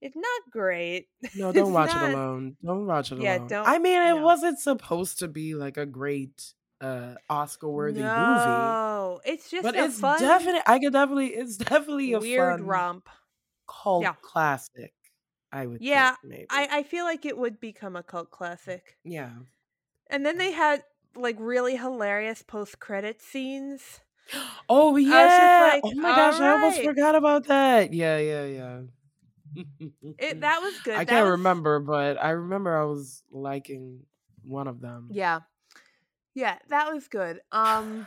It's 0.00 0.16
not 0.16 0.42
great. 0.52 1.08
No, 1.34 1.50
don't 1.52 1.64
It's 1.66 1.72
watch 1.72 1.88
not- 1.90 2.10
it 2.10 2.14
alone. 2.14 2.56
Don't 2.64 2.86
watch 2.86 3.10
it 3.12 3.20
Yeah, 3.20 3.38
alone. 3.38 3.48
don't- 3.48 3.66
I 3.68 3.78
mean, 3.78 4.00
it 4.02 4.14
no. 4.16 4.22
wasn't 4.22 4.58
supposed 4.60 5.18
to 5.20 5.28
be 5.28 5.54
like 5.54 5.76
a 5.76 5.86
great 5.86 6.52
uh 6.80 7.14
Oscar-worthy 7.30 8.00
movie, 8.00 8.08
No, 8.12 9.20
it's 9.24 9.48
just 9.50 9.62
but 9.62 9.74
a 9.76 9.84
it's 9.84 9.98
fun, 10.00 10.20
definitely. 10.20 10.60
I 10.66 10.78
could 10.78 10.92
definitely. 10.92 11.28
It's 11.28 11.56
definitely 11.56 12.12
a 12.12 12.18
weird 12.20 12.58
fun 12.60 12.66
romp. 12.66 13.08
cult 13.68 14.02
Yeah. 14.02 14.14
classic. 14.22 14.92
I 15.54 15.66
would. 15.66 15.80
Yeah, 15.80 16.16
think, 16.16 16.24
maybe. 16.24 16.46
I, 16.50 16.68
I 16.78 16.82
feel 16.82 17.04
like 17.04 17.24
it 17.24 17.38
would 17.38 17.60
become 17.60 17.96
a 17.96 18.02
cult 18.02 18.30
classic. 18.30 18.96
yeah. 19.04 19.30
And 20.08 20.24
then 20.26 20.36
they 20.36 20.52
had 20.52 20.82
like 21.16 21.36
really 21.38 21.76
hilarious 21.76 22.42
post 22.42 22.78
credit 22.80 23.22
scenes. 23.22 24.00
Oh 24.68 24.96
yeah. 24.96 25.70
like, 25.74 25.82
oh 25.84 25.94
my 25.94 26.16
gosh, 26.16 26.40
I 26.40 26.48
almost 26.50 26.82
forgot 26.82 27.14
about 27.14 27.46
that. 27.48 27.92
Yeah, 27.92 28.16
yeah, 28.18 28.44
yeah. 28.46 28.80
It 30.18 30.40
that 30.40 30.60
was 30.62 30.74
good. 30.82 30.94
I 30.94 30.98
That 31.04 31.08
can't 31.08 31.24
was- 31.24 31.32
remember, 31.32 31.78
but 31.80 32.20
I 32.22 32.30
remember 32.30 32.76
I 32.76 32.84
was 32.84 33.22
liking 33.30 34.00
one 34.42 34.66
of 34.66 34.80
them. 34.80 35.08
Yeah. 35.12 35.40
Yeah, 36.34 36.58
that 36.68 36.92
was 36.92 37.06
good. 37.08 37.40
Um 37.52 38.06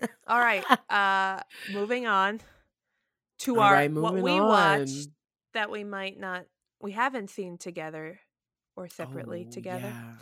all 0.26 0.38
right. 0.38 0.64
Uh 0.90 1.40
moving 1.72 2.06
on 2.06 2.40
to 3.40 3.56
All 3.56 3.62
our 3.62 3.72
right, 3.72 3.90
what 3.92 4.14
we 4.14 4.32
on. 4.32 4.46
watched 4.46 5.08
that 5.54 5.70
we 5.70 5.84
might 5.84 6.18
not 6.18 6.44
we 6.80 6.92
haven't 6.92 7.30
seen 7.30 7.58
together 7.58 8.18
or 8.76 8.88
separately 8.88 9.44
Oh, 9.48 9.52
together. 9.52 9.92
yeah. 9.94 10.12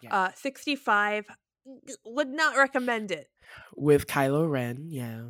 Yeah. 0.00 0.16
Uh 0.16 0.30
65 0.34 1.26
would 2.04 2.28
not 2.28 2.56
recommend 2.56 3.10
it. 3.10 3.28
With 3.74 4.06
Kylo 4.06 4.50
Ren, 4.50 4.86
yeah. 4.88 5.22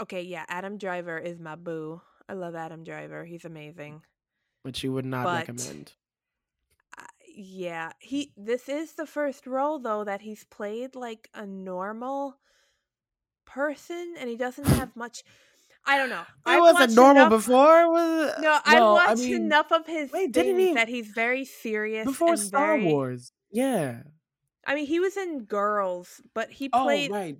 Okay, 0.00 0.22
yeah, 0.22 0.44
Adam 0.48 0.78
Driver 0.78 1.18
is 1.18 1.38
my 1.38 1.54
boo. 1.56 2.00
I 2.28 2.32
love 2.34 2.54
Adam 2.54 2.82
Driver. 2.84 3.24
He's 3.26 3.44
amazing. 3.44 4.02
Which 4.62 4.82
you 4.84 4.92
would 4.92 5.04
not 5.04 5.24
But- 5.24 5.48
recommend. 5.48 5.92
Uh, 6.96 7.04
yeah, 7.34 7.92
he 7.98 8.32
this 8.36 8.68
is 8.68 8.92
the 8.94 9.06
first 9.06 9.46
role 9.46 9.78
though 9.78 10.04
that 10.04 10.20
he's 10.22 10.44
played 10.44 10.94
like 10.94 11.28
a 11.34 11.44
normal 11.46 12.38
person 13.44 14.14
and 14.18 14.28
he 14.28 14.36
doesn't 14.36 14.64
have 14.80 14.94
much 14.96 15.24
I 15.84 15.98
don't 15.98 16.10
know. 16.10 16.20
It 16.22 16.26
I've 16.46 16.60
wasn't 16.60 16.94
normal 16.94 17.26
enough- 17.26 17.30
before. 17.30 17.90
Was 17.90 18.38
No, 18.40 18.58
I've 18.64 18.82
watched 18.82 19.10
I 19.10 19.14
mean, 19.26 19.34
enough 19.34 19.72
of 19.72 19.86
his 19.86 20.12
wait, 20.12 20.30
didn't 20.32 20.58
he- 20.58 20.74
that 20.74 20.88
he's 20.88 21.08
very 21.08 21.44
serious 21.44 22.04
before 22.06 22.36
Star 22.36 22.76
very- 22.78 22.84
Wars. 22.92 23.32
Yeah. 23.50 24.02
I 24.64 24.74
mean, 24.76 24.86
he 24.86 25.00
was 25.00 25.16
in 25.16 25.44
Girls, 25.44 26.20
but 26.34 26.50
he 26.50 26.68
played. 26.68 26.80
Oh, 26.80 26.84
played 26.84 27.10
right. 27.10 27.36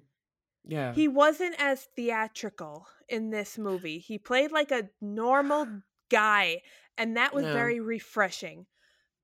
Yeah. 0.65 0.93
He 0.93 1.07
wasn't 1.09 1.55
as 1.59 1.85
theatrical 1.97 2.87
in 3.09 3.31
this 3.31 3.59
movie. 3.59 3.99
He 3.99 4.19
played 4.19 4.51
like 4.53 4.71
a 4.73 4.91
normal 5.01 5.83
guy, 6.09 6.63
and 6.99 7.17
that 7.17 7.33
was 7.35 7.45
very 7.45 7.79
refreshing. 7.81 8.67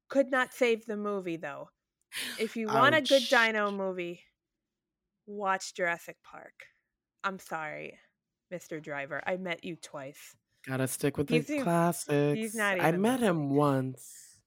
Could 0.09 0.31
not 0.31 0.55
save 0.55 0.87
the 0.87 0.97
movie 0.97 1.37
though. 1.37 1.71
If 2.39 2.57
you 2.57 2.69
want 2.69 2.95
a 2.95 3.03
good 3.03 3.23
dino 3.29 3.71
movie, 3.71 4.25
watch 5.27 5.75
Jurassic 5.75 6.17
Park. 6.23 6.55
I'm 7.25 7.39
sorry, 7.39 7.99
Mr. 8.53 8.83
Driver. 8.83 9.23
I 9.27 9.37
met 9.37 9.65
you 9.65 9.77
twice. 9.77 10.37
Gotta 10.67 10.89
stick 10.89 11.17
with 11.17 11.29
He's 11.29 11.47
the 11.47 11.61
classics. 11.61 12.55
not 12.55 12.81
I 12.81 12.93
met 12.93 13.21
him 13.21 13.51
once. 13.51 14.39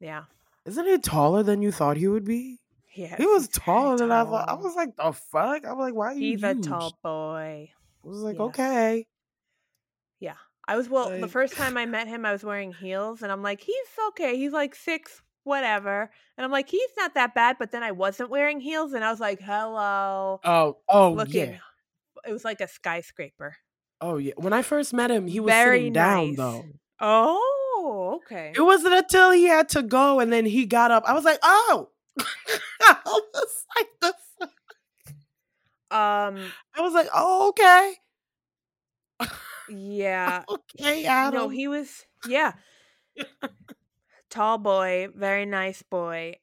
Yeah. 0.00 0.24
Isn't 0.64 0.86
he 0.86 0.98
taller 0.98 1.42
than 1.42 1.62
you 1.62 1.70
thought 1.70 1.96
he 1.96 2.08
would 2.08 2.24
be? 2.24 2.58
Yeah. 2.94 3.16
He 3.16 3.26
was 3.26 3.46
he's 3.46 3.48
taller 3.50 3.96
than 3.98 4.10
I 4.10 4.24
thought. 4.24 4.48
I 4.48 4.54
was 4.54 4.74
like, 4.74 4.96
the 4.96 5.12
fuck? 5.12 5.64
I'm 5.66 5.78
like, 5.78 5.94
why 5.94 6.06
are 6.06 6.14
you 6.14 6.32
He's 6.32 6.42
a 6.42 6.54
tall 6.54 6.98
boy. 7.02 7.70
I 8.04 8.08
was 8.08 8.18
like, 8.18 8.36
yeah. 8.36 8.42
okay. 8.42 9.06
Yeah. 10.18 10.34
I 10.66 10.76
was 10.76 10.88
well 10.88 11.10
the 11.10 11.28
first 11.28 11.54
time 11.54 11.76
I 11.76 11.86
met 11.86 12.08
him 12.08 12.26
I 12.26 12.32
was 12.32 12.42
wearing 12.42 12.72
heels 12.72 13.22
and 13.22 13.30
I'm 13.30 13.42
like, 13.42 13.60
he's 13.60 13.86
okay. 14.08 14.36
He's 14.36 14.50
like 14.52 14.74
six, 14.74 15.22
whatever. 15.44 16.10
And 16.36 16.44
I'm 16.44 16.50
like, 16.50 16.68
he's 16.68 16.90
not 16.96 17.14
that 17.14 17.34
bad, 17.34 17.56
but 17.58 17.70
then 17.70 17.84
I 17.84 17.92
wasn't 17.92 18.30
wearing 18.30 18.58
heels 18.58 18.92
and 18.92 19.04
I 19.04 19.10
was 19.10 19.20
like, 19.20 19.40
hello. 19.40 20.40
Oh, 20.42 20.78
oh 20.88 21.12
looking 21.12 21.50
yeah. 21.52 21.58
It 22.26 22.32
was 22.32 22.44
like 22.44 22.60
a 22.60 22.68
skyscraper. 22.68 23.56
Oh 24.00 24.18
yeah. 24.18 24.34
When 24.36 24.52
I 24.52 24.62
first 24.62 24.92
met 24.92 25.10
him, 25.10 25.26
he 25.26 25.40
was 25.40 25.52
Very 25.52 25.78
sitting 25.78 25.92
down 25.92 26.28
nice. 26.28 26.36
though. 26.36 26.64
Oh, 27.00 28.20
okay. 28.24 28.52
It 28.54 28.60
wasn't 28.60 28.94
until 28.94 29.30
he 29.30 29.44
had 29.44 29.68
to 29.70 29.82
go 29.82 30.20
and 30.20 30.32
then 30.32 30.44
he 30.46 30.66
got 30.66 30.90
up. 30.90 31.04
I 31.06 31.12
was 31.12 31.24
like, 31.24 31.38
oh. 31.42 31.90
I 32.80 32.96
was 33.04 33.64
like, 33.76 33.88
the 34.00 34.14
fuck? 34.38 34.50
Um 35.90 36.52
I 36.74 36.80
was 36.80 36.94
like, 36.94 37.08
oh, 37.14 37.48
okay. 37.50 37.94
yeah. 39.68 40.42
okay, 40.48 41.04
Adam. 41.06 41.40
No, 41.40 41.48
he 41.48 41.68
was 41.68 42.04
yeah. 42.26 42.52
Tall 44.30 44.58
boy, 44.58 45.08
very 45.14 45.46
nice 45.46 45.82
boy. 45.82 46.36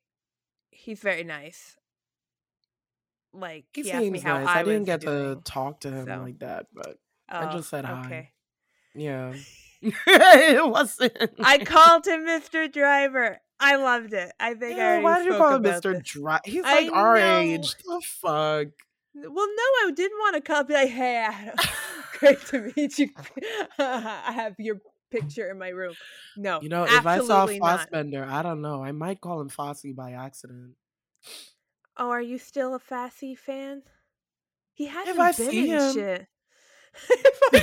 He's 0.72 1.00
very 1.00 1.24
nice. 1.24 1.76
Like 3.34 3.66
he 3.74 3.84
he 3.84 3.92
asked 3.92 4.12
me 4.12 4.20
how 4.20 4.40
nice. 4.40 4.48
I, 4.48 4.60
I, 4.60 4.64
didn't 4.64 4.86
get 4.86 5.02
doing. 5.02 5.36
to 5.36 5.42
talk 5.44 5.82
to 5.82 5.92
him 5.92 6.06
so. 6.06 6.22
like 6.22 6.40
that, 6.40 6.68
but 6.74 6.98
Oh, 7.32 7.50
just 7.52 7.70
said 7.70 7.86
hi. 7.86 8.06
Okay. 8.06 8.30
yeah. 8.96 9.34
it 9.82 10.66
wasn't. 10.66 11.12
I 11.44 11.58
called 11.58 12.08
him 12.08 12.26
Mr. 12.26 12.72
Driver. 12.72 13.40
I 13.60 13.76
loved 13.76 14.14
it. 14.14 14.32
I 14.40 14.54
think 14.54 14.76
I 14.76 14.78
Yeah, 14.78 14.88
already 14.88 15.04
why 15.04 15.24
did 15.24 15.32
you 15.32 15.38
call 15.38 15.56
him 15.56 15.64
Mr. 15.64 16.04
Driver? 16.04 16.42
He's 16.46 16.64
I 16.66 16.82
like 16.82 16.92
our 16.94 17.18
know. 17.18 17.40
age. 17.40 17.76
The 17.84 18.02
fuck? 18.06 18.68
Well, 19.16 19.48
no, 19.48 19.88
I 19.88 19.92
didn't 19.94 20.18
want 20.20 20.36
to 20.36 20.42
call. 20.42 20.64
Be 20.64 20.74
like, 20.74 20.90
hey, 20.90 21.18
Adam, 21.18 21.56
great 22.20 22.46
to 22.48 22.72
meet 22.76 22.98
you. 22.98 23.10
I 23.78 24.32
have 24.34 24.56
your 24.58 24.80
picture 25.12 25.50
in 25.52 25.60
my 25.60 25.70
room. 25.70 25.94
No, 26.38 26.62
You 26.62 26.70
know, 26.70 26.86
if 26.86 27.06
I 27.06 27.20
saw 27.20 27.44
absolutely 27.44 27.60
not. 27.60 27.90
I 27.94 28.42
don't 28.42 28.62
know. 28.62 28.84
I 28.84 28.92
might 28.92 29.22
call 29.22 29.42
him 29.42 29.50
Fassy 29.50 29.94
by 29.94 30.14
accident. 30.14 30.76
Oh, 31.98 32.10
are 32.10 32.22
you 32.22 32.38
still 32.38 32.76
a 32.76 32.80
Fassy 32.80 33.36
fan? 33.36 33.84
He 34.74 34.88
hasn't 34.88 35.20
I 35.20 35.32
been 35.32 35.50
see 35.52 35.72
in 35.72 35.80
him. 35.80 35.94
shit. 35.94 36.28
if, 37.10 37.40
I 37.52 37.60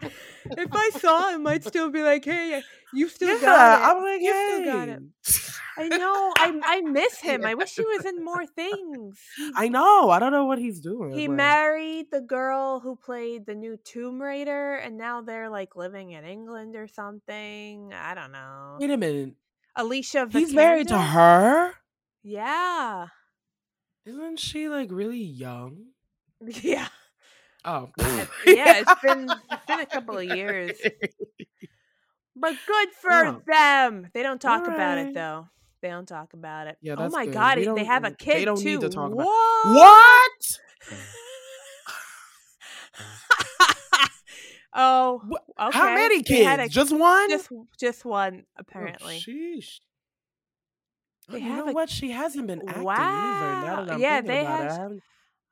him, 0.00 0.10
if 0.58 0.68
I 0.72 0.90
saw 0.98 1.32
him, 1.32 1.46
I'd 1.46 1.62
still 1.64 1.90
be 1.90 2.02
like, 2.02 2.24
"Hey, 2.24 2.60
you 2.92 3.08
still 3.16 3.36
yeah, 3.36 3.40
got 3.40 3.80
it. 3.80 3.84
I'm 3.84 4.02
like, 4.02 4.20
you 4.20 4.32
hey. 4.32 4.58
still 4.62 4.72
got 4.72 4.88
it." 4.88 5.02
I 5.76 5.88
know. 5.96 6.32
I 6.36 6.60
I 6.64 6.80
miss 6.80 7.20
him. 7.20 7.46
I 7.46 7.54
wish 7.54 7.76
he 7.76 7.84
was 7.84 8.04
in 8.04 8.24
more 8.24 8.44
things. 8.46 9.20
He, 9.36 9.52
I 9.54 9.68
know. 9.68 10.10
I 10.10 10.18
don't 10.18 10.32
know 10.32 10.46
what 10.46 10.58
he's 10.58 10.80
doing. 10.80 11.12
he 11.12 11.28
like- 11.28 11.36
married 11.36 12.06
the 12.10 12.20
girl 12.20 12.80
who 12.80 12.96
played 12.96 13.46
the 13.46 13.54
new 13.54 13.76
Tomb 13.84 14.20
Raider, 14.20 14.74
and 14.74 14.98
now 14.98 15.22
they're 15.22 15.48
like 15.48 15.76
living 15.76 16.10
in 16.12 16.24
England 16.24 16.74
or 16.74 16.88
something. 16.88 17.92
I 17.94 18.14
don't 18.14 18.32
know. 18.32 18.78
Wait 18.80 18.90
a 18.90 18.96
minute. 18.96 19.34
Alicia. 19.78 20.28
He's 20.30 20.52
married 20.52 20.88
to 20.88 20.98
her? 20.98 21.72
Yeah. 22.22 23.06
Isn't 24.04 24.38
she 24.38 24.68
like 24.68 24.90
really 24.90 25.22
young? 25.22 25.86
Yeah. 26.62 26.88
Oh. 27.64 27.90
yeah, 27.98 28.26
it's 28.78 28.94
been 29.02 29.28
it's 29.50 29.66
been 29.66 29.80
a 29.80 29.86
couple 29.86 30.16
of 30.18 30.24
years. 30.24 30.78
But 32.36 32.54
good 32.66 32.88
for 33.00 33.42
them. 33.46 34.08
They 34.14 34.22
don't 34.22 34.40
talk 34.40 34.66
about 34.68 34.98
it 34.98 35.14
though. 35.14 35.48
They 35.82 35.88
don't 35.88 36.06
talk 36.06 36.32
about 36.34 36.66
it. 36.68 36.76
Yeah, 36.80 36.94
oh 36.98 37.08
my 37.08 37.24
good. 37.24 37.34
god, 37.34 37.58
they 37.76 37.84
have 37.84 38.04
a 38.04 38.10
kid 38.12 38.36
they 38.36 38.44
don't 38.44 38.58
too. 38.60 38.64
need 38.78 38.80
to 38.82 38.88
talk 38.88 39.12
about- 39.12 39.26
what? 39.26 39.66
What? 39.74 40.58
Oh, 44.74 45.22
okay. 45.60 45.78
How 45.78 45.94
many 45.94 46.22
kids? 46.22 46.62
a- 46.62 46.68
Just 46.68 46.92
one? 46.96 47.28
just 47.30 47.48
just 47.78 48.04
one 48.04 48.44
Oh, 48.46 48.60
apparently. 48.60 49.18
sheesh. 49.18 49.80
Oh, 51.28 51.32
They 51.34 51.40
you 51.40 51.48
know 51.48 51.68
a- 51.68 51.72
what? 51.72 51.90
She 51.90 52.10
hasn't 52.10 52.46
been 52.46 52.60
acting 52.60 52.74
either. 52.76 52.84
Wow. 52.84 53.84
that 53.84 53.94
I'm 53.94 54.00
Yeah, 54.00 54.20
they 54.20 54.44
have- 54.44 54.92
it. 54.92 55.02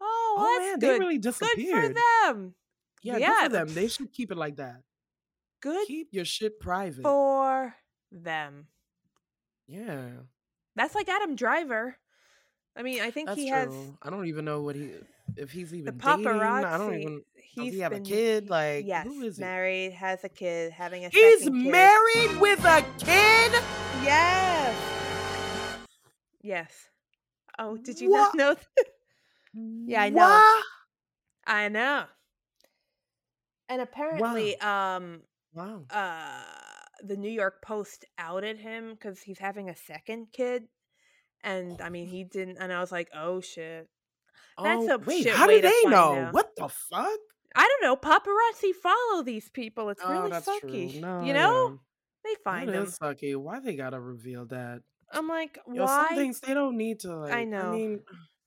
Oh, 0.00 0.34
well, 0.36 0.46
Oh 0.46 0.58
that's 0.58 0.64
man, 0.64 0.78
good. 0.78 0.80
they 0.80 0.98
really 0.98 1.18
good 1.18 1.34
for 1.34 1.88
them. 1.94 2.54
Yeah, 3.02 3.16
Yeah, 3.18 3.28
good 3.28 3.42
for 3.44 3.48
them. 3.52 3.68
They 3.74 3.88
should 3.88 4.12
keep 4.12 4.30
it 4.30 4.36
like 4.36 4.56
that. 4.56 4.82
Good 5.60 5.86
Keep 5.86 6.08
your 6.12 6.24
shit 6.24 6.60
private. 6.60 7.02
for 7.02 7.74
them. 8.12 8.68
yeah, 9.66 10.10
That's 10.76 10.94
like 10.94 11.08
Adam 11.08 11.34
Driver. 11.34 11.96
I 12.76 12.82
mean, 12.82 13.00
I 13.00 13.10
think 13.10 13.28
that's 13.28 13.38
he 13.40 13.48
true. 13.48 13.56
has 13.56 13.74
I 14.02 14.10
don't 14.10 14.26
even 14.26 14.44
know 14.44 14.60
what 14.62 14.76
he 14.76 14.92
if 15.36 15.50
he's 15.50 15.70
the 15.70 15.76
even 15.78 15.98
dating. 15.98 16.24
paparazzi. 16.24 16.64
I 16.64 16.78
don't 16.78 16.94
even. 17.00 17.22
Does 17.56 17.72
he 17.72 17.78
have 17.80 17.92
been, 17.92 18.02
a 18.02 18.04
kid? 18.04 18.50
Like, 18.50 18.84
yes, 18.86 19.06
who 19.06 19.22
is 19.22 19.36
he? 19.38 19.42
married, 19.42 19.92
has 19.94 20.22
a 20.24 20.28
kid, 20.28 20.72
having 20.72 21.04
a 21.06 21.08
He's 21.08 21.40
second 21.40 21.54
kid. 21.54 21.62
He's 21.62 21.72
married 21.72 22.40
with 22.40 22.64
a 22.64 22.82
kid. 22.98 23.52
Yes. 24.04 24.76
Yes. 26.42 26.72
Oh, 27.58 27.76
did 27.78 27.98
you 28.00 28.10
What? 28.10 28.18
not 28.18 28.34
know? 28.34 28.54
That? 28.54 28.86
Yeah, 29.86 30.02
I 30.02 30.10
know. 30.10 30.20
What? 30.28 30.64
I 31.46 31.68
know. 31.70 32.04
And 33.70 33.80
apparently, 33.80 34.60
um, 34.60 35.22
Wow. 35.54 35.84
uh, 35.88 36.42
the 37.02 37.16
New 37.16 37.30
York 37.30 37.62
Post 37.62 38.04
outed 38.18 38.58
him 38.58 38.90
because 38.92 39.22
he's 39.22 39.38
having 39.38 39.70
a 39.70 39.76
second 39.76 40.26
kid, 40.32 40.64
and 41.42 41.80
I 41.80 41.88
mean, 41.88 42.06
he 42.06 42.24
didn't. 42.24 42.58
And 42.60 42.70
I 42.70 42.80
was 42.80 42.92
like, 42.92 43.08
oh 43.14 43.40
shit. 43.40 43.88
That's 44.62 44.88
oh, 44.88 44.94
a 44.94 44.98
wait. 44.98 45.22
shit 45.24 45.34
How 45.34 45.46
do 45.46 45.60
they 45.60 45.82
know? 45.84 46.14
out. 46.14 46.32
What 46.32 46.56
the 46.56 46.68
fuck? 46.68 47.18
I 47.54 47.68
don't 47.68 47.82
know. 47.82 47.96
Paparazzi 47.96 48.74
follow 48.74 49.22
these 49.22 49.48
people. 49.48 49.88
It's 49.90 50.02
oh, 50.04 50.10
really 50.10 50.30
sucky. 50.30 51.00
No, 51.00 51.22
you 51.22 51.32
know, 51.32 51.68
yeah. 51.70 51.76
they 52.24 52.34
find 52.44 52.68
That 52.68 52.72
them. 52.72 52.82
is 52.84 52.98
sucky. 52.98 53.36
Why 53.36 53.60
they 53.60 53.76
gotta 53.76 53.98
reveal 54.00 54.46
that? 54.46 54.82
I'm 55.12 55.28
like, 55.28 55.58
Yo, 55.72 55.86
some 55.86 56.06
why? 56.06 56.16
things 56.16 56.40
they 56.40 56.54
don't 56.54 56.76
need 56.76 57.00
to. 57.00 57.16
Like, 57.16 57.32
I 57.32 57.44
know. 57.44 57.72
mean, 57.72 58.00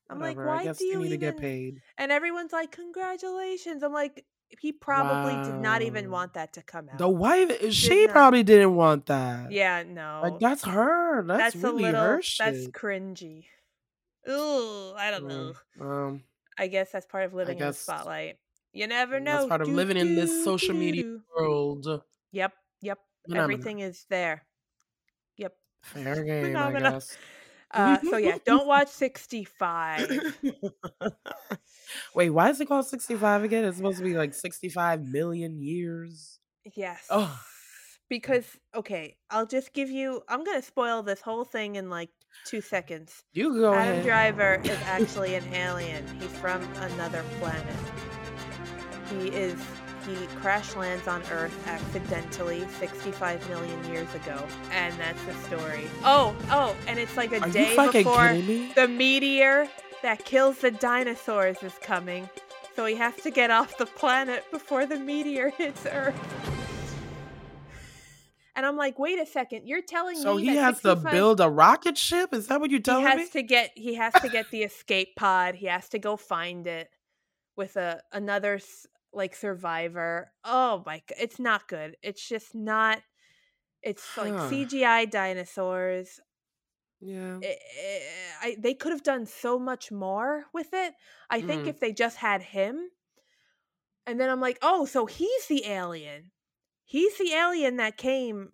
I'm 0.10 0.20
like, 0.20 0.38
whatever. 0.38 0.56
why 0.56 0.62
I 0.62 0.64
guess 0.66 0.78
do 0.80 0.86
you 0.86 1.00
need 1.00 1.10
to 1.10 1.18
get 1.18 1.38
paid. 1.38 1.82
And 1.98 2.12
everyone's 2.12 2.52
like, 2.52 2.72
congratulations. 2.72 3.84
I'm 3.84 3.94
like, 3.94 4.26
he 4.60 4.72
probably 4.72 5.36
did 5.50 5.62
not 5.62 5.82
even 5.84 6.10
want 6.10 6.34
that 6.34 6.54
to 6.54 6.64
come 6.64 6.90
out. 6.90 6.98
The 6.98 7.08
wife, 7.08 7.52
eh, 7.62 7.70
she 7.70 8.06
not. 8.06 8.14
probably 8.14 8.44
didn't 8.44 8.76
want 8.76 9.06
that. 9.08 9.52
yeah, 9.52 9.84
no. 9.88 10.22
Like 10.24 10.40
that's 10.40 10.64
her. 10.66 11.24
That's, 11.26 11.54
that's 11.54 11.64
really 11.64 11.84
a 11.84 11.88
little. 11.88 12.02
her 12.02 12.22
shit. 12.22 12.46
That's 12.46 12.68
cringy. 12.68 13.46
Ooh, 14.30 14.94
I 14.96 15.12
don't 15.12 15.28
know. 15.28 15.54
Mm, 15.80 15.82
Um, 15.86 16.24
I 16.58 16.68
guess 16.68 16.92
that's 16.92 17.06
part 17.06 17.26
of 17.26 17.34
living 17.34 17.58
in 17.60 17.68
the 17.68 17.74
spotlight. 17.74 18.38
You 18.74 18.88
never 18.88 19.20
know. 19.20 19.38
that's 19.38 19.48
part 19.48 19.62
of 19.62 19.68
Doo, 19.68 19.74
living 19.74 19.98
in 19.98 20.16
this 20.16 20.44
social 20.44 20.74
doo, 20.74 20.80
media 20.80 21.18
world. 21.36 21.88
Yep, 22.32 22.54
yep. 22.82 23.00
Phenomena. 23.28 23.44
Everything 23.44 23.80
is 23.80 24.06
there. 24.10 24.46
Yep. 25.38 25.54
Fair 25.84 26.24
game, 26.26 26.46
Phenomena. 26.46 26.90
I 26.90 26.92
guess. 26.92 27.18
Uh, 27.72 27.98
so 28.10 28.18
yeah, 28.18 28.38
don't 28.46 28.68
watch 28.76 28.90
65. 28.90 30.34
Wait, 32.16 32.30
why 32.30 32.50
is 32.50 32.60
it 32.62 32.68
called 32.68 32.86
65 32.86 33.44
again? 33.44 33.64
It's 33.66 33.78
supposed 33.78 33.98
to 34.00 34.04
be 34.04 34.16
like 34.16 34.34
65 34.34 35.04
million 35.08 35.60
years. 35.62 36.40
Yes. 36.76 37.06
Oh. 37.10 37.40
Because 38.10 38.46
okay, 38.76 39.18
I'll 39.30 39.46
just 39.46 39.72
give 39.72 39.90
you. 39.90 40.24
I'm 40.28 40.44
gonna 40.44 40.64
spoil 40.64 41.04
this 41.04 41.22
whole 41.22 41.46
thing 41.46 41.76
in 41.76 41.90
like 41.92 42.10
two 42.46 42.62
seconds. 42.62 43.24
You 43.34 43.54
go 43.60 43.74
Adam 43.74 43.94
ahead. 43.94 44.06
Driver 44.06 44.62
is 44.64 44.78
actually 44.86 45.36
an 45.36 45.54
alien. 45.54 46.06
He's 46.20 46.32
from 46.40 46.62
another 46.78 47.24
planet. 47.40 47.76
He 49.12 49.28
is 49.30 49.56
he 50.08 50.16
crash 50.38 50.76
lands 50.76 51.08
on 51.08 51.22
Earth 51.32 51.68
accidentally 51.68 52.66
65 52.80 53.48
million 53.50 53.84
years 53.92 54.14
ago, 54.16 54.44
and 54.72 54.98
that's 55.00 55.24
the 55.26 55.34
story. 55.46 55.88
Oh, 56.04 56.36
oh, 56.50 56.76
and 56.88 56.98
it's 56.98 57.16
like 57.18 57.32
a 57.34 57.42
Are 57.42 57.50
day 57.50 57.76
before 57.76 58.34
me? 58.34 58.72
the 58.76 58.88
meteor 58.88 59.68
that 60.02 60.24
kills 60.26 60.60
the 60.60 60.72
dinosaurs 60.72 61.62
is 61.64 61.74
coming. 61.82 62.30
So 62.76 62.86
he 62.86 62.96
has 62.96 63.14
to 63.18 63.30
get 63.30 63.52
off 63.52 63.78
the 63.78 63.86
planet 63.86 64.46
before 64.52 64.86
the 64.86 64.98
meteor 64.98 65.50
hits 65.58 65.86
Earth. 65.86 66.16
And 68.60 68.66
I'm 68.66 68.76
like, 68.76 69.00
wait 69.00 69.18
a 69.20 69.26
second, 69.26 69.68
you're 69.70 69.82
telling 69.82 70.18
so 70.18 70.36
me 70.36 70.46
So 70.48 70.52
he 70.52 70.58
has 70.58 70.76
65 70.82 71.04
to 71.04 71.10
build 71.12 71.40
a 71.40 71.50
rocket 71.50 71.98
ship? 71.98 72.34
Is 72.34 72.48
that 72.48 72.60
what 72.60 72.70
you're 72.72 72.82
telling 72.82 73.06
me? 73.06 73.12
he 73.12 73.18
has 73.20 73.34
me? 73.34 73.42
to 73.42 73.48
get 73.48 73.72
he 73.76 73.94
has 73.96 74.14
to 74.16 74.28
get 74.28 74.52
the 74.52 74.64
escape 74.64 75.16
pod. 75.16 75.56
He 75.56 75.68
has 75.68 75.88
to 75.90 75.98
go 76.00 76.18
find 76.18 76.68
it 76.68 76.90
with 77.56 77.78
a 77.78 78.02
another 78.12 78.60
like 79.14 79.34
survivor. 79.34 80.34
Oh 80.44 80.84
my 80.86 80.98
god, 81.08 81.16
it's 81.22 81.40
not 81.40 81.70
good. 81.70 81.96
It's 82.04 82.28
just 82.28 82.54
not. 82.54 83.02
It's 83.82 84.04
like 84.18 84.34
Huh. 84.34 84.50
CGI 84.50 85.10
dinosaurs. 85.10 86.20
yeah. 87.00 87.40
I- 87.42 87.58
I, 88.42 88.48
I, 88.50 88.56
they 88.60 88.74
could 88.74 88.92
have 88.92 89.04
done 89.04 89.26
so 89.26 89.58
much 89.58 89.90
more 89.90 90.44
with 90.54 90.74
it. 90.74 90.94
I 91.30 91.40
think 91.40 91.64
Mhm. 91.64 91.68
if 91.70 91.80
they 91.80 91.94
just 91.94 92.18
had 92.18 92.42
him, 92.42 92.90
and 94.06 94.20
then 94.20 94.30
I'm 94.30 94.42
like, 94.42 94.60
oh, 94.62 94.86
so 94.86 95.06
he's 95.06 95.46
the 95.48 95.66
alien. 95.66 96.32
He's 96.90 97.16
the 97.20 97.34
alien 97.34 97.78
that 97.78 97.98
came 97.98 98.50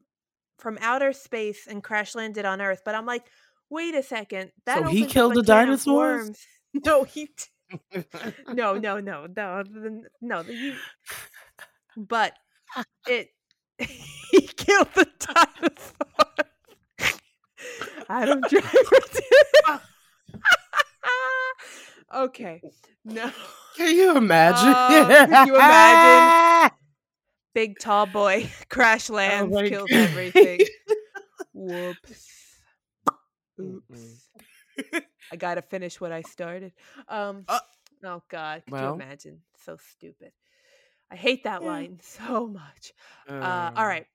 from 0.59 0.77
outer 0.81 1.13
space 1.13 1.67
and 1.67 1.81
crash 1.81 2.15
landed 2.15 2.43
on 2.43 2.59
Earth. 2.59 2.81
But 2.83 2.93
I'm 2.93 3.05
like, 3.05 3.23
wait 3.69 3.95
a 3.95 4.03
second. 4.03 4.51
That 4.65 4.79
So 4.79 4.83
he 4.89 5.05
killed 5.05 5.36
the 5.36 5.41
dinosaurs? 5.41 6.38
No, 6.86 7.05
he. 7.05 7.27
d- 7.27 8.03
no, 8.53 8.77
no, 8.77 8.99
no, 8.99 9.27
no, 9.33 9.63
no. 10.21 10.43
He, 10.43 10.75
but 11.95 12.33
it. 13.07 13.29
he 13.79 14.41
killed 14.41 14.89
the 14.95 15.07
dinosaur. 15.17 17.13
Adam 18.09 18.41
Driver 18.41 18.99
did. 19.13 19.79
okay. 22.13 22.61
No. 23.05 23.31
Can 23.77 23.95
you 23.95 24.17
imagine? 24.17 24.73
Oh, 24.75 25.25
could 25.29 25.47
you 25.47 25.55
imagine? 25.55 26.75
Big 27.55 27.79
tall 27.79 28.05
boy 28.05 28.47
crash 28.69 29.09
lands, 29.09 29.51
my 29.51 29.67
kills 29.69 29.89
God. 29.89 29.97
everything. 29.97 30.59
Whoops. 31.53 32.29
Oops. 33.59 34.29
I 35.31 35.35
gotta 35.37 35.61
finish 35.63 35.99
what 35.99 36.11
I 36.11 36.21
started. 36.21 36.73
Um 37.07 37.45
Uh, 37.47 37.59
oh 38.03 38.21
god, 38.29 38.63
could 38.65 38.73
well. 38.73 38.89
you 38.89 39.01
imagine? 39.01 39.41
So 39.63 39.77
stupid. 39.77 40.33
I 41.09 41.15
hate 41.15 41.45
that 41.45 41.63
line 41.63 41.99
so 42.03 42.45
much. 42.47 42.91
Uh, 43.27 43.71
all 43.75 43.87
right. 43.87 44.05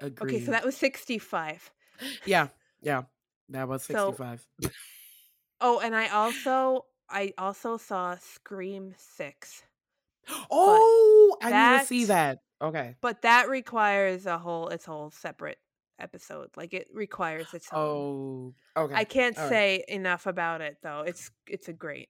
Agreed. 0.00 0.20
Okay, 0.36 0.44
so 0.44 0.50
that 0.50 0.64
was 0.64 0.76
65. 0.76 1.70
yeah, 2.26 2.48
yeah, 2.82 3.02
that 3.50 3.68
was 3.68 3.84
So- 3.84 4.08
sixty-five. 4.10 4.46
Oh, 5.60 5.78
and 5.80 5.94
I 5.94 6.08
also 6.08 6.84
I 7.08 7.32
also 7.38 7.76
saw 7.76 8.16
Scream 8.16 8.92
6. 8.98 9.62
oh, 10.50 11.36
I 11.42 11.72
need 11.74 11.80
to 11.80 11.86
see 11.86 12.04
that- 12.06 12.40
that. 12.60 12.66
Okay. 12.66 12.96
But 13.00 13.22
that 13.22 13.48
requires 13.48 14.26
a 14.26 14.38
whole 14.38 14.68
its 14.68 14.86
a 14.86 14.90
whole 14.90 15.10
separate 15.10 15.58
episode. 15.98 16.48
Like 16.56 16.72
it 16.72 16.88
requires 16.92 17.52
its 17.52 17.68
own. 17.72 18.54
Oh, 18.76 18.82
okay. 18.84 18.94
I 18.94 19.04
can't 19.04 19.36
all 19.36 19.44
right. 19.44 19.50
say 19.50 19.84
enough 19.88 20.26
about 20.26 20.60
it 20.60 20.78
though. 20.82 21.00
It's 21.06 21.30
it's 21.46 21.68
a 21.68 21.72
great. 21.72 22.08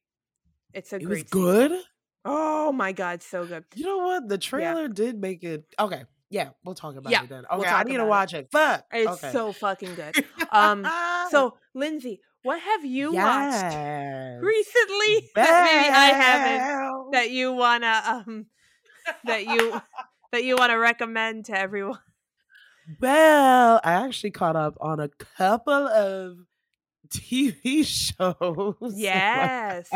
It's 0.73 0.93
a 0.93 0.97
it 0.97 1.09
was 1.09 1.23
great. 1.25 1.31
good. 1.31 1.81
Oh 2.25 2.73
my 2.73 2.93
god, 2.93 3.23
so 3.23 3.45
good. 3.47 3.65
You 3.75 3.85
know 3.85 3.99
what? 3.99 4.29
The 4.29 4.39
trailer 4.39 4.89
did 4.89 5.21
make 5.21 5.43
it. 5.45 5.65
Okay. 5.79 6.05
Yeah, 6.31 6.51
we'll 6.65 6.75
talk 6.75 6.97
about 6.97 7.11
Yeah, 7.13 7.25
it 7.25 7.29
then. 7.29 7.45
we'll 7.53 7.65
I 7.65 7.83
need 7.85 7.93
to 7.93 7.97
about 7.97 8.05
it. 8.05 8.09
watch 8.09 8.35
it. 8.35 8.49
Fuck. 8.51 8.85
It's 8.93 9.11
okay. 9.25 9.33
so 9.33 9.53
fucking 9.53 9.95
good. 9.95 10.25
Um, 10.51 10.87
So, 11.31 11.57
Lindsey, 11.75 12.21
what 12.45 12.61
have 12.61 12.85
you 12.85 13.13
watched 13.13 13.53
Yes. 13.53 14.41
recently 14.43 15.31
that 15.35 15.65
maybe 15.65 15.89
I 15.95 16.07
haven't 16.15 17.13
that 17.13 17.31
you 17.31 17.53
wanna 17.53 18.03
um 18.07 18.47
that 19.25 19.47
you 19.47 19.81
that 20.33 20.45
you 20.45 20.57
wanna 20.57 20.79
recommend 20.79 21.47
to 21.47 21.59
everyone? 21.59 21.99
Well, 23.01 23.81
I 23.83 23.93
actually 23.93 24.31
caught 24.33 24.57
up 24.57 24.77
on 24.81 25.01
a 25.01 25.09
couple 25.09 25.73
of 25.73 26.37
TV 27.09 27.83
shows. 27.85 28.75
Yes. 28.97 29.91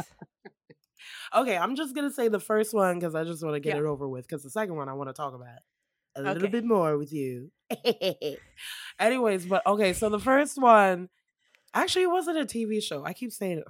okay, 1.35 1.57
I'm 1.57 1.77
just 1.77 1.95
gonna 1.95 2.11
say 2.11 2.29
the 2.29 2.41
first 2.41 2.73
one 2.75 2.99
because 2.99 3.15
I 3.15 3.25
just 3.25 3.43
want 3.45 3.55
to 3.55 3.61
get 3.61 3.75
Yeah. 3.77 3.83
it 3.83 3.87
over 3.87 4.09
with. 4.09 4.27
Because 4.27 4.43
the 4.43 4.51
second 4.51 4.75
one 4.77 4.89
I 4.89 4.95
want 4.95 5.11
to 5.11 5.15
talk 5.15 5.35
about 5.35 5.59
a 6.17 6.23
little 6.23 6.49
bit 6.49 6.65
more 6.65 6.97
with 6.99 7.13
you. 7.13 7.51
Anyways, 8.99 9.47
but 9.47 9.65
okay, 9.67 9.93
so 9.93 10.09
the 10.09 10.19
first 10.19 10.59
one 10.61 11.09
actually 11.83 12.03
it 12.05 12.11
wasn't 12.11 12.39
a 12.39 12.45
TV 12.45 12.83
show. 12.83 13.05
I 13.05 13.13
keep 13.13 13.33
saying 13.33 13.59
it. 13.59 13.65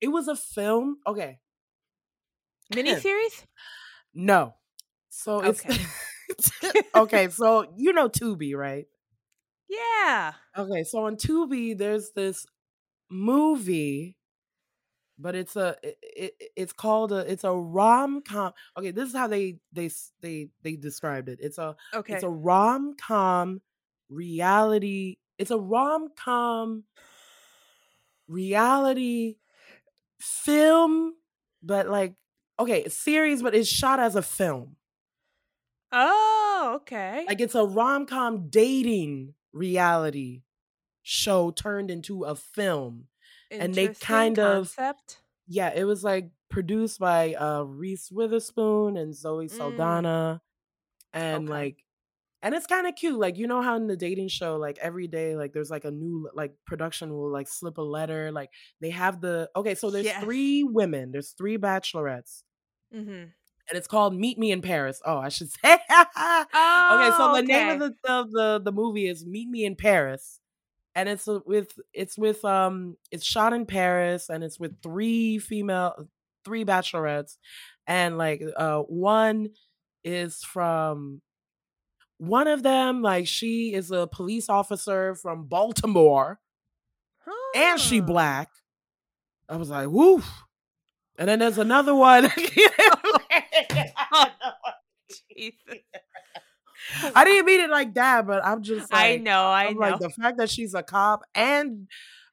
It 0.00 0.08
was 0.08 0.28
a 0.28 0.36
film. 0.36 0.98
Okay, 1.06 1.38
Miniseries? 2.72 3.44
no. 4.14 4.54
So 5.08 5.40
it's 5.40 5.64
Okay. 5.64 5.84
okay. 6.94 7.28
So 7.28 7.72
you 7.76 7.92
know 7.92 8.08
Tubi, 8.08 8.54
right? 8.54 8.86
Yeah. 9.68 10.32
Okay, 10.56 10.84
so 10.84 11.04
on 11.04 11.16
Tubi, 11.16 11.76
there's 11.76 12.10
this 12.12 12.46
movie, 13.10 14.16
but 15.18 15.34
it's 15.34 15.56
a 15.56 15.76
it, 15.82 15.98
it, 16.02 16.34
it's 16.56 16.72
called 16.72 17.12
a 17.12 17.18
it's 17.30 17.44
a 17.44 17.52
rom 17.52 18.22
com. 18.22 18.52
Okay, 18.76 18.90
this 18.90 19.08
is 19.10 19.14
how 19.16 19.26
they 19.28 19.58
they 19.72 19.90
they 20.20 20.48
they 20.62 20.76
described 20.76 21.28
it. 21.28 21.38
It's 21.40 21.58
a 21.58 21.76
Okay. 21.94 22.14
it's 22.14 22.22
a 22.22 22.28
rom 22.28 22.94
com 23.00 23.60
reality. 24.08 25.16
It's 25.38 25.50
a 25.50 25.58
rom 25.58 26.08
com 26.16 26.84
reality 28.26 29.36
film, 30.20 31.14
but 31.62 31.88
like 31.88 32.14
okay, 32.60 32.84
a 32.84 32.90
series, 32.90 33.42
but 33.42 33.54
it's 33.54 33.68
shot 33.68 34.00
as 34.00 34.16
a 34.16 34.22
film. 34.22 34.76
oh, 35.92 36.72
okay. 36.76 37.24
Like 37.28 37.40
it's 37.40 37.54
a 37.54 37.64
rom 37.64 38.06
com 38.06 38.48
dating 38.48 39.34
reality 39.52 40.42
show 41.02 41.50
turned 41.50 41.90
into 41.90 42.24
a 42.24 42.34
film. 42.34 43.06
and 43.50 43.74
they 43.74 43.88
kind 43.94 44.38
of- 44.38 44.74
Yeah, 45.46 45.72
it 45.74 45.84
was 45.84 46.04
like 46.04 46.30
produced 46.50 46.98
by 46.98 47.32
uh 47.34 47.62
Reese 47.62 48.10
Witherspoon 48.10 48.98
and 48.98 49.14
Zoe 49.14 49.46
Mm. 49.46 49.50
Saldana. 49.50 50.42
And 51.14 51.44
Okay. 51.44 51.52
like 51.52 51.84
and 52.42 52.54
it's 52.54 52.66
kind 52.66 52.86
of 52.86 52.94
cute. 52.94 53.18
Like 53.18 53.36
you 53.38 53.46
know 53.46 53.62
how 53.62 53.76
in 53.76 53.86
the 53.86 53.96
dating 53.96 54.28
show, 54.28 54.56
like 54.56 54.78
every 54.80 55.06
day, 55.08 55.36
like 55.36 55.52
there's 55.52 55.70
like 55.70 55.84
a 55.84 55.90
new 55.90 56.28
like 56.34 56.54
production 56.66 57.12
will 57.12 57.30
like 57.32 57.48
slip 57.48 57.78
a 57.78 57.82
letter. 57.82 58.30
Like 58.32 58.50
they 58.80 58.90
have 58.90 59.20
the 59.20 59.48
okay, 59.56 59.74
so 59.74 59.90
there's 59.90 60.06
Yes. 60.06 60.22
three 60.22 60.62
women, 60.64 61.10
there's 61.12 61.30
three 61.30 61.58
bachelorettes, 61.58 62.42
Mm-hmm. 62.94 63.10
and 63.10 63.32
it's 63.72 63.88
called 63.88 64.14
Meet 64.14 64.38
Me 64.38 64.50
in 64.52 64.62
Paris. 64.62 65.00
Oh, 65.04 65.18
I 65.18 65.28
should 65.30 65.50
say. 65.64 65.78
Oh, 65.90 66.44
okay, 66.92 67.16
so 67.16 67.34
the 67.34 67.42
name 67.42 67.68
of 67.70 67.82
okay. 67.82 67.94
the, 68.04 68.12
of 68.12 68.30
the 68.32 68.60
the 68.64 68.72
movie 68.72 69.06
is 69.08 69.26
Meet 69.26 69.48
Me 69.48 69.64
in 69.64 69.76
Paris, 69.76 70.40
and 70.94 71.08
it's 71.08 71.26
uh, 71.28 71.40
with 71.46 71.72
it's 71.92 72.16
with 72.16 72.44
um 72.44 72.96
it's 73.10 73.24
shot 73.24 73.52
in 73.52 73.66
Paris, 73.66 74.28
and 74.28 74.42
it's 74.44 74.58
with 74.60 74.80
three 74.82 75.38
female 75.38 76.08
three 76.44 76.64
bachelorettes, 76.64 77.36
and 77.86 78.16
like 78.16 78.42
uh 78.56 78.78
one 78.80 79.48
is 80.04 80.42
from 80.44 81.20
one 82.18 82.48
of 82.48 82.62
them 82.62 83.02
like 83.02 83.26
she 83.26 83.72
is 83.72 83.90
a 83.90 84.06
police 84.06 84.48
officer 84.48 85.14
from 85.14 85.46
Baltimore, 85.46 86.38
and 87.54 87.80
she 87.80 88.00
black. 88.00 88.48
I 89.48 89.56
was 89.56 89.70
like, 89.70 89.88
woo. 89.88 90.22
And 91.18 91.28
then 91.28 91.38
there's 91.40 91.58
another 91.58 91.94
one. 91.94 92.30
I 97.14 97.24
didn't 97.24 97.46
mean 97.46 97.60
it 97.60 97.70
like 97.70 97.94
that, 97.94 98.26
but 98.26 98.44
I'm 98.44 98.62
just 98.62 98.92
like 98.92 99.20
I 99.20 99.22
know, 99.22 99.44
I 99.44 99.66
I'm 99.66 99.74
know. 99.74 99.80
like 99.80 99.98
the 99.98 100.10
fact 100.10 100.38
that 100.38 100.50
she's 100.50 100.74
a 100.74 100.82
cop 100.82 101.22
and 101.34 101.88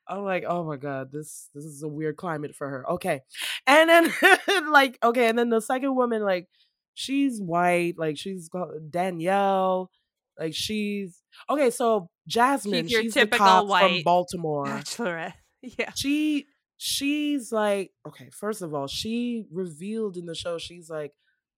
I'm 0.07 0.23
like, 0.23 0.43
oh 0.47 0.63
my 0.63 0.77
god, 0.77 1.11
this 1.11 1.49
this 1.53 1.65
is 1.65 1.83
a 1.83 1.87
weird 1.87 2.17
climate 2.17 2.55
for 2.55 2.69
her. 2.69 2.89
Okay. 2.91 3.21
And 3.65 3.89
then 3.89 4.13
like, 4.71 4.97
okay, 5.03 5.27
and 5.27 5.37
then 5.37 5.49
the 5.49 5.61
second 5.61 5.95
woman, 5.95 6.21
like, 6.23 6.47
she's 6.95 7.39
white, 7.39 7.93
like 7.97 8.17
she's 8.17 8.49
called 8.49 8.89
Danielle, 8.89 9.91
like 10.39 10.55
she's 10.55 11.21
okay, 11.49 11.69
so 11.69 12.09
Jasmine, 12.27 12.87
your 12.87 13.03
she's 13.03 13.13
typical 13.13 13.45
cop 13.45 13.61
from 13.61 13.69
white 13.69 14.03
Baltimore. 14.03 14.65
Bachelorette. 14.65 15.33
Yeah. 15.79 15.89
She 15.95 16.45
she's 16.77 17.51
like, 17.51 17.91
okay, 18.07 18.29
first 18.31 18.61
of 18.61 18.75
all, 18.75 18.85
she 18.85 19.45
revealed 19.51 20.15
in 20.15 20.27
the 20.27 20.35
show, 20.35 20.59
she's 20.59 20.91
like, 20.91 21.11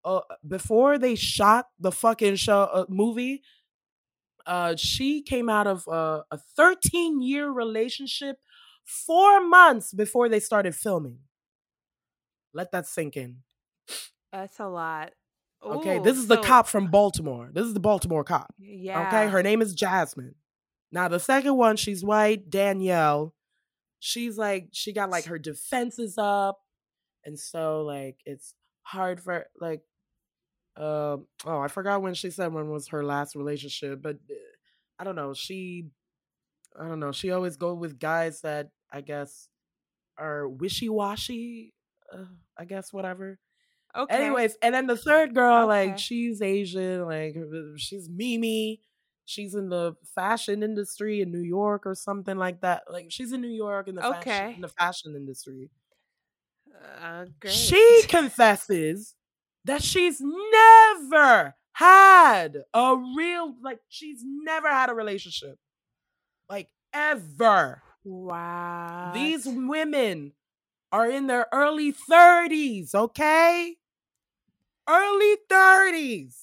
uh, 0.06 0.22
before 0.48 0.98
they 0.98 1.16
shot 1.16 1.68
the 1.78 1.92
fucking 1.92 2.38
show 2.38 2.62
uh, 2.72 2.86
movie, 2.88 3.42
uh, 4.46 4.78
she 4.78 5.22
came 5.22 5.50
out 5.50 5.68
of 5.68 5.86
uh, 5.90 6.22
a 6.32 6.38
13 6.56 7.22
year 7.22 7.50
relationship 7.50 8.38
four 8.86 9.46
months 9.46 9.94
before 9.94 10.30
they 10.30 10.40
started 10.40 10.74
filming. 10.74 11.20
Let 12.54 12.72
that 12.72 12.88
sink 12.88 13.18
in. 13.18 13.40
That's 14.32 14.60
a 14.60 14.68
lot. 14.68 15.12
Okay, 15.64 15.98
Ooh, 15.98 16.04
this 16.04 16.18
is 16.18 16.28
the 16.28 16.36
so- 16.36 16.44
cop 16.44 16.68
from 16.68 16.88
Baltimore. 16.88 17.50
This 17.52 17.66
is 17.66 17.74
the 17.74 17.80
Baltimore 17.80 18.24
cop. 18.24 18.54
Yeah. 18.60 19.08
Okay, 19.08 19.30
her 19.30 19.44
name 19.44 19.62
is 19.62 19.74
Jasmine. 19.74 20.36
Now 20.92 21.08
the 21.08 21.20
second 21.20 21.58
one, 21.58 21.76
she's 21.76 22.04
white, 22.04 22.50
Danielle. 22.50 23.34
She's 24.00 24.38
like 24.38 24.70
she 24.72 24.94
got 24.94 25.10
like 25.10 25.26
her 25.26 25.40
defenses 25.40 26.18
up, 26.18 26.60
and 27.26 27.38
so 27.38 27.82
like 27.82 28.18
it's 28.26 28.54
hard 28.84 29.20
for 29.20 29.48
like 29.60 29.82
uh, 30.78 31.18
oh, 31.46 31.60
I 31.60 31.68
forgot 31.68 32.02
when 32.02 32.14
she 32.14 32.30
said 32.30 32.54
when 32.54 32.70
was 32.70 32.90
her 32.90 33.04
last 33.04 33.36
relationship, 33.36 34.02
but 34.02 34.18
uh, 34.30 34.36
I 35.00 35.04
don't 35.04 35.16
know. 35.16 35.34
She, 35.34 35.88
I 36.80 36.88
don't 36.88 37.00
know. 37.00 37.12
She 37.12 37.32
always 37.32 37.58
go 37.58 37.74
with 37.74 38.00
guys 38.00 38.42
that 38.42 38.70
I 38.92 39.02
guess 39.02 39.50
are 40.18 40.48
wishy 40.48 40.88
washy. 40.88 41.74
Uh, 42.14 42.26
I 42.58 42.66
guess 42.66 42.94
whatever. 42.94 43.40
Okay. 43.98 44.16
Anyways, 44.16 44.56
and 44.62 44.76
then 44.76 44.88
the 44.88 44.98
third 44.98 45.34
girl, 45.34 45.64
okay. 45.64 45.88
like 45.88 45.98
she's 45.98 46.42
Asian, 46.42 47.06
like 47.06 47.36
she's 47.78 48.08
Mimi. 48.10 48.82
She's 49.26 49.56
in 49.56 49.70
the 49.70 49.96
fashion 50.16 50.64
industry 50.64 51.20
in 51.20 51.32
New 51.32 51.42
York 51.42 51.86
or 51.86 51.96
something 51.96 52.38
like 52.38 52.62
that. 52.62 52.84
Like 52.90 53.08
she's 53.10 53.34
in 53.34 53.42
New 53.42 53.50
York 53.50 53.88
in 53.88 53.96
the 53.96 54.08
okay. 54.18 54.30
fashion, 54.30 54.56
in 54.56 54.62
the 54.62 54.68
fashion 54.70 55.16
industry. 55.16 55.70
Uh, 57.02 57.26
she 57.50 58.04
confesses 58.08 59.16
that 59.66 59.84
she's 59.84 60.22
never 60.22 61.56
had 61.74 62.64
a 62.74 62.96
real 63.18 63.56
like 63.62 63.80
she's 63.90 64.22
never 64.24 64.70
had 64.70 64.90
a 64.90 64.94
relationship. 64.94 65.58
Like 66.50 66.70
ever. 66.94 67.82
Wow. 68.04 69.12
These 69.14 69.46
women 69.46 70.34
are 70.92 71.10
in 71.10 71.28
their 71.28 71.48
early 71.52 71.94
30s, 71.94 72.96
okay? 72.96 73.76
Early 74.88 75.36
30s. 75.50 76.34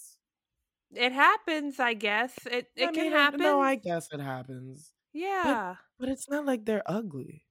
It 0.95 1.12
happens, 1.12 1.80
I 1.80 1.95
guess. 1.95 2.32
It 2.47 2.68
it 2.76 2.88
I 2.88 2.92
can 2.92 3.05
mean, 3.05 3.12
happen. 3.12 3.40
No, 3.40 3.61
I 3.61 3.74
guess 3.74 4.09
it 4.12 4.20
happens. 4.20 4.92
Yeah. 5.12 5.74
But, 5.99 6.07
but 6.07 6.09
it's 6.11 6.28
not 6.28 6.47
like 6.47 6.64
they're 6.64 6.82
ugly. 6.86 7.45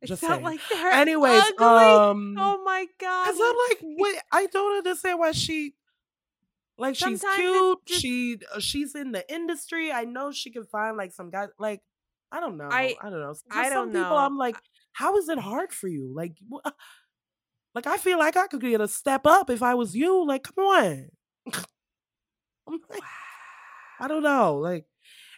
It's 0.00 0.08
Just 0.10 0.22
not 0.22 0.32
saying. 0.32 0.44
like 0.44 0.60
they're 0.70 0.92
Anyways, 0.92 1.42
ugly. 1.42 1.64
um 1.64 2.36
Oh 2.38 2.62
my 2.64 2.86
god. 2.98 3.26
Cuz 3.26 3.40
I'm 3.40 3.56
like, 3.68 3.78
wait, 3.82 4.18
I 4.32 4.46
don't 4.46 4.78
understand 4.78 5.18
why 5.18 5.32
she 5.32 5.74
like 6.78 6.94
Sometimes 6.96 7.20
she's 7.20 7.44
cute. 7.44 7.78
Just, 7.86 8.00
she 8.00 8.38
uh, 8.54 8.60
she's 8.60 8.94
in 8.94 9.12
the 9.12 9.30
industry. 9.32 9.90
I 9.92 10.04
know 10.04 10.30
she 10.32 10.50
can 10.50 10.64
find 10.66 10.96
like 10.96 11.12
some 11.12 11.30
guy 11.30 11.46
like 11.58 11.82
I 12.30 12.40
don't 12.40 12.56
know. 12.56 12.68
I, 12.70 12.96
I 13.00 13.10
don't 13.10 13.20
know. 13.20 13.34
I 13.50 13.64
don't 13.70 13.86
some 13.86 13.92
know. 13.92 14.02
people 14.04 14.16
I'm 14.16 14.36
like, 14.36 14.56
how 14.92 15.16
is 15.16 15.28
it 15.28 15.38
hard 15.38 15.72
for 15.72 15.88
you? 15.88 16.12
Like 16.14 16.36
like 17.78 17.86
I 17.86 17.96
feel 17.96 18.18
like 18.18 18.36
I 18.36 18.48
could 18.48 18.60
get 18.60 18.80
a 18.80 18.88
step 18.88 19.24
up 19.24 19.50
if 19.50 19.62
I 19.62 19.74
was 19.74 19.94
you. 19.94 20.26
Like, 20.26 20.42
come 20.42 20.64
on. 20.64 21.08
like, 22.66 23.02
I 24.00 24.08
don't 24.08 24.24
know. 24.24 24.56
Like, 24.56 24.86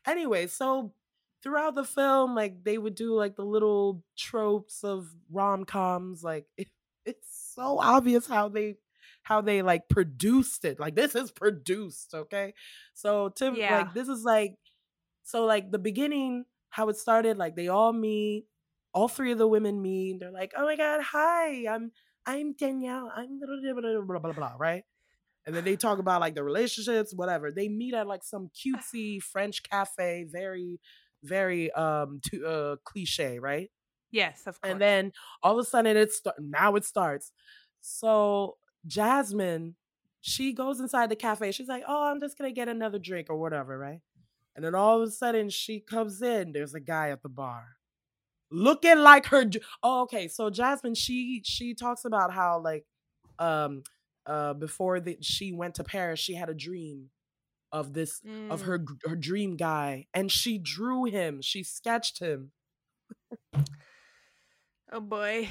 anyway, 0.07 0.47
so 0.47 0.95
throughout 1.43 1.75
the 1.75 1.85
film, 1.85 2.35
like 2.35 2.65
they 2.65 2.79
would 2.79 2.95
do 2.95 3.15
like 3.15 3.37
the 3.37 3.45
little 3.45 4.03
tropes 4.17 4.83
of 4.85 5.07
rom 5.31 5.67
coms. 5.67 6.25
Like, 6.25 6.47
it, 6.57 6.69
it's 7.05 7.53
so 7.55 7.79
obvious 7.79 8.27
how 8.27 8.49
they 8.49 8.77
how 9.23 9.43
they 9.43 9.61
like 9.61 9.91
produced 9.91 10.65
it. 10.65 10.81
Like 10.81 10.95
this 10.95 11.15
is 11.15 11.31
produced, 11.31 12.15
okay? 12.15 12.55
So 12.95 13.29
to 13.37 13.53
yeah. 13.55 13.81
like 13.81 13.93
this 13.93 14.09
is 14.09 14.25
like 14.25 14.55
so 15.25 15.45
like 15.45 15.71
the 15.71 15.79
beginning, 15.79 16.47
how 16.71 16.89
it 16.89 16.97
started, 16.97 17.37
like 17.37 17.55
they 17.55 17.69
all 17.69 17.93
meet, 17.93 18.47
all 18.95 19.09
three 19.09 19.33
of 19.33 19.37
the 19.37 19.47
women 19.47 19.83
meet, 19.83 20.21
they're 20.21 20.33
like, 20.33 20.55
Oh 20.57 20.65
my 20.65 20.77
god, 20.77 21.03
hi, 21.03 21.67
I'm 21.69 21.93
I'm 22.27 22.53
Danielle, 22.53 23.11
I'm 23.15 23.39
blah 23.39 23.73
blah 23.81 24.01
blah 24.03 24.19
blah, 24.19 24.33
blah 24.33 24.55
right? 24.59 24.85
And 25.47 25.55
then 25.55 25.65
they 25.65 25.77
talk 25.77 25.99
about 25.99 26.21
like 26.21 26.35
the 26.35 26.45
relationships, 26.45 27.15
whatever. 27.15 27.51
They 27.51 27.69
meet 27.69 27.95
at 27.95 28.07
like 28.07 28.23
some 28.25 28.51
cutesy 28.55 29.23
French 29.33 29.63
cafe, 29.63 30.27
very, 30.31 30.81
very 31.23 31.73
um 31.73 32.21
to, 32.31 32.47
uh 32.47 32.77
cliche, 32.85 33.39
right? 33.39 33.71
Yes, 34.11 34.43
of 34.47 34.61
course. 34.61 34.71
And 34.71 34.81
then 34.81 35.13
all 35.43 35.59
of 35.59 35.65
a 35.65 35.69
sudden 35.69 35.97
it's 35.97 36.17
start 36.19 36.37
now 36.41 36.77
it 36.77 36.85
starts. 36.85 37.33
So 37.81 38.57
Jasmine, 38.87 39.77
she 40.21 40.53
goes 40.53 40.81
inside 40.81 41.11
the 41.11 41.17
cafe. 41.17 41.53
She's 41.53 41.69
like, 41.69 41.85
"Oh, 41.87 42.05
I'm 42.11 42.21
just 42.21 42.37
gonna 42.37 42.53
get 42.53 42.69
another 42.69 42.99
drink 42.99 43.29
or 43.31 43.37
whatever, 43.37 43.79
right?" 43.79 44.01
And 44.55 44.65
then 44.65 44.75
all 44.75 45.01
of 45.01 45.09
a 45.09 45.11
sudden 45.13 45.49
she 45.49 45.81
comes 45.81 46.21
in. 46.23 46.53
There's 46.53 46.75
a 46.75 46.81
guy 46.81 47.11
at 47.11 47.23
the 47.23 47.29
bar, 47.29 47.77
looking 48.51 48.99
like 48.99 49.27
her. 49.27 49.45
Oh, 49.83 50.03
okay. 50.03 50.29
So 50.29 50.51
Jasmine, 50.51 50.95
she 50.95 51.43
she 51.45 51.75
talks 51.75 52.05
about 52.05 52.33
how 52.33 52.61
like, 52.61 52.85
um, 53.39 53.83
uh, 54.27 54.55
before 54.55 55.01
that 55.01 55.25
she 55.25 55.53
went 55.53 55.77
to 55.77 55.85
Paris, 55.85 56.21
she 56.21 56.35
had 56.35 56.49
a 56.49 56.55
dream 56.55 57.11
of 57.73 57.93
this 57.93 58.21
mm. 58.27 58.51
of 58.51 58.63
her 58.63 58.85
her 59.05 59.17
dream 59.17 59.57
guy, 59.57 60.07
and 60.13 60.31
she 60.31 60.59
drew 60.59 61.05
him. 61.05 61.41
She 61.43 61.63
sketched 61.63 62.19
him. 62.19 62.53
oh 64.93 65.01
boy. 65.01 65.49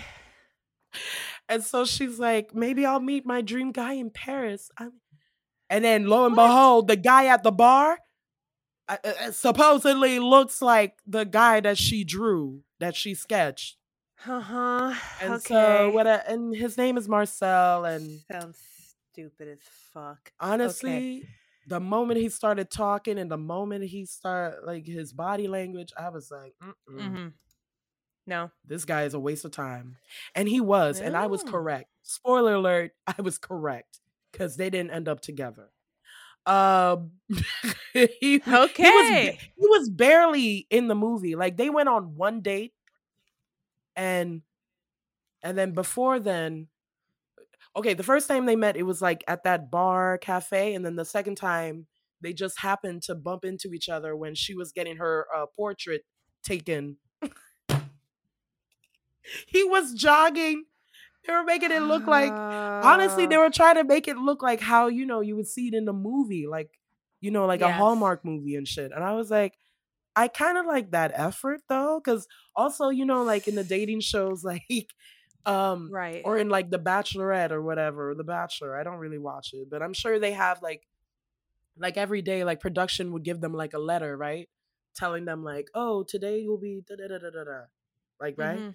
And 1.47 1.63
so 1.63 1.83
she's 1.85 2.19
like, 2.19 2.53
maybe 2.53 2.85
I'll 2.85 2.99
meet 2.99 3.25
my 3.25 3.41
dream 3.41 3.71
guy 3.71 3.93
in 3.93 4.11
Paris. 4.11 4.69
I'm... 4.77 4.93
and 5.69 5.83
then 5.83 6.05
lo 6.05 6.25
and 6.25 6.37
what? 6.37 6.45
behold, 6.45 6.87
the 6.87 6.95
guy 6.95 7.25
at 7.25 7.43
the 7.43 7.51
bar 7.51 7.97
uh, 8.87 8.97
uh, 9.03 9.13
uh, 9.21 9.31
supposedly 9.31 10.19
looks 10.19 10.61
like 10.61 10.93
the 11.05 11.23
guy 11.23 11.59
that 11.59 11.77
she 11.77 12.03
drew, 12.03 12.61
that 12.79 12.95
she 12.95 13.13
sketched. 13.13 13.77
Uh 14.25 14.39
huh. 14.39 14.93
And 15.21 15.33
okay. 15.35 15.53
so 15.53 15.91
what? 15.91 16.07
A, 16.07 16.29
and 16.29 16.55
his 16.55 16.77
name 16.77 16.97
is 16.97 17.07
Marcel. 17.07 17.85
And 17.85 18.19
sounds 18.31 18.59
stupid 19.11 19.47
as 19.47 19.59
fuck. 19.93 20.31
Honestly, 20.39 21.19
okay. 21.19 21.29
the 21.67 21.79
moment 21.79 22.19
he 22.19 22.29
started 22.29 22.69
talking 22.69 23.17
and 23.17 23.31
the 23.31 23.37
moment 23.37 23.85
he 23.85 24.05
started 24.05 24.59
like 24.65 24.85
his 24.85 25.13
body 25.13 25.47
language, 25.47 25.91
I 25.97 26.09
was 26.09 26.29
like, 26.31 26.53
mm-hmm. 26.89 27.27
No. 28.29 28.51
This 28.63 28.85
guy 28.85 29.03
is 29.03 29.15
a 29.15 29.19
waste 29.19 29.43
of 29.43 29.51
time. 29.51 29.97
And 30.35 30.47
he 30.47 30.61
was, 30.61 31.01
and 31.01 31.17
I 31.17 31.25
was 31.25 31.41
correct. 31.43 31.89
Spoiler 32.03 32.53
alert, 32.53 32.91
I 33.07 33.21
was 33.21 33.39
correct 33.39 33.99
because 34.31 34.55
they 34.55 34.69
didn't 34.69 34.91
end 34.91 35.07
up 35.07 35.19
together. 35.19 35.71
Um 36.49 37.11
he, 37.93 38.41
okay. 38.47 38.83
He 38.83 38.89
was, 38.89 39.37
he 39.57 39.67
was 39.67 39.89
barely 39.89 40.67
in 40.69 40.87
the 40.87 40.95
movie. 40.95 41.35
Like 41.35 41.57
they 41.57 41.69
went 41.69 41.89
on 41.89 42.15
one 42.15 42.41
date 42.41 42.73
and 43.95 44.41
and 45.43 45.57
then 45.57 45.73
before 45.73 46.19
then 46.19 46.67
okay, 47.75 47.93
the 47.93 48.03
first 48.03 48.27
time 48.27 48.45
they 48.45 48.55
met 48.55 48.77
it 48.77 48.83
was 48.83 49.01
like 49.01 49.23
at 49.27 49.43
that 49.43 49.69
bar 49.69 50.17
cafe 50.17 50.73
and 50.73 50.85
then 50.85 50.95
the 50.95 51.05
second 51.05 51.35
time 51.35 51.85
they 52.21 52.33
just 52.33 52.59
happened 52.59 53.03
to 53.03 53.15
bump 53.15 53.45
into 53.45 53.73
each 53.73 53.87
other 53.87 54.15
when 54.15 54.35
she 54.35 54.55
was 54.55 54.71
getting 54.71 54.97
her 54.97 55.27
uh, 55.35 55.45
portrait 55.55 56.01
taken 56.43 56.97
he 59.47 59.63
was 59.63 59.93
jogging. 59.93 60.65
They 61.29 61.35
were 61.35 61.43
making 61.43 61.69
it 61.71 61.81
look 61.83 62.07
like 62.07 62.31
honestly, 62.31 63.27
they 63.27 63.37
were 63.37 63.51
trying 63.51 63.75
to 63.75 63.83
make 63.83 64.07
it 64.07 64.17
look 64.17 64.41
like 64.41 64.59
how, 64.59 64.87
you 64.87 65.05
know, 65.05 65.21
you 65.21 65.35
would 65.35 65.45
see 65.45 65.67
it 65.67 65.75
in 65.75 65.85
the 65.85 65.93
movie, 65.93 66.47
like, 66.47 66.71
you 67.21 67.29
know, 67.29 67.45
like 67.45 67.59
yes. 67.59 67.69
a 67.69 67.73
Hallmark 67.73 68.25
movie 68.25 68.55
and 68.55 68.67
shit. 68.67 68.91
And 68.91 69.03
I 69.03 69.13
was 69.13 69.29
like, 69.29 69.53
I 70.15 70.27
kind 70.27 70.57
of 70.57 70.65
like 70.65 70.89
that 70.89 71.11
effort 71.13 71.61
though, 71.69 72.01
because 72.03 72.27
also, 72.55 72.89
you 72.89 73.05
know, 73.05 73.21
like 73.21 73.47
in 73.47 73.53
the 73.53 73.63
dating 73.63 73.99
shows, 73.99 74.43
like 74.43 74.87
um 75.45 75.91
right 75.91 76.23
or 76.25 76.39
in 76.39 76.49
like 76.49 76.71
the 76.71 76.79
bachelorette 76.79 77.51
or 77.51 77.61
whatever 77.61 78.13
the 78.13 78.25
bachelor 78.25 78.77
i 78.77 78.83
don't 78.83 78.97
really 78.97 79.17
watch 79.17 79.51
it 79.53 79.69
but 79.69 79.81
i'm 79.81 79.93
sure 79.93 80.19
they 80.19 80.33
have 80.33 80.61
like 80.61 80.85
like 81.77 81.95
every 81.95 82.21
day 82.21 82.43
like 82.43 82.59
production 82.59 83.13
would 83.13 83.23
give 83.23 83.39
them 83.39 83.53
like 83.53 83.73
a 83.73 83.79
letter 83.79 84.17
right 84.17 84.49
telling 84.97 85.23
them 85.23 85.41
like 85.41 85.69
oh 85.73 86.03
today 86.03 86.39
you'll 86.39 86.57
be 86.57 86.81
da 86.85 86.97
da 86.97 87.07
da 87.07 87.29
da 87.29 87.43
da 87.45 87.61
like 88.19 88.35
right 88.37 88.57
mm-hmm. 88.57 88.69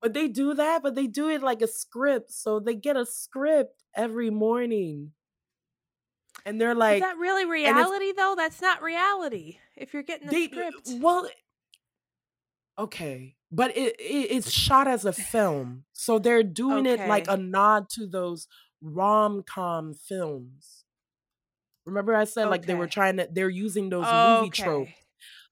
but 0.00 0.12
they 0.12 0.28
do 0.28 0.54
that 0.54 0.82
but 0.82 0.94
they 0.94 1.06
do 1.06 1.28
it 1.28 1.42
like 1.42 1.62
a 1.62 1.66
script 1.66 2.30
so 2.32 2.60
they 2.60 2.74
get 2.74 2.96
a 2.96 3.06
script 3.06 3.82
every 3.96 4.30
morning 4.30 5.12
and 6.44 6.60
they're 6.60 6.74
like 6.74 6.96
is 6.96 7.00
that 7.02 7.16
really 7.18 7.44
reality 7.44 8.12
though 8.16 8.34
that's 8.36 8.60
not 8.60 8.82
reality 8.82 9.58
if 9.76 9.92
you're 9.92 10.02
getting 10.02 10.28
a 10.28 10.30
they, 10.30 10.46
script 10.46 10.90
well 11.00 11.26
okay 12.78 13.36
but 13.50 13.76
it, 13.76 13.94
it, 13.98 14.30
it's 14.30 14.50
shot 14.50 14.88
as 14.88 15.04
a 15.04 15.12
film 15.12 15.84
so 15.92 16.18
they're 16.18 16.42
doing 16.42 16.86
okay. 16.86 17.02
it 17.02 17.08
like 17.08 17.26
a 17.28 17.36
nod 17.36 17.88
to 17.90 18.06
those 18.06 18.46
rom-com 18.80 19.94
films 19.94 20.84
remember 21.86 22.14
i 22.14 22.24
said 22.24 22.42
okay. 22.42 22.50
like 22.50 22.66
they 22.66 22.74
were 22.74 22.86
trying 22.86 23.16
to 23.16 23.28
they're 23.30 23.48
using 23.48 23.88
those 23.88 24.06
okay. 24.06 24.40
movie 24.40 24.50
tropes 24.50 24.92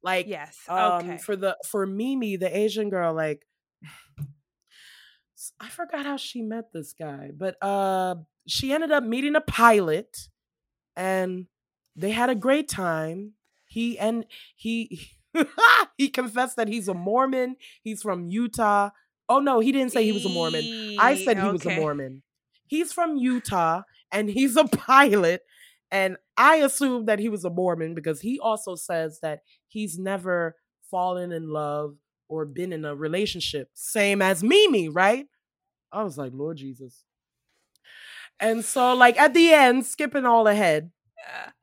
like 0.03 0.27
yes, 0.27 0.59
um, 0.69 1.19
for 1.19 1.37
the 1.37 1.57
for 1.67 1.87
Mimi, 1.87 2.37
the 2.37 2.57
Asian 2.57 2.91
girl, 2.91 3.15
like 3.15 3.47
I 5.61 5.69
forgot 5.69 6.07
how 6.07 6.17
she 6.17 6.43
met 6.43 6.73
this 6.73 6.93
guy, 6.93 7.31
but 7.37 7.57
uh, 7.63 8.17
she 8.47 8.73
ended 8.73 8.93
up 8.93 9.05
meeting 9.05 9.37
a 9.37 9.41
pilot, 9.41 10.29
and 10.97 11.47
they 11.97 12.11
had 12.11 12.31
a 12.31 12.35
great 12.35 12.69
time. 12.69 13.33
He 13.67 13.99
and 13.99 14.27
he 14.57 15.09
he 15.97 16.09
confessed 16.11 16.57
that 16.57 16.69
he's 16.69 16.89
a 16.89 16.95
Mormon. 16.95 17.57
He's 17.83 18.03
from 18.03 18.27
Utah. 18.27 18.91
Oh 19.29 19.39
no, 19.39 19.61
he 19.61 19.71
didn't 19.73 19.93
say 19.93 20.05
he 20.05 20.13
was 20.13 20.25
a 20.25 20.31
Mormon. 20.31 20.97
I 20.99 21.15
said 21.15 21.37
he 21.37 21.43
okay. 21.43 21.53
was 21.53 21.67
a 21.67 21.77
Mormon. 21.77 22.23
He's 22.67 22.93
from 22.93 23.17
Utah 23.17 23.83
and 24.13 24.29
he's 24.29 24.57
a 24.57 24.65
pilot 24.73 25.43
and 25.91 26.17
I 26.37 26.57
assumed 26.57 27.09
that 27.09 27.19
he 27.19 27.29
was 27.29 27.45
a 27.45 27.51
Mormon 27.51 27.95
because 27.95 28.21
he 28.21 28.39
also 28.39 28.75
says 28.77 29.21
that 29.21 29.41
he's 29.69 29.99
never 29.99 30.57
fallen 30.91 31.33
in 31.33 31.49
love 31.49 31.97
or 32.29 32.45
been 32.47 32.73
in 32.73 32.85
a 32.85 32.95
relationship. 32.95 33.71
Same 33.75 34.23
as 34.23 34.43
Mimi, 34.43 34.89
right? 34.89 35.27
I 35.93 36.05
was 36.05 36.17
like, 36.17 36.33
Lord 36.35 36.59
Jesus. 36.59 37.05
And 38.39 38.65
so, 38.65 38.95
like 38.95 39.19
at 39.19 39.35
the 39.35 39.53
end, 39.53 39.85
skipping 39.85 40.25
all 40.25 40.47
ahead. 40.47 40.91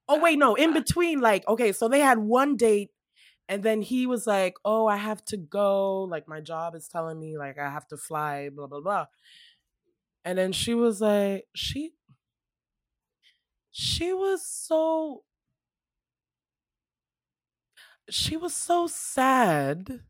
Oh 0.07 0.17
uh, 0.17 0.19
wait, 0.19 0.38
no, 0.38 0.55
in 0.55 0.71
uh. 0.71 0.73
between, 0.73 1.19
like 1.19 1.47
okay, 1.47 1.71
so 1.71 1.88
they 1.88 2.01
had 2.01 2.19
one 2.19 2.55
date, 2.55 2.91
and 3.49 3.63
then 3.63 3.82
he 3.82 4.05
was 4.05 4.28
like, 4.28 4.55
"Oh, 4.63 4.86
I 4.86 4.97
have 4.97 5.25
to 5.25 5.38
go. 5.38 6.03
Like 6.03 6.28
my 6.28 6.39
job 6.39 6.75
is 6.75 6.88
telling 6.88 7.19
me 7.19 7.38
like 7.38 7.57
I 7.57 7.69
have 7.69 7.88
to 7.88 7.97
fly." 7.97 8.49
Blah 8.49 8.67
blah 8.67 8.82
blah. 8.82 9.05
And 10.28 10.38
then 10.38 10.51
she 10.51 10.73
was 10.73 10.99
like, 10.99 11.45
she 11.55 11.93
she 13.72 14.13
was 14.13 14.45
so 14.45 15.24
she 18.09 18.38
was 18.38 18.53
so 18.53 18.88
sad 18.88 20.01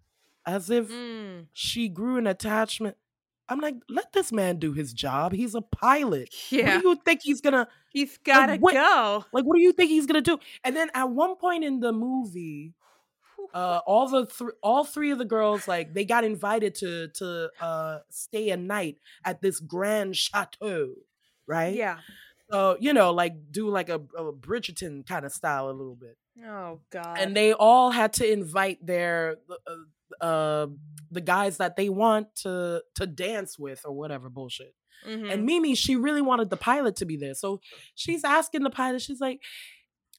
as 0.46 0.70
if 0.70 0.90
Mm. 0.90 1.48
she 1.54 1.90
grew 1.90 2.18
an 2.18 2.28
attachment. 2.28 2.96
I'm 3.50 3.60
like, 3.60 3.76
let 3.90 4.12
this 4.14 4.32
man 4.32 4.60
do 4.60 4.74
his 4.74 4.94
job. 4.94 5.32
He's 5.32 5.56
a 5.56 5.62
pilot. 5.62 6.34
Yeah. 6.52 6.76
What 6.76 6.82
do 6.84 6.90
you 6.90 6.96
think 7.06 7.22
he's 7.24 7.42
gonna 7.42 7.68
He's 7.90 8.18
gotta 8.20 8.58
what- 8.58 8.74
go. 8.74 9.26
like? 9.32 9.46
What 9.46 9.56
do 9.56 9.62
you 9.62 9.72
think 9.72 9.90
he's 9.90 10.06
gonna 10.06 10.22
do? 10.22 10.38
And 10.64 10.76
then 10.76 10.90
at 10.94 11.10
one 11.10 11.36
point 11.38 11.64
in 11.64 11.80
the 11.80 11.92
movie, 11.92 12.74
uh, 13.54 13.80
all 13.88 14.08
the 14.08 14.26
three, 14.28 14.52
all 14.62 14.84
three 14.84 15.10
of 15.12 15.18
the 15.18 15.26
girls, 15.26 15.68
like 15.68 15.94
they 15.94 16.06
got 16.06 16.24
invited 16.24 16.76
to 16.76 17.08
to 17.16 17.50
uh 17.60 18.00
stay 18.10 18.50
a 18.52 18.58
night 18.58 18.98
at 19.26 19.42
this 19.42 19.60
grand 19.60 20.16
chateau, 20.16 20.94
right? 21.48 21.74
Yeah. 21.74 22.00
So 22.50 22.78
you 22.80 22.94
know, 22.94 23.12
like 23.12 23.34
do 23.52 23.70
like 23.70 23.90
a, 23.90 23.96
a 24.18 24.32
Bridgerton 24.32 25.06
kind 25.06 25.26
of 25.26 25.32
style 25.32 25.70
a 25.70 25.72
little 25.72 25.96
bit. 25.96 26.18
Oh 26.46 26.82
God. 26.92 27.18
and 27.20 27.36
they 27.36 27.54
all 27.54 27.92
had 27.92 28.14
to 28.14 28.32
invite 28.32 28.86
their 28.86 29.38
uh, 29.68 30.24
uh 30.24 30.68
the 31.12 31.22
guys 31.22 31.58
that 31.58 31.76
they 31.76 31.90
want 31.90 32.36
to 32.44 32.84
to 32.96 33.08
dance 33.08 33.58
with 33.58 33.82
or 33.86 33.94
whatever 33.94 34.30
bullshit. 34.30 34.74
Mhm. 35.06 35.32
And 35.32 35.46
Mimi, 35.46 35.76
she 35.76 35.96
really 35.96 36.22
wanted 36.22 36.50
the 36.50 36.58
pilot 36.58 36.96
to 36.98 37.06
be 37.06 37.18
there, 37.18 37.34
so 37.34 37.60
she's 37.96 38.24
asking 38.24 38.64
the 38.64 38.70
pilot. 38.70 39.02
She's 39.02 39.20
like, 39.20 39.42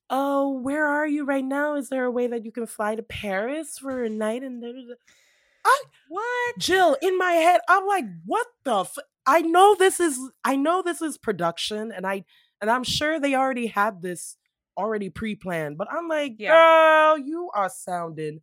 "Oh, 0.09 0.53
where 0.61 0.87
are 0.87 1.07
you 1.07 1.25
right 1.25 1.45
now? 1.45 1.75
Is 1.75 1.89
there 1.89 2.05
a 2.05 2.11
way 2.11 2.27
that 2.29 2.45
you 2.45 2.53
can 2.53 2.67
fly 2.67 2.95
to 2.95 3.03
Paris 3.03 3.79
for 3.79 4.05
a 4.05 4.09
night?" 4.09 4.43
And 4.43 4.63
da." 4.63 4.73
what? 6.09 6.59
Jill, 6.59 6.97
in 7.03 7.19
my 7.19 7.33
head, 7.33 7.61
I'm 7.69 7.87
like, 7.87 8.05
"What 8.25 8.47
the? 8.65 8.81
F-? 8.81 8.99
I 9.29 9.43
know 9.43 9.75
this 9.77 10.01
is 10.01 10.19
I 10.45 10.57
know 10.57 10.83
this 10.83 11.03
is 11.03 11.19
production, 11.19 11.93
and 11.93 12.07
I 12.07 12.25
and 12.61 12.71
I'm 12.71 12.85
sure 12.85 13.21
they 13.21 13.35
already 13.35 13.67
had 13.69 14.03
this 14.03 14.37
already 14.77 15.11
pre-planned, 15.11 15.77
but 15.79 15.89
I'm 15.93 16.09
like, 16.09 16.37
Yeah. 16.39 16.51
girl, 16.53 17.19
you 17.19 17.51
are 17.55 17.69
sounding 17.69 18.41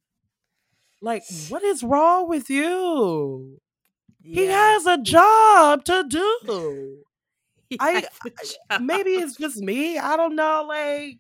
like 1.01 1.23
what 1.49 1.63
is 1.63 1.83
wrong 1.83 2.27
with 2.29 2.49
you? 2.49 3.59
He 4.21 4.45
has 4.47 4.85
a 4.85 4.97
job 5.01 5.85
to 5.85 6.03
do. 6.07 7.03
I- 7.79 8.07
I- 8.71 8.79
Maybe 8.79 9.11
it's 9.11 9.37
just 9.37 9.57
me. 9.57 9.97
I 9.97 10.17
don't 10.17 10.35
know. 10.35 10.65
Like, 10.67 11.19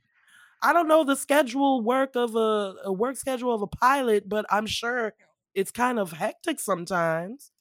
I 0.61 0.73
don't 0.73 0.87
know 0.87 1.03
the 1.03 1.15
schedule 1.15 1.81
work 1.81 2.15
of 2.15 2.35
a, 2.35 2.75
a 2.85 2.93
work 2.93 3.17
schedule 3.17 3.53
of 3.53 3.61
a 3.61 3.67
pilot, 3.67 4.27
but 4.29 4.45
I'm 4.49 4.65
sure 4.67 5.13
it's 5.53 5.71
kind 5.71 5.99
of 5.99 6.11
hectic 6.13 6.59
sometimes. 6.59 7.51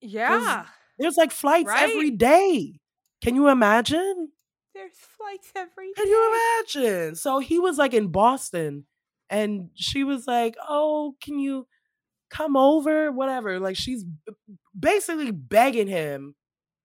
yeah. 0.00 0.66
There's 0.98 1.16
like 1.16 1.30
flights 1.32 1.70
every 1.74 2.10
Right. 2.10 2.18
day. 2.18 2.80
Can 3.22 3.34
you 3.34 3.48
imagine? 3.48 4.30
There's 4.74 4.92
flights 4.96 5.50
every 5.56 5.92
Can 5.94 6.06
you 6.06 6.32
imagine? 6.76 7.14
So 7.16 7.38
he 7.40 7.58
was 7.58 7.78
like 7.78 7.94
in 7.94 8.08
Boston 8.08 8.86
and 9.30 9.70
she 9.74 10.04
was 10.04 10.26
like, 10.26 10.56
Oh, 10.68 11.16
can 11.20 11.38
you 11.38 11.66
come 12.30 12.56
over? 12.56 13.10
Whatever. 13.10 13.58
Like 13.58 13.76
she's 13.76 14.04
basically 14.78 15.30
begging 15.32 15.88
him 15.88 16.34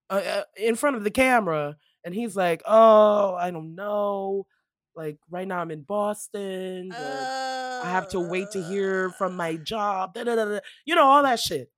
uh, 0.09 0.13
uh, 0.13 0.43
in 0.57 0.75
front 0.75 0.95
of 0.95 1.03
the 1.03 1.11
camera. 1.11 1.75
And 2.03 2.13
he's 2.15 2.35
like, 2.35 2.61
Oh, 2.65 3.35
I 3.35 3.51
don't 3.51 3.75
know. 3.75 4.47
Like 4.95 5.17
right 5.29 5.47
now 5.47 5.59
I'm 5.59 5.71
in 5.71 5.81
Boston. 5.83 6.89
but 6.89 6.97
I 6.99 7.89
have 7.89 8.07
to 8.09 8.19
wait 8.19 8.51
to 8.51 8.63
hear 8.63 9.09
from 9.11 9.35
my 9.35 9.57
job. 9.57 10.13
da, 10.13 10.23
da, 10.23 10.35
da, 10.35 10.45
da. 10.45 10.59
You 10.85 10.95
know, 10.95 11.03
all 11.05 11.23
that 11.23 11.39
shit. 11.39 11.69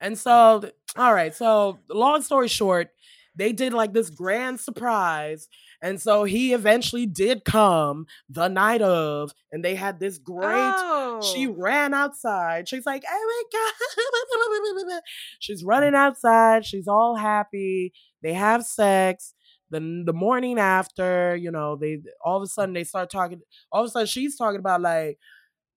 And 0.00 0.18
so, 0.18 0.70
all 0.96 1.14
right. 1.14 1.34
So, 1.34 1.78
long 1.88 2.22
story 2.22 2.48
short, 2.48 2.90
they 3.36 3.52
did 3.52 3.72
like 3.74 3.92
this 3.92 4.10
grand 4.10 4.60
surprise. 4.60 5.48
And 5.82 6.00
so 6.00 6.24
he 6.24 6.54
eventually 6.54 7.06
did 7.06 7.44
come 7.44 8.06
the 8.30 8.48
night 8.48 8.80
of, 8.80 9.32
and 9.52 9.64
they 9.64 9.74
had 9.74 10.00
this 10.00 10.18
great. 10.18 10.46
Oh. 10.48 11.20
She 11.22 11.46
ran 11.46 11.92
outside. 11.92 12.68
She's 12.68 12.86
like, 12.86 13.04
oh 13.08 13.44
my 13.52 14.88
God. 14.88 15.00
She's 15.38 15.62
running 15.62 15.94
outside. 15.94 16.64
She's 16.64 16.88
all 16.88 17.14
happy. 17.14 17.92
They 18.22 18.32
have 18.32 18.64
sex. 18.64 19.34
Then 19.70 20.04
the 20.06 20.12
morning 20.12 20.58
after, 20.58 21.36
you 21.36 21.50
know, 21.50 21.76
they 21.76 21.98
all 22.24 22.36
of 22.36 22.42
a 22.42 22.46
sudden 22.46 22.72
they 22.74 22.84
start 22.84 23.10
talking. 23.10 23.40
All 23.72 23.82
of 23.82 23.88
a 23.88 23.90
sudden 23.90 24.06
she's 24.06 24.36
talking 24.36 24.60
about 24.60 24.80
like, 24.80 25.18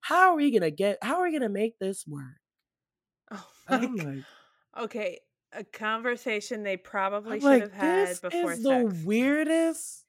how 0.02 0.32
are 0.32 0.36
we 0.36 0.52
gonna 0.52 0.72
get 0.72 1.00
how 1.02 1.16
are 1.20 1.24
we 1.24 1.32
gonna 1.34 1.50
make 1.50 1.78
this 1.80 2.06
work? 2.08 2.38
My 3.70 3.78
I'm 3.78 3.96
like, 3.96 4.24
Okay. 4.80 5.20
A 5.52 5.64
conversation 5.64 6.62
they 6.64 6.78
probably 6.78 7.34
I'm 7.34 7.40
should 7.40 7.46
like, 7.48 7.62
have 7.64 7.74
had 7.74 8.08
this 8.10 8.20
before 8.20 8.52
is 8.54 8.64
sex. 8.64 8.66
the 9.00 9.02
weirdest 9.06 10.06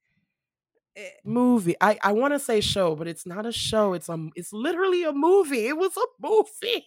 Eh, 0.96 1.08
movie. 1.24 1.76
I, 1.80 1.98
I 2.02 2.12
want 2.12 2.34
to 2.34 2.38
say 2.40 2.61
show, 2.61 2.94
but 2.96 3.06
it's 3.08 3.24
not 3.24 3.46
a 3.46 3.52
show. 3.52 3.94
It's 3.94 4.08
a 4.08 4.28
it's 4.34 4.52
literally 4.52 5.04
a 5.04 5.12
movie. 5.12 5.66
It 5.68 5.76
was 5.78 5.96
a 5.96 6.04
movie. 6.20 6.86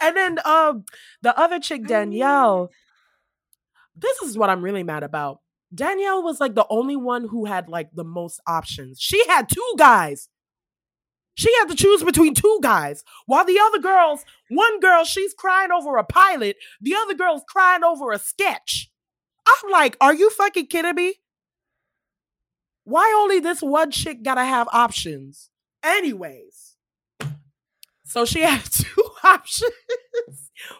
And 0.00 0.16
then 0.16 0.38
um 0.44 0.84
the 1.22 1.38
other 1.38 1.58
chick 1.60 1.78
I 1.78 1.82
mean- 1.82 1.88
Danielle. 1.88 2.70
This 3.96 4.20
is 4.22 4.36
what 4.38 4.50
I'm 4.50 4.62
really 4.62 4.82
mad 4.82 5.02
about. 5.02 5.40
Danielle 5.74 6.22
was 6.22 6.40
like 6.40 6.54
the 6.54 6.66
only 6.70 6.96
one 6.96 7.26
who 7.28 7.44
had 7.46 7.68
like 7.68 7.88
the 7.94 8.04
most 8.04 8.40
options. 8.46 9.00
She 9.00 9.26
had 9.26 9.48
two 9.48 9.74
guys. 9.78 10.28
She 11.38 11.54
had 11.60 11.68
to 11.68 11.76
choose 11.76 12.02
between 12.02 12.34
two 12.34 12.58
guys. 12.60 13.04
While 13.26 13.44
the 13.44 13.60
other 13.60 13.78
girls, 13.78 14.24
one 14.50 14.80
girl, 14.80 15.04
she's 15.04 15.32
crying 15.32 15.70
over 15.70 15.96
a 15.96 16.02
pilot, 16.02 16.56
the 16.80 16.96
other 16.96 17.14
girl's 17.14 17.44
crying 17.48 17.84
over 17.84 18.10
a 18.10 18.18
sketch. 18.18 18.90
I'm 19.46 19.70
like, 19.70 19.96
are 20.00 20.12
you 20.12 20.30
fucking 20.30 20.66
kidding 20.66 20.96
me? 20.96 21.14
Why 22.82 23.14
only 23.16 23.38
this 23.38 23.62
one 23.62 23.92
chick 23.92 24.24
gotta 24.24 24.42
have 24.42 24.66
options? 24.72 25.50
Anyways. 25.84 26.74
So 28.04 28.24
she 28.24 28.40
had 28.42 28.64
two 28.64 29.04
options. 29.22 29.70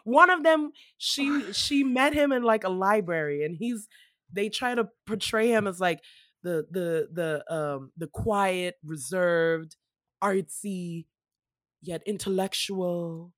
One 0.03 0.29
of 0.29 0.43
them, 0.43 0.73
she 0.97 1.53
she 1.53 1.85
met 1.85 2.15
him 2.15 2.33
in 2.33 2.43
like 2.43 2.65
a 2.65 2.69
library, 2.69 3.45
and 3.45 3.57
he's 3.57 3.87
they 4.33 4.49
try 4.49 4.75
to 4.75 4.89
portray 5.07 5.51
him 5.51 5.69
as 5.69 5.79
like 5.79 6.01
the 6.43 6.67
the 6.69 7.09
the 7.13 7.55
um 7.55 7.93
the 7.97 8.09
quiet, 8.09 8.75
reserved, 8.85 9.77
artsy, 10.23 11.07
yet 11.83 12.03
intellectual 12.07 13.33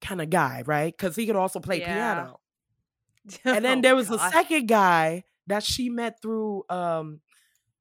kind 0.00 0.20
of 0.20 0.30
guy, 0.30 0.62
right? 0.66 0.96
Because 0.96 1.16
he 1.16 1.26
could 1.26 1.36
also 1.36 1.60
play 1.60 1.80
Yeah. 1.80 2.24
piano. 2.24 2.40
And 3.44 3.64
then 3.64 3.78
oh 3.78 3.82
there 3.82 3.96
was 3.96 4.10
a 4.10 4.18
second 4.18 4.68
guy 4.68 5.24
that 5.46 5.62
she 5.62 5.88
met 5.90 6.20
through 6.22 6.64
um 6.68 7.20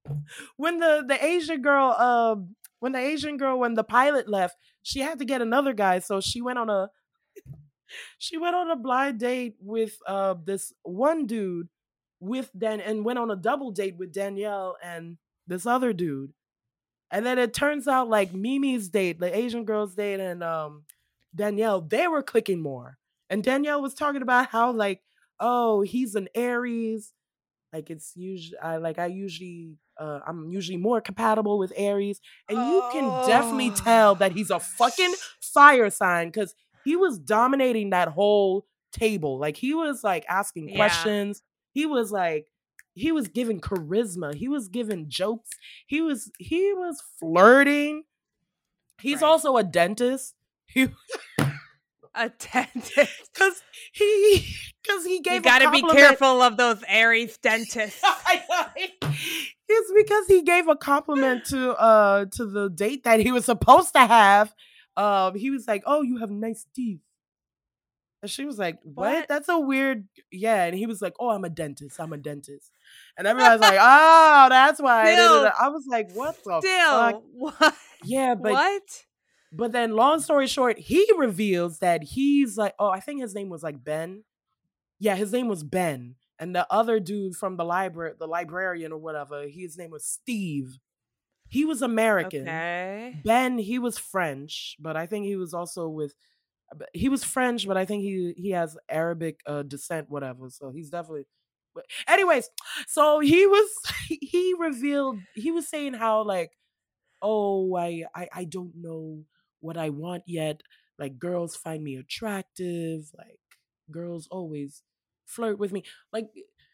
when 0.57 0.79
the 0.79 1.03
the 1.07 1.23
Asian 1.23 1.61
girl 1.61 1.91
um 1.91 2.55
when 2.79 2.91
the 2.93 2.99
Asian 2.99 3.37
girl 3.37 3.59
when 3.59 3.73
the 3.73 3.83
pilot 3.83 4.27
left, 4.27 4.57
she 4.83 4.99
had 4.99 5.19
to 5.19 5.25
get 5.25 5.41
another 5.41 5.73
guy, 5.73 5.99
so 5.99 6.21
she 6.21 6.41
went 6.41 6.59
on 6.59 6.69
a 6.69 6.89
she 8.17 8.37
went 8.37 8.55
on 8.55 8.69
a 8.71 8.75
blind 8.75 9.19
date 9.19 9.55
with 9.59 9.97
uh 10.07 10.35
this 10.43 10.73
one 10.83 11.25
dude 11.25 11.69
with 12.19 12.51
Dan 12.57 12.79
and 12.81 13.05
went 13.05 13.19
on 13.19 13.31
a 13.31 13.35
double 13.35 13.71
date 13.71 13.97
with 13.97 14.11
Danielle 14.13 14.77
and 14.83 15.17
this 15.47 15.65
other 15.65 15.93
dude. 15.93 16.33
And 17.11 17.25
then 17.25 17.39
it 17.39 17.53
turns 17.53 17.87
out 17.87 18.09
like 18.09 18.33
Mimi's 18.33 18.89
date, 18.89 19.19
the 19.19 19.35
Asian 19.35 19.63
girl's 19.65 19.95
date 19.95 20.19
and 20.19 20.43
um 20.43 20.83
Danielle, 21.35 21.81
they 21.81 22.07
were 22.07 22.23
clicking 22.23 22.61
more. 22.61 22.97
And 23.29 23.43
Danielle 23.43 23.81
was 23.81 23.93
talking 23.93 24.21
about 24.21 24.47
how 24.47 24.71
like, 24.71 25.01
oh, 25.39 25.81
he's 25.81 26.15
an 26.15 26.27
Aries. 26.35 27.13
Like 27.73 27.89
it's 27.89 28.13
usually 28.15 28.57
I 28.59 28.77
like 28.77 28.97
I 28.99 29.07
usually 29.07 29.75
uh 29.99 30.19
I'm 30.25 30.49
usually 30.49 30.77
more 30.77 31.01
compatible 31.01 31.57
with 31.59 31.73
Aries. 31.75 32.19
And 32.49 32.57
you 32.59 32.81
can 32.91 33.19
definitely 33.25 33.71
tell 33.71 34.15
that 34.15 34.31
he's 34.31 34.49
a 34.49 34.59
fucking 34.59 35.13
fire 35.41 35.89
sign 35.89 36.29
because 36.29 36.55
he 36.85 36.95
was 36.95 37.19
dominating 37.19 37.89
that 37.89 38.07
whole 38.09 38.65
table. 38.93 39.37
Like 39.37 39.57
he 39.57 39.73
was 39.73 40.03
like 40.03 40.25
asking 40.29 40.69
Yeah. 40.69 40.75
questions. 40.77 41.41
He 41.73 41.85
was 41.85 42.11
like 42.11 42.47
he 42.97 43.11
was 43.11 43.27
giving 43.27 43.59
charisma. 43.61 44.33
He 44.35 44.47
was 44.47 44.67
giving 44.67 45.09
jokes. 45.09 45.49
He 45.85 46.01
was 46.01 46.31
he 46.39 46.73
was 46.73 47.01
flirting. 47.19 48.03
He's 48.99 49.21
Right. 49.21 49.27
also 49.27 49.57
a 49.57 49.63
dentist. 49.63 50.33
He 50.65 50.89
a 52.15 52.29
dentist. 52.29 53.29
because 53.33 53.61
he 53.93 54.45
because 54.83 55.05
he 55.05 55.19
gave 55.21 55.35
You 55.35 55.41
got 55.41 55.59
to 55.59 55.71
be 55.71 55.81
careful 55.83 56.41
of 56.41 56.57
those 56.57 56.83
Aries 56.87 57.37
dentists. 57.37 58.01
it's 59.69 59.91
because 59.95 60.27
he 60.27 60.41
gave 60.41 60.67
a 60.67 60.75
compliment 60.75 61.45
to 61.45 61.75
uh 61.75 62.25
to 62.33 62.45
the 62.45 62.69
date 62.69 63.03
that 63.03 63.19
he 63.19 63.31
was 63.31 63.45
supposed 63.45 63.93
to 63.93 64.05
have. 64.05 64.53
Um, 64.95 65.35
he 65.35 65.51
was 65.51 65.67
like, 65.67 65.83
"Oh, 65.85 66.01
you 66.01 66.17
have 66.17 66.31
nice 66.31 66.65
teeth," 66.75 67.01
And 68.23 68.31
she 68.31 68.45
was 68.45 68.57
like, 68.57 68.79
what? 68.83 69.13
What? 69.13 69.27
That's 69.27 69.47
a 69.49 69.59
weird. 69.59 70.07
Yeah. 70.31 70.63
And 70.63 70.75
he 70.75 70.87
was 70.87 71.03
like, 71.03 71.13
oh, 71.19 71.29
I'm 71.29 71.45
a 71.45 71.49
dentist. 71.49 71.99
I'm 71.99 72.13
a 72.13 72.17
dentist. 72.17 72.71
And 73.17 73.25
everybody's 73.25 73.61
like, 73.61 73.79
oh, 73.81 74.47
that's 74.49 74.79
why. 74.79 75.13
Still- 75.13 75.51
I 75.59 75.69
was 75.69 75.85
like, 75.87 76.11
what 76.13 76.35
the 76.43 76.61
Still, 76.61 76.91
fuck? 76.91 77.23
what? 77.33 77.75
Yeah, 78.03 78.35
but 78.35 78.51
what? 78.51 79.05
but 79.51 79.71
then 79.71 79.95
long 79.95 80.19
story 80.19 80.47
short, 80.47 80.77
he 80.77 81.09
reveals 81.17 81.79
that 81.79 82.03
he's 82.03 82.57
like, 82.57 82.75
oh, 82.77 82.89
I 82.89 82.99
think 82.99 83.21
his 83.21 83.33
name 83.33 83.49
was 83.49 83.63
like 83.63 83.83
Ben. 83.83 84.23
Yeah, 84.99 85.15
his 85.15 85.31
name 85.31 85.47
was 85.47 85.63
Ben. 85.63 86.15
And 86.39 86.55
the 86.55 86.71
other 86.71 86.99
dude 86.99 87.35
from 87.35 87.57
the 87.57 87.65
library, 87.65 88.13
the 88.19 88.27
librarian 88.27 88.91
or 88.91 88.99
whatever, 88.99 89.47
his 89.47 89.77
name 89.77 89.89
was 89.89 90.05
Steve. 90.05 90.77
He 91.49 91.65
was 91.65 91.81
American. 91.81 92.41
Okay. 92.41 93.21
Ben, 93.23 93.57
he 93.57 93.79
was 93.79 93.97
French, 93.97 94.75
but 94.79 94.95
I 94.95 95.07
think 95.07 95.25
he 95.25 95.35
was 95.35 95.53
also 95.53 95.87
with 95.87 96.13
he 96.93 97.09
was 97.09 97.23
French, 97.23 97.65
but 97.67 97.77
I 97.77 97.85
think 97.85 98.03
he 98.03 98.33
he 98.37 98.51
has 98.51 98.77
Arabic 98.89 99.39
uh, 99.47 99.63
descent, 99.63 100.09
whatever. 100.09 100.49
So 100.49 100.71
he's 100.71 100.89
definitely. 100.89 101.25
But 101.77 101.85
anyways, 102.09 102.49
so 102.87 103.21
he 103.21 103.47
was 103.47 103.69
he 104.09 104.55
revealed 104.59 105.19
he 105.35 105.51
was 105.51 105.69
saying 105.69 105.95
how 105.95 106.23
like, 106.25 106.51
oh, 107.21 107.75
I 107.75 108.05
I 108.15 108.27
I 108.33 108.43
don't 108.45 108.73
know 108.75 109.23
what 109.61 109.77
I 109.77 109.89
want 109.89 110.23
yet. 110.27 110.61
Like 110.99 111.19
girls 111.19 111.55
find 111.55 111.83
me 111.83 111.95
attractive. 111.97 113.11
Like 113.17 113.39
girls 113.91 114.27
always 114.31 114.83
flirt 115.25 115.59
with 115.59 115.71
me. 115.71 115.83
Like 116.13 116.29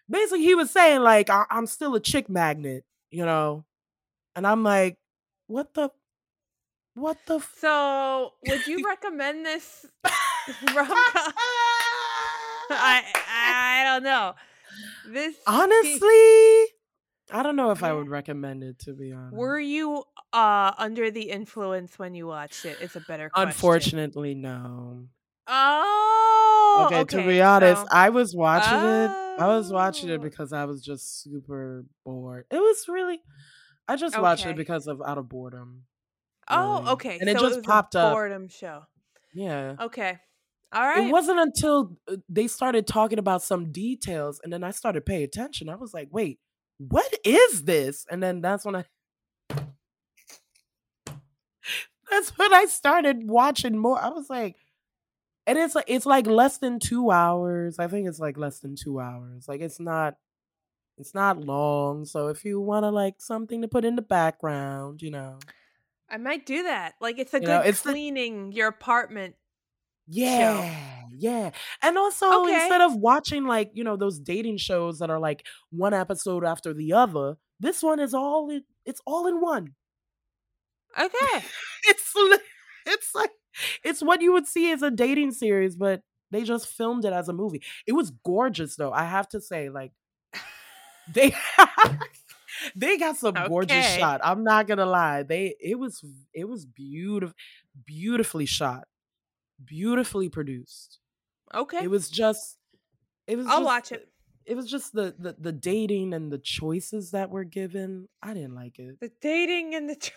basically, 0.10 0.44
he 0.44 0.56
was 0.56 0.72
saying 0.72 1.02
like 1.02 1.30
I, 1.30 1.46
I'm 1.50 1.68
still 1.68 1.96
a 1.96 2.00
chick 2.02 2.30
magnet, 2.30 2.86
you 3.12 3.26
know. 3.26 3.66
And 4.36 4.48
I'm 4.48 4.64
like, 4.64 4.98
what 5.48 5.74
the, 5.76 5.92
what 6.96 7.26
the. 7.26 7.36
F- 7.36 7.56
So, 7.58 8.34
would 8.44 8.68
you 8.68 8.82
recommend 8.88 9.46
this 9.46 9.86
rom? 10.62 11.14
I 12.70 13.04
I 13.16 13.84
don't 13.86 14.04
know. 14.04 14.36
This 15.08 15.36
Honestly, 15.48 16.66
I 17.32 17.42
don't 17.44 17.56
know 17.56 17.72
if 17.72 17.84
I 17.84 17.94
would 17.94 18.10
recommend 18.10 18.64
it 18.64 18.80
to 18.80 18.94
be 18.94 19.12
honest. 19.12 19.36
were 19.36 19.60
you 19.60 20.04
uh 20.34 20.74
under 20.78 21.10
the 21.12 21.30
influence 21.30 21.98
when 22.00 22.16
you 22.16 22.28
watched 22.28 22.66
it? 22.66 22.78
it? 22.80 22.86
Is 22.86 22.96
a 22.96 23.02
better 23.02 23.30
question. 23.30 23.48
Unfortunately, 23.50 24.36
no. 24.36 25.08
Oh, 25.48 26.84
okay, 26.88 27.00
okay, 27.02 27.18
to 27.22 27.28
be 27.28 27.42
honest, 27.42 27.82
so- 27.82 27.88
I 27.92 28.10
was 28.10 28.36
watching 28.36 28.78
it. 28.78 29.12
I 29.40 29.48
was 29.48 29.72
watching 29.72 30.10
Oh. 30.12 30.16
it 30.16 30.22
because 30.22 30.54
I 30.54 30.66
was 30.66 30.82
just 30.84 31.24
super 31.24 31.86
bored. 32.06 32.46
It 32.52 32.60
was 32.60 32.86
really, 32.88 33.20
I 33.88 33.96
just 33.96 34.20
watched 34.20 34.46
it 34.46 34.56
because 34.56 34.88
of 34.88 35.02
out 35.02 35.18
of 35.18 35.28
boredom. 35.28 35.84
oh, 36.50 36.94
okay. 36.94 37.18
And 37.20 37.28
it 37.30 37.38
so 37.38 37.44
just 37.44 37.56
was 37.58 37.66
a 37.66 37.68
popped 37.68 37.96
up. 37.96 38.14
Boredom 38.14 38.48
show. 38.48 38.84
Yeah. 39.34 39.76
Okay. 39.80 40.20
All 40.74 40.82
right. 40.82 41.08
It 41.08 41.12
wasn't 41.12 41.40
until 41.40 41.98
uh, 42.12 42.18
they 42.28 42.48
started 42.48 42.88
talking 42.88 43.20
about 43.20 43.44
some 43.44 43.72
details, 43.72 44.42
and 44.44 44.52
then 44.52 44.64
I 44.64 44.72
started 44.72 45.06
paying 45.06 45.24
attention. 45.24 45.70
I 45.70 45.76
was 45.76 45.94
like, 45.94 46.08
"Wait, 46.12 46.40
what 46.80 47.14
is 47.24 47.64
this?" 47.64 48.06
And 48.10 48.22
then 48.24 48.42
that's 48.42 48.66
when 48.66 48.76
I, 48.78 48.86
that's 52.10 52.38
when 52.38 52.54
I 52.54 52.66
started 52.66 53.28
watching 53.30 53.78
more. 53.78 54.00
I 54.02 54.10
was 54.10 54.30
like, 54.30 54.56
and 55.48 55.58
it's 55.58 55.76
like 55.76 55.86
it's 55.88 56.06
like 56.06 56.28
less 56.28 56.58
than 56.58 56.80
two 56.80 57.12
hours. 57.12 57.80
I 57.80 57.88
think 57.88 58.08
it's 58.08 58.20
like 58.20 58.38
less 58.38 58.60
than 58.60 58.76
two 58.76 59.00
hours. 59.00 59.48
Like 59.48 59.62
it's 59.62 59.80
not, 59.80 60.16
it's 60.98 61.14
not 61.14 61.40
long. 61.40 62.06
So 62.06 62.28
if 62.28 62.46
you 62.46 62.60
want 62.60 62.84
to 62.84 62.90
like 62.90 63.16
something 63.20 63.62
to 63.62 63.68
put 63.68 63.86
in 63.86 63.96
the 63.96 64.02
background, 64.02 65.02
you 65.02 65.12
know, 65.12 65.40
I 66.10 66.18
might 66.18 66.46
do 66.46 66.64
that. 66.64 66.94
Like 67.02 67.20
it's 67.20 67.34
a 67.34 67.42
You 67.42 67.48
know, 67.48 67.62
good 67.62 67.70
it's 67.70 67.82
the- 67.82 67.92
cleaning 67.92 68.52
your 68.52 68.68
apartment. 68.68 69.36
Yeah, 70.08 71.08
yeah. 71.12 71.52
And 71.82 71.98
also 71.98 72.46
Okay. 72.46 72.48
instead 72.48 72.82
of 72.82 72.96
watching 72.96 73.46
like, 73.46 73.72
you 73.74 73.84
know, 73.84 73.96
those 73.96 74.20
dating 74.20 74.58
shows 74.58 75.00
that 75.00 75.10
are 75.10 75.20
like 75.20 75.46
one 75.72 75.94
episode 75.94 76.44
after 76.44 76.74
the 76.74 76.94
other, 76.94 77.38
this 77.60 77.82
one 77.82 78.00
is 78.00 78.14
all 78.14 78.50
in, 78.50 78.64
it's 78.86 79.02
all 79.06 79.28
in 79.28 79.40
one. 79.42 79.74
Okay. 80.98 81.44
It's 81.88 82.14
it's 82.86 83.14
like 83.16 83.32
it's 83.84 84.02
what 84.02 84.22
you 84.22 84.32
would 84.34 84.48
see 84.48 84.72
as 84.72 84.82
a 84.82 84.90
dating 84.92 85.32
series, 85.32 85.76
but 85.76 86.02
they 86.32 86.44
just 86.44 86.68
filmed 86.68 87.06
it 87.06 87.14
as 87.14 87.28
a 87.30 87.34
movie. 87.34 87.62
It 87.86 87.94
was 87.94 88.12
gorgeous 88.26 88.76
though. 88.76 88.92
I 88.92 89.04
have 89.06 89.28
to 89.30 89.42
say 89.42 89.70
like 89.70 89.92
they 91.08 91.34
they 92.76 92.98
got 92.98 93.18
some 93.18 93.44
gorgeous 93.44 93.86
shot. 93.86 94.22
I'm 94.24 94.44
not 94.44 94.68
going 94.68 94.78
to 94.78 94.86
lie. 94.86 95.24
They 95.24 95.56
it 95.60 95.78
was 95.80 96.04
it 96.34 96.48
was 96.48 96.66
beautiful 96.66 97.36
beautifully 97.86 98.46
shot. 98.46 98.86
Beautifully 99.64 100.30
produced. 100.30 101.00
Okay. 101.54 101.80
It 101.84 101.90
was 101.90 102.10
just 102.10 102.58
it 103.28 103.38
was 103.38 103.48
I'll 103.48 103.58
just- 103.60 103.66
watch 103.66 103.92
it. 103.92 104.08
It 104.46 104.56
was 104.56 104.70
just 104.70 104.92
the, 104.92 105.16
the 105.18 105.36
the 105.40 105.52
dating 105.54 106.14
and 106.14 106.30
the 106.30 106.38
choices 106.38 107.12
that 107.12 107.30
were 107.30 107.46
given. 107.46 108.10
I 108.22 108.34
didn't 108.34 108.56
like 108.56 108.78
it. 108.78 109.00
The 109.00 109.10
dating 109.22 109.74
and 109.76 109.90
the. 109.90 110.12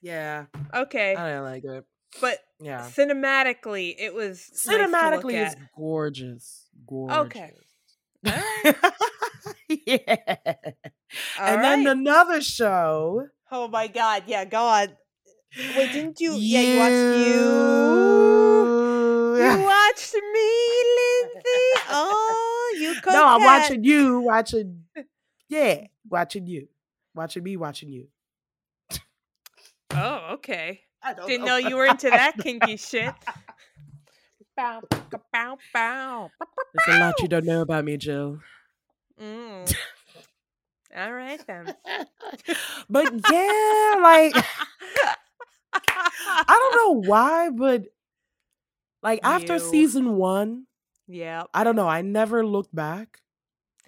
Yeah, 0.00 0.44
okay, 0.72 1.14
I 1.16 1.28
didn't 1.28 1.44
like 1.44 1.64
it. 1.64 1.84
but 2.20 2.38
Yeah, 2.60 2.82
cinematically, 2.88 3.94
it 3.98 4.14
was 4.14 4.48
nice 4.66 4.78
cinematically 4.78 5.34
it's 5.44 5.54
at. 5.56 5.60
gorgeous. 5.76 6.68
Gorgeous. 6.86 7.16
Okay. 7.26 7.52
Yeah. 9.68 10.24
All 11.38 11.46
and 11.46 11.64
then 11.64 11.86
another 11.86 12.40
show. 12.40 13.26
Oh 13.50 13.68
my 13.68 13.86
god! 13.86 14.24
Yeah, 14.26 14.44
God. 14.44 14.96
Wait, 15.56 15.92
didn't 15.92 16.20
you? 16.20 16.34
Yeah, 16.34 16.60
you 16.60 16.78
watched 16.78 17.26
you. 17.28 17.44
You 19.38 19.64
watched 19.64 20.14
me, 20.14 20.50
Lindsey. 20.96 21.82
Oh, 21.90 22.76
you 22.78 22.94
coquette. 22.96 23.12
no, 23.14 23.26
I'm 23.26 23.42
watching 23.42 23.84
you. 23.84 24.20
Watching. 24.20 24.84
Yeah, 25.48 25.86
watching 26.08 26.46
you. 26.46 26.68
Watching 27.14 27.42
me. 27.42 27.56
Watching 27.56 27.90
you. 27.90 28.08
Oh, 29.90 30.34
okay. 30.34 30.82
I 31.02 31.14
don't 31.14 31.26
Didn't 31.26 31.46
know 31.46 31.56
you 31.56 31.76
were 31.76 31.86
into 31.86 32.10
that 32.10 32.36
kinky 32.38 32.76
shit. 32.76 33.14
Bow, 34.56 34.82
bow, 35.32 35.56
bow. 35.72 36.30
There's 36.74 36.98
a 36.98 37.00
lot 37.00 37.14
you 37.20 37.28
don't 37.28 37.44
know 37.46 37.62
about 37.62 37.84
me, 37.84 37.96
Jill. 37.96 38.40
Mm. 39.20 39.72
All 40.96 41.12
right 41.12 41.40
then. 41.46 41.74
but 42.90 43.12
yeah, 43.30 43.94
like 44.02 44.34
I 45.72 46.44
don't 46.48 46.76
know 47.04 47.08
why, 47.08 47.50
but 47.50 47.86
like 49.02 49.20
after 49.22 49.58
season 49.58 50.16
one, 50.16 50.66
Yeah. 51.06 51.44
I 51.54 51.64
don't 51.64 51.76
know. 51.76 51.88
I 51.88 52.02
never 52.02 52.44
looked 52.44 52.74
back 52.74 53.20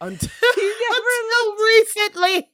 until, 0.00 0.30
until 0.90 1.64
recently, 1.66 2.50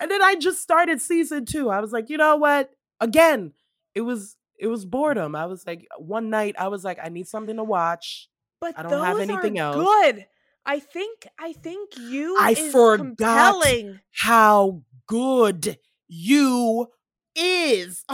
and 0.00 0.10
then 0.10 0.22
I 0.22 0.34
just 0.34 0.60
started 0.62 1.00
season 1.00 1.44
two. 1.46 1.70
I 1.70 1.80
was 1.80 1.92
like, 1.92 2.10
you 2.10 2.16
know 2.18 2.36
what? 2.36 2.70
Again, 3.00 3.52
it 3.94 4.00
was 4.02 4.36
it 4.58 4.66
was 4.66 4.84
boredom. 4.84 5.34
I 5.34 5.46
was 5.46 5.66
like, 5.66 5.86
one 5.98 6.30
night, 6.30 6.54
I 6.58 6.68
was 6.68 6.84
like, 6.84 6.98
I 7.02 7.08
need 7.08 7.26
something 7.28 7.56
to 7.56 7.64
watch. 7.64 8.28
But 8.60 8.78
I 8.78 8.82
don't 8.82 9.04
have 9.04 9.18
anything 9.20 9.58
else. 9.58 9.76
Good. 9.76 10.26
I 10.66 10.78
think 10.80 11.26
I 11.38 11.52
think 11.52 11.98
you 11.98 12.36
I 12.40 12.54
forgot. 12.54 12.98
compelling. 12.98 14.00
How 14.12 14.82
good 15.06 15.78
you 16.08 16.88
is. 17.36 18.04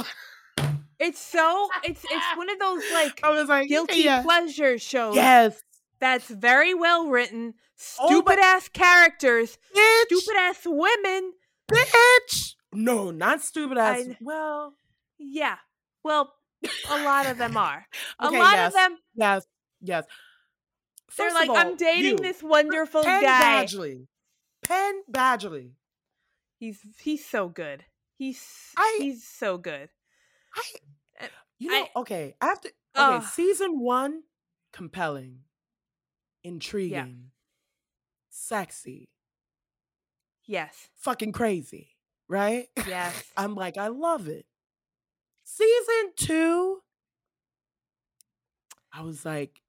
It's 1.00 1.18
so 1.18 1.68
it's 1.84 2.04
it's 2.04 2.36
one 2.36 2.48
of 2.50 2.58
those 2.60 2.82
like 2.92 3.20
I 3.24 3.30
was 3.30 3.48
like, 3.48 3.68
guilty 3.68 4.02
yeah. 4.02 4.22
pleasure 4.22 4.78
shows 4.78 5.16
Yes, 5.16 5.60
that's 5.98 6.28
very 6.28 6.74
well 6.74 7.08
written, 7.08 7.54
Oh, 7.98 8.06
stupid 8.08 8.36
but- 8.36 8.38
ass 8.38 8.68
characters, 8.68 9.58
bitch. 9.74 10.02
stupid 10.06 10.36
ass 10.38 10.60
women. 10.66 11.32
bitch. 11.70 12.54
No, 12.72 13.10
not 13.10 13.40
stupid 13.42 13.78
ass. 13.78 14.04
I- 14.08 14.16
well, 14.20 14.74
Yeah. 15.18 15.56
Well, 16.04 16.32
a 16.90 17.02
lot 17.02 17.26
of 17.26 17.36
them 17.38 17.56
are. 17.56 17.86
A 18.20 18.26
Okay, 18.28 18.38
lot 18.38 18.52
yes. 18.54 18.68
of 18.68 18.72
them 18.74 18.98
yes, 19.14 19.46
yes. 19.80 20.04
they're 21.16 21.30
First 21.30 21.42
of 21.42 21.48
like, 21.48 21.66
I'm 21.66 21.76
dating 21.76 22.04
you, 22.12 22.16
this 22.18 22.42
wonderful 22.42 23.02
Penn 23.02 23.22
guy. 23.22 23.64
Badgley. 23.64 24.06
Penn 24.62 25.02
Badgley. 25.10 25.72
He's 26.58 26.78
he's 27.02 27.24
so 27.24 27.48
good. 27.48 27.84
He's 28.18 28.42
I- 28.76 28.98
he's 29.00 29.26
so 29.26 29.56
good. 29.56 29.88
I, 30.54 31.24
Uh, 31.24 31.28
you 31.58 31.70
know, 31.70 31.84
I- 31.94 31.98
okay. 32.00 32.34
to. 32.40 32.68
okay, 32.68 32.72
Ugh. 32.94 33.22
season 33.22 33.80
one, 33.80 34.22
compelling, 34.72 35.44
intriguing, 36.42 37.30
sexy, 38.30 39.08
Yes. 40.44 40.88
fucking 40.96 41.32
crazy, 41.32 41.96
right? 42.28 42.68
Yes. 42.88 43.22
I'm 43.36 43.54
like, 43.54 43.76
I 43.76 43.88
love 43.88 44.26
it. 44.28 44.46
Season 45.44 46.12
two, 46.16 46.82
I 48.92 49.02
was 49.02 49.24
like, 49.24 49.60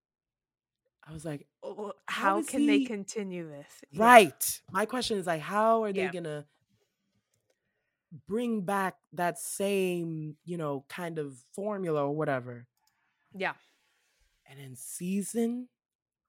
I 1.07 1.13
was 1.13 1.25
like, 1.25 1.47
Oh, 1.63 1.93
How 2.07 2.37
How 2.37 2.43
can 2.43 2.65
they 2.65 2.85
continue 2.85 3.47
this? 3.47 3.67
Yeah. 3.91 4.03
right. 4.03 4.61
My 4.71 4.85
question 4.85 5.17
is 5.17 5.27
like, 5.27 5.41
how 5.41 5.83
are 5.83 5.93
they 5.93 6.01
Yeah. 6.03 6.11
gonna 6.11 6.45
bring 8.27 8.61
back 8.61 8.95
that 9.13 9.39
same, 9.39 10.35
you 10.45 10.57
know, 10.57 10.85
kind 10.89 11.19
of 11.19 11.37
formula 11.53 12.03
or 12.05 12.15
whatever? 12.15 12.67
Yeah. 13.33 13.53
And 14.49 14.59
in 14.59 14.75
season 14.75 15.69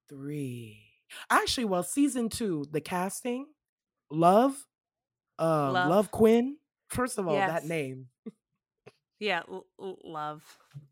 three. 0.08 0.82
Actually, 1.30 1.66
well, 1.66 1.82
season 1.82 2.28
two, 2.28 2.66
the 2.70 2.80
casting, 2.80 3.46
Love, 4.10 4.66
uh, 5.38 5.72
Love, 5.72 5.90
Love 5.90 6.10
Quinn. 6.10 6.56
First 6.88 7.18
of 7.18 7.26
all, 7.26 7.34
yes. 7.34 7.50
that 7.50 7.64
name. 7.66 8.08
Yeah, 9.22 9.42
l- 9.48 9.66
l- 9.80 9.98
love. 10.02 10.42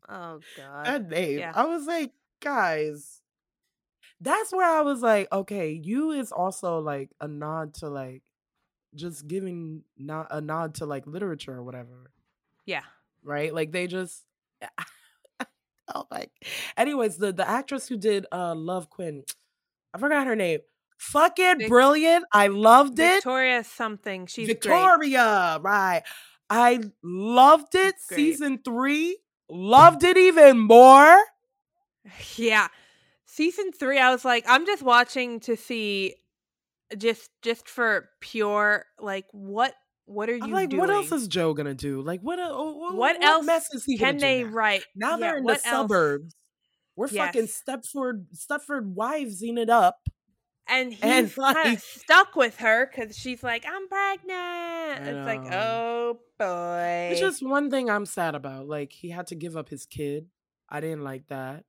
Oh 0.07 0.39
god. 0.55 0.85
That 0.85 1.09
name. 1.09 1.39
Yeah. 1.39 1.51
I 1.53 1.65
was 1.65 1.85
like, 1.85 2.13
guys, 2.41 3.19
that's 4.21 4.53
where 4.53 4.69
I 4.69 4.83
was 4.83 5.01
like, 5.01 5.27
okay, 5.33 5.71
you 5.71 6.11
is 6.11 6.31
also 6.31 6.79
like 6.79 7.09
a 7.19 7.27
nod 7.27 7.73
to 7.75 7.89
like 7.89 8.23
just 8.95 9.27
giving 9.27 9.83
not 9.97 10.27
a 10.31 10.41
nod 10.41 10.75
to 10.75 10.85
like 10.85 11.07
literature 11.07 11.53
or 11.53 11.63
whatever. 11.63 12.11
Yeah. 12.65 12.83
Right? 13.23 13.53
Like 13.53 13.71
they 13.71 13.87
just 13.87 14.23
oh 15.93 16.05
like 16.11 16.31
anyways, 16.77 17.17
the 17.17 17.31
the 17.31 17.47
actress 17.47 17.87
who 17.87 17.97
did 17.97 18.25
uh 18.31 18.55
Love 18.55 18.89
Quinn, 18.89 19.23
I 19.93 19.97
forgot 19.97 20.27
her 20.27 20.35
name. 20.35 20.59
Fucking 20.97 21.59
Vic- 21.59 21.67
brilliant. 21.69 22.25
I 22.31 22.47
loved 22.47 22.99
it. 22.99 23.15
Victoria 23.15 23.63
something. 23.63 24.27
She's 24.27 24.47
Victoria, 24.47 25.57
great. 25.61 25.69
right. 25.69 26.03
I 26.49 26.81
loved 27.01 27.75
it. 27.75 27.95
Season 27.99 28.59
three. 28.63 29.17
Loved 29.49 30.03
it 30.03 30.17
even 30.17 30.59
more. 30.59 31.17
Yeah. 32.35 32.67
Season 33.25 33.71
three, 33.71 33.99
I 33.99 34.11
was 34.11 34.25
like, 34.25 34.43
I'm 34.47 34.65
just 34.65 34.81
watching 34.81 35.39
to 35.41 35.55
see 35.55 36.15
just 36.97 37.29
just 37.41 37.67
for 37.67 38.09
pure 38.19 38.85
like 38.99 39.25
what 39.31 39.73
what 40.05 40.29
are 40.29 40.35
you 40.35 40.43
I'm 40.43 40.51
like 40.51 40.69
doing? 40.69 40.81
what 40.81 40.89
else 40.89 41.11
is 41.11 41.27
joe 41.27 41.53
gonna 41.53 41.73
do? 41.73 42.01
Like 42.01 42.21
what 42.21 42.39
uh, 42.39 42.49
what, 42.51 42.95
what, 42.95 43.23
else 43.23 43.45
mess 43.45 43.73
is 43.73 43.85
he 43.85 43.97
can 43.97 44.17
they 44.17 44.43
write? 44.43 44.83
Now 44.95 45.11
yeah, 45.11 45.17
they're 45.17 45.37
in 45.37 45.45
the 45.45 45.53
else? 45.53 45.63
suburbs. 45.63 46.35
We're 46.95 47.07
yes. 47.07 47.25
fucking 47.25 47.47
stepford 47.47 48.25
stepford 48.35 48.93
wivesing 48.93 49.57
it 49.57 49.69
up 49.69 49.99
and 50.67 50.91
he's 50.93 51.01
and 51.01 51.37
like, 51.37 51.55
kind 51.55 51.77
of 51.77 51.81
stuck 51.81 52.35
with 52.35 52.57
her 52.57 52.89
because 52.89 53.17
she's 53.17 53.41
like 53.41 53.65
i'm 53.65 53.87
pregnant. 53.87 55.07
It's 55.07 55.25
like 55.25 55.53
oh 55.53 56.19
boy. 56.37 57.09
it's 57.11 57.21
just 57.21 57.45
one 57.45 57.69
thing 57.69 57.89
i'm 57.89 58.05
sad 58.05 58.35
about 58.35 58.67
like 58.67 58.91
he 58.91 59.09
had 59.09 59.27
to 59.27 59.35
give 59.35 59.55
up 59.55 59.69
his 59.69 59.85
kid. 59.85 60.27
I 60.69 60.79
didn't 60.79 61.03
like 61.03 61.27
that. 61.27 61.63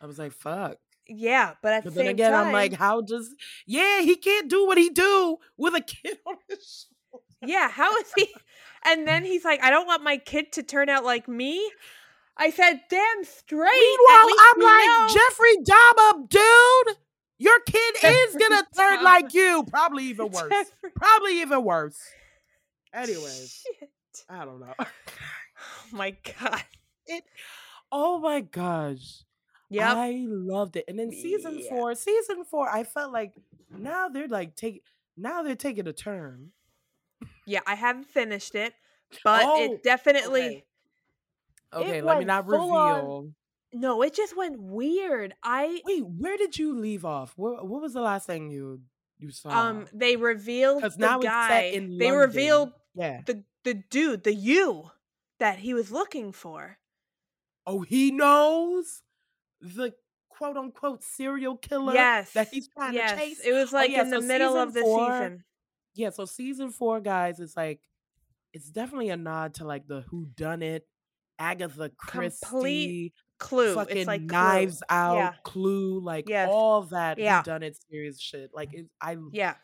I 0.00 0.06
was 0.06 0.18
like 0.18 0.32
fuck 0.32 0.78
yeah, 1.08 1.54
but 1.62 1.72
at 1.72 1.84
but 1.84 1.94
the 1.94 2.00
then 2.00 2.08
again, 2.08 2.32
time, 2.32 2.46
I'm 2.48 2.52
like, 2.52 2.72
how 2.72 3.00
does? 3.00 3.34
Yeah, 3.66 4.00
he 4.00 4.16
can't 4.16 4.48
do 4.48 4.66
what 4.66 4.78
he 4.78 4.90
do 4.90 5.38
with 5.56 5.74
a 5.74 5.80
kid 5.86 6.18
on 6.26 6.36
his 6.48 6.86
shoulder. 7.10 7.24
Yeah, 7.42 7.68
how 7.70 7.94
is 7.96 8.12
he? 8.16 8.28
And 8.86 9.08
then 9.08 9.24
he's 9.24 9.46
like, 9.46 9.62
I 9.62 9.70
don't 9.70 9.86
want 9.86 10.02
my 10.04 10.18
kid 10.18 10.52
to 10.52 10.62
turn 10.62 10.90
out 10.90 11.04
like 11.04 11.26
me. 11.26 11.58
I 12.36 12.50
said, 12.50 12.82
damn 12.90 13.24
straight. 13.24 13.70
Meanwhile, 13.70 14.36
I'm 14.38 14.60
like, 14.60 14.86
know. 14.86 15.08
Jeffrey 15.14 15.56
Dahmer, 15.64 16.28
dude, 16.28 16.96
your 17.38 17.60
kid 17.60 17.94
is 18.04 18.36
gonna 18.36 18.62
turn 18.76 19.02
like 19.02 19.32
you. 19.32 19.64
Probably 19.70 20.04
even 20.04 20.30
worse. 20.30 20.50
Jeffrey. 20.50 20.90
Probably 20.94 21.40
even 21.40 21.64
worse. 21.64 21.98
Anyways, 22.92 23.64
Shit. 23.80 23.90
I 24.28 24.44
don't 24.44 24.60
know. 24.60 24.74
oh 24.78 24.86
my 25.92 26.10
god. 26.40 26.62
It. 27.06 27.24
Oh 27.90 28.18
my 28.18 28.42
gosh. 28.42 29.23
Yeah, 29.74 29.94
I 29.94 30.24
loved 30.28 30.76
it. 30.76 30.84
And 30.88 30.98
then 30.98 31.10
season 31.10 31.58
yeah. 31.58 31.68
four, 31.68 31.94
season 31.94 32.44
four, 32.44 32.68
I 32.68 32.84
felt 32.84 33.12
like 33.12 33.32
now 33.76 34.08
they're 34.08 34.28
like 34.28 34.56
take 34.56 34.82
now 35.16 35.42
they're 35.42 35.54
taking 35.54 35.86
a 35.86 35.92
turn. 35.92 36.50
Yeah, 37.46 37.60
I 37.66 37.74
haven't 37.74 38.06
finished 38.06 38.54
it, 38.54 38.74
but 39.22 39.42
oh, 39.44 39.62
it 39.62 39.82
definitely. 39.82 40.64
Okay, 41.72 41.84
okay 41.88 41.98
it 41.98 42.04
let 42.04 42.18
me 42.18 42.24
not 42.24 42.46
reveal. 42.46 42.72
On, 42.72 43.34
no, 43.72 44.02
it 44.02 44.14
just 44.14 44.36
went 44.36 44.60
weird. 44.60 45.34
I 45.42 45.80
wait. 45.84 46.04
Where 46.06 46.36
did 46.36 46.56
you 46.56 46.78
leave 46.78 47.04
off? 47.04 47.34
What, 47.36 47.66
what 47.66 47.82
was 47.82 47.92
the 47.92 48.00
last 48.00 48.26
thing 48.26 48.50
you 48.50 48.80
you 49.18 49.30
saw? 49.30 49.50
Um, 49.50 49.86
they 49.92 50.16
revealed 50.16 50.82
because 50.82 50.96
now 50.96 51.18
guy. 51.18 51.60
It's 51.60 51.74
set 51.74 51.82
in 51.82 51.98
they 51.98 52.10
London. 52.10 52.20
revealed 52.20 52.72
yeah 52.94 53.22
the 53.26 53.42
the 53.64 53.74
dude 53.74 54.24
the 54.24 54.34
you 54.34 54.90
that 55.40 55.58
he 55.58 55.74
was 55.74 55.90
looking 55.90 56.32
for. 56.32 56.78
Oh, 57.66 57.80
he 57.80 58.10
knows 58.10 59.02
the 59.60 59.92
quote 60.28 60.56
unquote 60.56 61.02
serial 61.02 61.56
killer 61.56 61.94
yes. 61.94 62.32
that 62.32 62.48
he's 62.48 62.68
trying 62.68 62.94
yes. 62.94 63.12
to 63.12 63.16
chase. 63.16 63.40
It 63.44 63.52
was 63.52 63.72
oh, 63.72 63.76
like 63.76 63.90
oh, 63.90 63.92
yeah, 63.92 64.02
in 64.02 64.10
the 64.10 64.20
middle 64.20 64.56
of 64.56 64.74
the 64.74 64.82
four, 64.82 65.10
season. 65.10 65.44
Yeah, 65.94 66.10
so 66.10 66.24
season 66.24 66.70
four, 66.70 67.00
guys, 67.00 67.40
it's 67.40 67.56
like 67.56 67.80
it's 68.52 68.70
definitely 68.70 69.10
a 69.10 69.16
nod 69.16 69.54
to 69.54 69.64
like 69.64 69.86
the 69.86 70.02
Who 70.08 70.26
Done 70.36 70.62
It, 70.62 70.86
Agatha 71.38 71.90
Christie, 71.96 72.46
Complete 72.46 73.14
clue. 73.38 73.74
Fucking 73.74 73.96
it's 73.96 74.06
like 74.06 74.22
Knives 74.22 74.82
clue. 74.88 74.96
Out, 74.96 75.16
yeah. 75.16 75.32
Clue, 75.44 76.00
like 76.00 76.28
yes. 76.28 76.48
all 76.50 76.82
that 76.82 77.18
yeah. 77.18 77.38
Who 77.38 77.44
Done 77.44 77.62
It 77.62 77.78
series 77.90 78.20
shit. 78.20 78.50
Like 78.54 78.74
it, 78.74 78.86
I 79.00 79.16
yeah, 79.32 79.54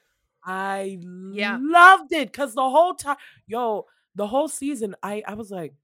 I 0.44 0.98
yeah. 1.32 1.58
loved 1.60 2.12
it 2.12 2.30
because 2.30 2.54
the 2.54 2.68
whole 2.68 2.94
time, 2.94 3.16
yo, 3.46 3.86
the 4.14 4.26
whole 4.26 4.48
season, 4.48 4.94
I 5.02 5.22
I 5.26 5.34
was 5.34 5.50
like, 5.50 5.74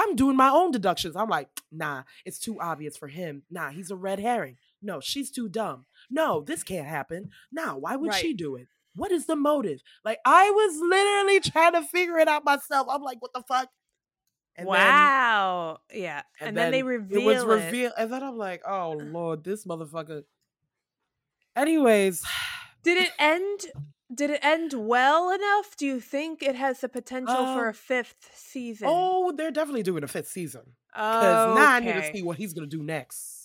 I'm 0.00 0.16
doing 0.16 0.36
my 0.36 0.48
own 0.48 0.70
deductions. 0.70 1.14
I'm 1.14 1.28
like, 1.28 1.48
nah, 1.72 2.02
it's 2.24 2.38
too 2.38 2.60
obvious 2.60 2.96
for 2.96 3.08
him. 3.08 3.42
Nah, 3.50 3.70
he's 3.70 3.90
a 3.90 3.96
red 3.96 4.18
herring. 4.18 4.56
No, 4.82 5.00
she's 5.00 5.30
too 5.30 5.48
dumb. 5.48 5.84
No, 6.08 6.42
this 6.42 6.62
can't 6.62 6.86
happen. 6.86 7.30
Nah, 7.52 7.74
why 7.74 7.96
would 7.96 8.10
right. 8.10 8.20
she 8.20 8.32
do 8.32 8.56
it? 8.56 8.68
What 8.96 9.12
is 9.12 9.26
the 9.26 9.36
motive? 9.36 9.82
Like, 10.04 10.18
I 10.24 10.50
was 10.50 10.80
literally 10.80 11.40
trying 11.40 11.72
to 11.72 11.82
figure 11.82 12.18
it 12.18 12.28
out 12.28 12.44
myself. 12.44 12.88
I'm 12.90 13.02
like, 13.02 13.20
what 13.20 13.32
the 13.32 13.42
fuck? 13.46 13.68
And 14.56 14.66
wow. 14.66 15.78
Then, 15.90 16.02
yeah. 16.02 16.22
And, 16.40 16.48
and 16.48 16.56
then, 16.56 16.64
then, 16.64 16.72
they 16.72 16.82
reveal 16.82 17.20
it. 17.20 17.24
Was 17.24 17.44
revealed. 17.44 17.92
And 17.96 18.12
then 18.12 18.22
I'm 18.22 18.36
like, 18.36 18.62
oh 18.66 18.92
Lord, 19.02 19.44
this 19.44 19.64
motherfucker. 19.64 20.24
Anyways. 21.54 22.24
Did 22.82 22.96
it 22.96 23.10
end 23.18 23.60
did 24.14 24.30
it 24.30 24.40
end 24.42 24.72
well 24.74 25.30
enough? 25.30 25.76
Do 25.76 25.86
you 25.86 26.00
think 26.00 26.42
it 26.42 26.54
has 26.54 26.80
the 26.80 26.88
potential 26.88 27.34
uh, 27.34 27.54
for 27.54 27.68
a 27.68 27.74
fifth 27.74 28.30
season? 28.34 28.88
Oh, 28.88 29.32
they're 29.36 29.50
definitely 29.50 29.82
doing 29.82 30.04
a 30.04 30.08
fifth 30.08 30.28
season. 30.28 30.62
Because 30.92 31.46
oh, 31.46 31.54
now 31.54 31.70
I 31.70 31.80
need 31.80 31.94
to 31.94 32.02
see 32.16 32.22
what 32.22 32.36
he's 32.36 32.52
gonna 32.52 32.66
do 32.66 32.82
next. 32.82 33.38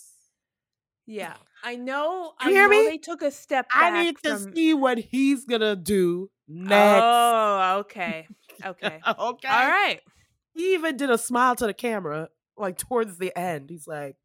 Yeah, 1.07 1.35
I 1.63 1.75
know. 1.75 2.33
You 2.41 2.47
I 2.47 2.51
hear 2.51 2.67
know 2.67 2.83
me? 2.83 2.89
They 2.89 2.97
took 2.97 3.21
a 3.21 3.31
step. 3.31 3.67
I 3.71 4.03
need 4.03 4.17
to 4.23 4.39
see 4.55 4.73
what 4.73 4.97
he's 4.97 5.45
gonna 5.45 5.75
do 5.75 6.29
next. 6.47 7.03
Oh, 7.03 7.77
okay, 7.81 8.27
okay, 8.65 8.99
okay. 9.07 9.49
All 9.49 9.69
right. 9.69 10.01
He 10.53 10.73
even 10.73 10.97
did 10.97 11.09
a 11.09 11.17
smile 11.17 11.55
to 11.57 11.67
the 11.67 11.73
camera, 11.73 12.29
like 12.57 12.77
towards 12.77 13.17
the 13.17 13.37
end. 13.37 13.69
He's 13.69 13.87
like, 13.87 14.15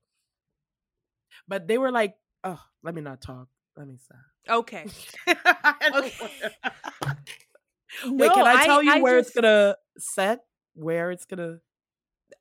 but 1.49 1.67
they 1.69 1.77
were 1.77 1.91
like, 1.91 2.15
"Oh, 2.45 2.61
let 2.83 2.95
me 2.95 3.03
not 3.03 3.21
talk. 3.21 3.49
Let 3.77 3.89
me 3.89 3.97
stop." 3.99 4.30
Okay. 4.49 4.87
okay. 5.29 6.13
Wait, 8.05 8.29
no, 8.29 8.35
can 8.35 8.47
I 8.47 8.65
tell 8.65 8.79
I, 8.79 8.83
you 8.83 8.93
I 8.93 9.01
where 9.01 9.19
just... 9.19 9.31
it's 9.31 9.35
gonna 9.35 9.77
set? 9.99 10.41
Where 10.75 11.11
it's 11.11 11.25
gonna? 11.25 11.59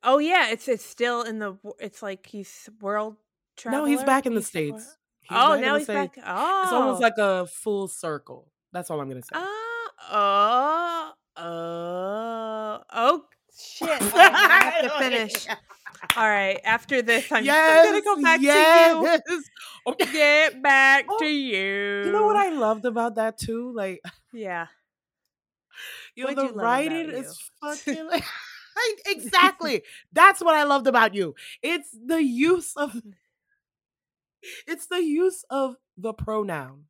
Oh 0.02 0.18
yeah, 0.18 0.50
it's 0.50 0.68
it's 0.68 0.84
still 0.84 1.22
in 1.22 1.38
the. 1.38 1.58
It's 1.78 2.02
like 2.02 2.26
he's 2.26 2.68
world 2.80 3.16
traveler. 3.56 3.82
No, 3.82 3.86
he's 3.86 4.02
back 4.04 4.26
in 4.26 4.34
the 4.34 4.42
states. 4.42 4.96
He's 5.22 5.38
oh, 5.38 5.58
now 5.60 5.76
he's 5.76 5.86
back. 5.86 6.16
Oh, 6.24 6.62
it's 6.62 6.72
almost 6.72 7.02
like 7.02 7.18
a 7.18 7.46
full 7.46 7.88
circle. 7.88 8.50
That's 8.72 8.90
all 8.90 9.00
I'm 9.00 9.08
gonna 9.08 9.22
say. 9.22 9.36
Uh, 9.36 9.46
oh, 10.12 11.12
uh, 11.36 12.78
oh, 12.92 13.24
shit! 13.56 13.88
I 13.90 14.72
have 14.72 14.82
to 14.84 14.90
finish. 14.98 15.46
All 16.16 16.28
right. 16.28 16.60
After 16.64 17.02
this, 17.02 17.30
I'm 17.30 17.44
yes, 17.44 17.86
gonna 17.86 18.02
go 18.02 18.22
back 18.22 18.40
yes. 18.40 19.26
to 19.26 19.32
you. 19.32 19.42
Okay. 19.86 20.12
Get 20.12 20.62
back 20.62 21.06
oh, 21.08 21.18
to 21.18 21.26
you. 21.26 22.04
You 22.04 22.12
know 22.12 22.26
what 22.26 22.36
I 22.36 22.50
loved 22.50 22.84
about 22.84 23.14
that 23.14 23.38
too? 23.38 23.72
Like, 23.74 24.02
yeah. 24.32 24.66
You 26.14 26.26
know, 26.26 26.34
the 26.34 26.44
you 26.48 26.52
writing 26.52 27.08
is 27.08 27.50
fucking 27.62 28.06
like, 28.06 28.24
exactly. 29.06 29.82
That's 30.12 30.40
what 30.40 30.54
I 30.54 30.64
loved 30.64 30.86
about 30.86 31.14
you. 31.14 31.34
It's 31.62 31.88
the 31.92 32.22
use 32.22 32.76
of 32.76 33.00
it's 34.66 34.86
the 34.86 35.02
use 35.02 35.44
of 35.50 35.76
the 35.96 36.12
pronoun. 36.12 36.84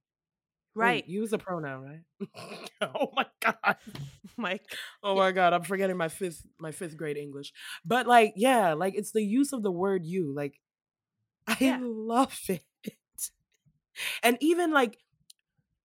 Right. 0.75 1.05
Wait, 1.05 1.09
use 1.09 1.33
a 1.33 1.39
pronoun, 1.39 1.83
right? 1.83 2.71
oh 2.83 3.11
my 3.15 3.27
god. 3.41 3.77
My 4.37 4.61
Oh 5.03 5.17
my 5.17 5.33
god, 5.33 5.53
I'm 5.53 5.63
forgetting 5.63 5.97
my 5.97 6.09
fifth 6.09 6.47
my 6.59 6.71
fifth 6.73 6.97
grade 6.97 7.19
English. 7.19 7.53
But 7.85 8.07
like, 8.07 8.33
yeah, 8.37 8.73
like 8.75 8.95
it's 8.95 9.13
the 9.13 9.23
use 9.23 9.53
of 9.53 9.63
the 9.63 9.71
word 9.73 10.05
you. 10.07 10.33
Like 10.35 10.61
I 11.47 11.57
yeah. 11.61 11.79
love 11.83 12.39
it. 12.49 12.63
And 14.23 14.37
even 14.41 14.73
like 14.73 14.99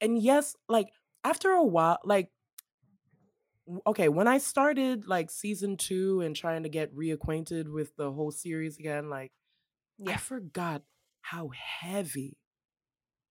and 0.01 0.21
yes, 0.21 0.55
like 0.69 0.89
after 1.23 1.51
a 1.51 1.63
while, 1.63 1.99
like 2.03 2.29
okay, 3.87 4.09
when 4.09 4.27
I 4.27 4.37
started 4.37 5.07
like 5.07 5.31
season 5.31 5.77
2 5.77 6.21
and 6.21 6.35
trying 6.35 6.63
to 6.63 6.69
get 6.69 6.95
reacquainted 6.95 7.67
with 7.71 7.95
the 7.95 8.11
whole 8.11 8.31
series 8.31 8.77
again, 8.77 9.09
like 9.09 9.31
yeah. 9.97 10.13
I 10.13 10.17
forgot 10.17 10.83
how 11.21 11.49
heavy 11.55 12.37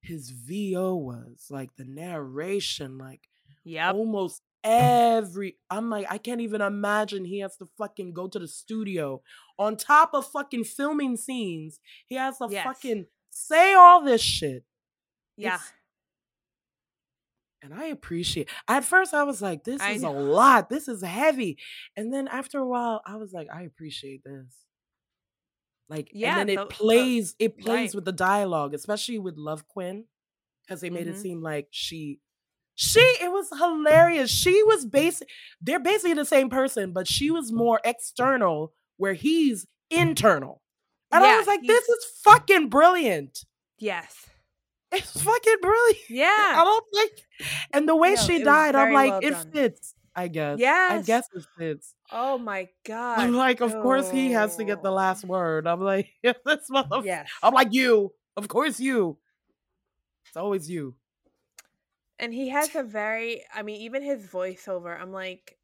his 0.04 0.30
VO 0.30 0.94
was, 0.94 1.46
like 1.50 1.70
the 1.76 1.84
narration, 1.84 2.98
like 2.98 3.28
yeah, 3.64 3.90
almost 3.92 4.42
every 4.62 5.56
I'm 5.70 5.90
like, 5.90 6.06
I 6.10 6.18
can't 6.18 6.40
even 6.40 6.60
imagine 6.60 7.24
he 7.24 7.40
has 7.40 7.56
to 7.56 7.68
fucking 7.78 8.12
go 8.12 8.28
to 8.28 8.38
the 8.38 8.48
studio 8.48 9.22
on 9.58 9.76
top 9.76 10.10
of 10.14 10.26
fucking 10.26 10.64
filming 10.64 11.16
scenes. 11.16 11.80
He 12.06 12.16
has 12.16 12.38
to 12.38 12.48
yes. 12.50 12.64
fucking 12.64 13.06
say 13.30 13.74
all 13.74 14.02
this 14.02 14.20
shit. 14.22 14.64
Yeah. 15.36 15.56
It's- 15.56 15.72
and 17.62 17.72
I 17.72 17.86
appreciate. 17.86 18.50
At 18.68 18.84
first, 18.84 19.14
I 19.14 19.22
was 19.22 19.40
like, 19.40 19.64
"This 19.64 19.82
is 19.82 20.02
a 20.02 20.10
lot. 20.10 20.68
This 20.68 20.86
is 20.86 21.02
heavy." 21.02 21.56
And 21.96 22.12
then 22.12 22.28
after 22.28 22.58
a 22.58 22.68
while, 22.68 23.00
I 23.06 23.16
was 23.16 23.32
like, 23.32 23.48
"I 23.50 23.62
appreciate 23.62 24.22
this." 24.22 24.66
Like, 25.88 26.08
Yeah, 26.12 26.38
and 26.40 26.48
then 26.48 26.56
the- 26.56 26.62
it 26.62 26.68
the- 26.68 26.74
plays. 26.74 27.34
it 27.38 27.58
plays 27.58 27.90
right. 27.90 27.94
with 27.94 28.04
the 28.04 28.12
dialogue, 28.12 28.74
especially 28.74 29.18
with 29.18 29.36
Love 29.36 29.68
Quinn, 29.68 30.06
because 30.66 30.80
they 30.80 30.90
made 30.90 31.06
Mhm. 31.06 31.10
it 31.10 31.18
seem 31.18 31.42
like 31.42 31.68
she, 31.70 32.20
she. 32.74 33.00
It 33.00 33.30
was 33.30 33.50
hilarious. 33.50 34.30
She 34.30 34.62
was 34.64 34.86
basic. 34.86 35.28
They're 35.60 35.78
basically 35.78 36.14
the 36.14 36.24
same 36.24 36.48
person, 36.48 36.92
but 36.92 37.06
she 37.06 37.30
was 37.30 37.52
more 37.52 37.80
external, 37.84 38.72
where 38.96 39.14
he's 39.14 39.66
internal. 39.90 40.62
And 41.12 41.22
I 41.22 41.36
was 41.38 41.46
like, 41.46 41.60
"This 41.62 41.88
is 41.88 42.04
fucking 42.24 42.68
brilliant." 42.70 43.44
Yes. 43.78 44.28
It's 44.90 45.22
fucking 45.22 45.56
brilliant. 45.60 45.98
Yeah. 46.08 46.26
I 46.38 46.52
Yeah. 46.56 46.64
don't 46.64 46.84
think. 46.94 47.12
And 47.72 47.88
the 47.88 47.94
way 47.96 48.14
No, 48.14 48.20
she 48.22 48.42
died, 48.42 48.74
I'm 48.74 48.92
like, 48.92 49.10
well 49.10 49.20
it 49.22 49.30
done. 49.30 49.50
fits. 49.52 49.94
I 50.16 50.28
guess. 50.28 50.58
Yeah. 50.60 50.88
I 50.92 51.02
guess 51.02 51.28
it 51.34 51.44
fits. 51.58 51.94
Oh 52.16 52.38
my 52.38 52.68
god. 52.86 53.18
I'm 53.18 53.34
like, 53.34 53.60
of 53.60 53.72
course 53.72 54.08
he 54.08 54.30
has 54.30 54.56
to 54.56 54.64
get 54.64 54.84
the 54.84 54.90
Oh. 54.90 54.94
last 54.94 55.24
word. 55.24 55.66
I'm 55.66 55.80
like, 55.80 56.10
this 56.22 56.70
motherfucker. 56.70 57.04
Yes. 57.04 57.28
I'm 57.42 57.52
like 57.52 57.72
you. 57.72 58.12
Of 58.36 58.46
course 58.46 58.78
you. 58.78 59.18
It's 60.28 60.36
always 60.36 60.70
you. 60.70 60.94
And 62.20 62.32
he 62.32 62.50
has 62.50 62.76
a 62.76 62.84
very 62.84 63.42
I 63.52 63.62
mean, 63.62 63.80
even 63.80 64.02
his 64.02 64.24
voiceover, 64.28 64.98
I'm 64.98 65.12
like, 65.12 65.58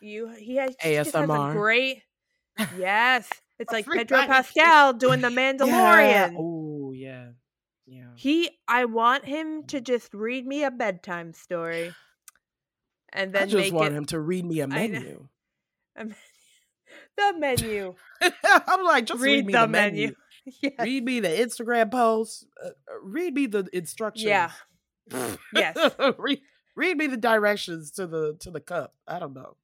you 0.00 0.28
he 0.36 0.56
has 0.56 0.74
just 0.82 1.14
has 1.14 1.14
a 1.14 1.50
great 1.52 2.02
Yes. 2.76 3.30
It's 3.60 3.72
like 3.72 3.86
Pedro. 3.86 4.18
Pascal 4.26 4.94
doing 4.94 5.20
the 5.20 5.28
Mandalorian. 5.40 6.34
Oh 6.36 6.92
yeah. 6.92 7.28
Yeah. 7.86 8.08
He 8.16 8.50
I 8.66 8.86
want 8.86 9.24
him 9.24 9.62
to 9.68 9.80
mm. 9.80 9.84
just 9.84 10.12
read 10.12 10.44
me 10.44 10.64
a 10.64 10.72
bedtime 10.72 11.32
story. 11.34 11.94
And 13.12 13.32
then 13.32 13.44
I 13.44 13.46
just 13.46 13.56
make 13.56 13.72
want 13.72 13.94
it 13.94 13.96
him 13.96 14.04
to 14.06 14.18
read 14.18 14.44
me 14.44 14.58
a 14.58 14.66
know. 14.66 15.28
menu. 15.96 16.14
the 17.16 17.34
menu. 17.38 17.94
I'm 18.44 18.84
like, 18.84 19.06
just 19.06 19.20
read, 19.20 19.32
read 19.32 19.46
me 19.46 19.52
the 19.52 19.60
the 19.60 19.66
menu. 19.68 20.00
menu. 20.02 20.14
yes. 20.62 20.72
Read 20.78 21.04
me 21.04 21.20
the 21.20 21.28
Instagram 21.28 21.90
post. 21.90 22.46
Uh, 22.62 22.68
uh, 22.68 22.70
read 23.02 23.34
me 23.34 23.46
the 23.46 23.66
instructions. 23.72 24.24
Yeah. 24.26 24.50
Yes. 25.52 25.76
read, 26.18 26.40
read 26.76 26.96
me 26.96 27.06
the 27.06 27.16
directions 27.16 27.90
to 27.92 28.06
the 28.06 28.36
to 28.40 28.50
the 28.50 28.60
cup. 28.60 28.94
I 29.06 29.18
don't 29.18 29.34
know. 29.34 29.56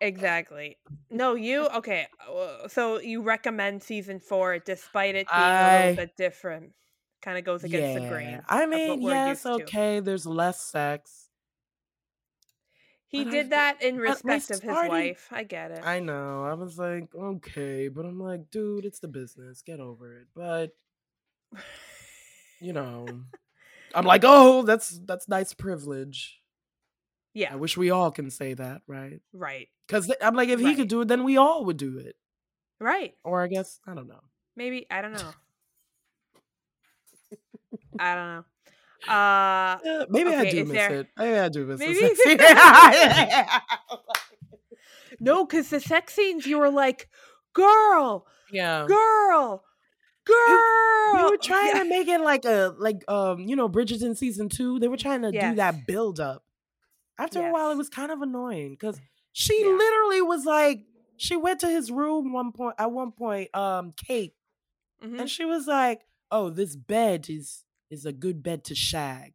Exactly. 0.00 0.78
No, 1.10 1.34
you 1.34 1.66
okay. 1.68 2.06
uh, 2.32 2.68
So 2.68 3.00
you 3.00 3.22
recommend 3.22 3.82
season 3.82 4.20
four 4.20 4.58
despite 4.60 5.16
it 5.16 5.26
being 5.28 5.40
a 5.42 5.44
I- 5.44 5.80
little 5.80 5.96
bit 5.96 6.16
different. 6.16 6.72
Kind 7.20 7.36
of 7.36 7.44
goes 7.44 7.64
against 7.64 8.00
the 8.00 8.08
grain. 8.08 8.42
I 8.48 8.66
mean, 8.66 9.02
yes, 9.02 9.44
okay. 9.44 9.98
There's 9.98 10.24
less 10.24 10.60
sex. 10.60 11.27
He 13.10 13.24
But 13.24 13.30
did 13.30 13.46
fe- 13.46 13.50
that 13.50 13.82
in 13.82 13.96
respect 13.98 14.44
of 14.50 14.60
his 14.60 14.70
started- 14.70 14.90
wife. 14.90 15.28
I 15.32 15.42
get 15.44 15.70
it. 15.70 15.80
I 15.82 15.98
know. 16.00 16.44
I 16.44 16.52
was 16.54 16.78
like, 16.78 17.14
okay, 17.14 17.88
but 17.88 18.04
I'm 18.04 18.20
like, 18.20 18.50
dude, 18.50 18.84
it's 18.84 19.00
the 19.00 19.08
business. 19.08 19.62
Get 19.62 19.80
over 19.80 20.12
it. 20.20 20.26
But 20.34 20.76
you 22.60 22.72
know, 22.74 23.06
I'm 23.94 24.04
like, 24.04 24.22
oh, 24.26 24.62
that's 24.62 24.98
that's 25.06 25.26
nice 25.28 25.54
privilege. 25.54 26.40
yeah, 27.32 27.52
I 27.52 27.56
wish 27.56 27.76
we 27.78 27.90
all 27.90 28.10
can 28.10 28.30
say 28.30 28.52
that, 28.54 28.82
right? 28.86 29.20
right, 29.32 29.68
Because 29.86 30.12
I'm 30.20 30.34
like, 30.34 30.48
if 30.50 30.58
he 30.60 30.66
Right. 30.66 30.76
could 30.76 30.88
do 30.88 31.00
it, 31.00 31.08
then 31.08 31.24
we 31.24 31.36
all 31.38 31.64
would 31.64 31.76
do 31.78 31.96
it. 31.98 32.16
right. 32.80 33.16
Or 33.24 33.42
I 33.42 33.46
guess 33.46 33.80
I 33.86 33.94
don't 33.94 34.08
know. 34.08 34.20
Maybe 34.56 34.86
I 34.90 35.00
don't 35.00 35.12
know. 35.14 35.30
I 37.98 38.14
don't 38.14 38.28
know. 38.28 38.44
Uh, 39.06 39.78
Yeah, 39.84 40.04
maybe 40.08 40.30
I 40.34 40.50
do 40.50 40.64
miss 40.64 40.72
there- 40.76 40.94
it. 41.00 41.06
Maybe 41.16 41.38
I 41.38 41.48
do 41.48 41.66
miss 41.66 41.78
Maybe- 41.78 42.00
the 42.00 42.14
sex 42.16 43.62
no, 45.20 45.44
because 45.44 45.70
the 45.70 45.80
sex 45.80 46.14
scenes 46.14 46.46
you 46.46 46.58
were 46.58 46.70
like, 46.70 47.08
girl, 47.52 48.26
yeah. 48.52 48.86
girl, 48.86 49.64
girl. 50.24 50.36
You 51.18 51.28
were 51.30 51.36
trying 51.42 51.76
Yeah. 51.76 51.82
to 51.82 51.88
make 51.88 52.08
it 52.08 52.20
like 52.20 52.44
a 52.44 52.74
like 52.78 53.02
um 53.08 53.40
you 53.40 53.56
know 53.56 53.68
Bridgerton 53.68 54.16
season 54.16 54.48
two. 54.48 54.78
They 54.78 54.88
were 54.88 54.96
trying 54.96 55.22
to 55.22 55.32
do 55.32 55.54
that 55.56 55.86
build 55.86 56.20
up. 56.20 56.44
After 57.18 57.44
a 57.46 57.52
while, 57.52 57.70
it 57.70 57.76
was 57.76 57.88
kind 57.88 58.12
of 58.12 58.20
annoying 58.22 58.70
because 58.72 59.00
she 59.32 59.60
Yeah. 59.62 59.68
literally 59.70 60.22
was 60.22 60.44
like 60.44 60.80
she 61.16 61.36
went 61.36 61.60
to 61.60 61.68
his 61.68 61.90
room 61.90 62.32
one 62.32 62.52
point 62.52 62.74
at 62.78 62.90
one 62.92 63.12
point 63.12 63.54
um 63.54 63.92
Kate 63.96 64.34
Mhm. 65.02 65.20
and 65.20 65.30
she 65.30 65.44
was 65.44 65.66
like, 65.66 66.02
"Oh, 66.30 66.50
this 66.50 66.76
bed 66.76 67.26
is 67.30 67.64
is 67.90 68.06
a 68.06 68.12
good 68.12 68.42
bed 68.42 68.64
to 68.64 68.74
shag." 68.74 69.34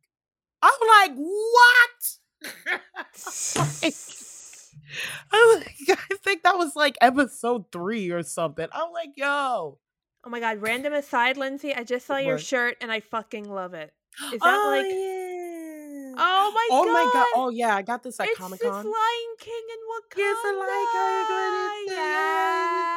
I'm 0.61 0.71
like, 1.07 1.15
"What?" 1.17 2.17
Like, 2.43 3.93
I'm 5.31 5.57
like, 5.59 5.75
I 5.89 6.15
think 6.23 6.43
that 6.43 6.57
was 6.57 6.75
like 6.75 6.97
episode 7.01 7.71
three 7.71 8.11
or 8.11 8.23
something. 8.23 8.67
I'm 8.71 8.91
like, 8.91 9.11
"Yo." 9.15 9.79
Oh 10.25 10.29
my 10.29 10.39
god, 10.39 10.61
random 10.61 10.93
aside, 10.93 11.35
Lindsey, 11.37 11.73
I 11.73 11.83
just 11.83 12.05
saw 12.05 12.17
your 12.17 12.35
What? 12.35 12.43
shirt 12.43 12.77
and 12.79 12.91
I 12.91 13.01
fucking 13.01 13.49
love 13.49 13.73
it. 13.73 13.93
Is 14.33 14.39
that 14.39 14.55
oh, 14.55 14.69
like 14.69 14.85
yeah. 14.85 16.13
Oh 16.15 16.51
my 16.53 16.67
oh 16.71 16.85
god. 16.85 16.93
my 16.93 17.09
god! 17.13 17.25
Oh 17.35 17.49
yeah, 17.49 17.75
I 17.75 17.81
got 17.81 18.03
this 18.03 18.19
at 18.19 18.27
it's 18.29 18.37
Comic 18.37 18.59
this 18.59 18.69
Con. 18.69 18.85
Lion 18.85 19.35
King 19.39 19.63
in 19.69 19.79
Wakanda. 19.89 20.17
Yes, 20.17 20.37
I 20.45 20.51
like 20.59 20.93
how 20.93 21.07
you're 21.09 21.27
going 21.27 21.87
to 21.89 21.93
Yes. 21.95 22.92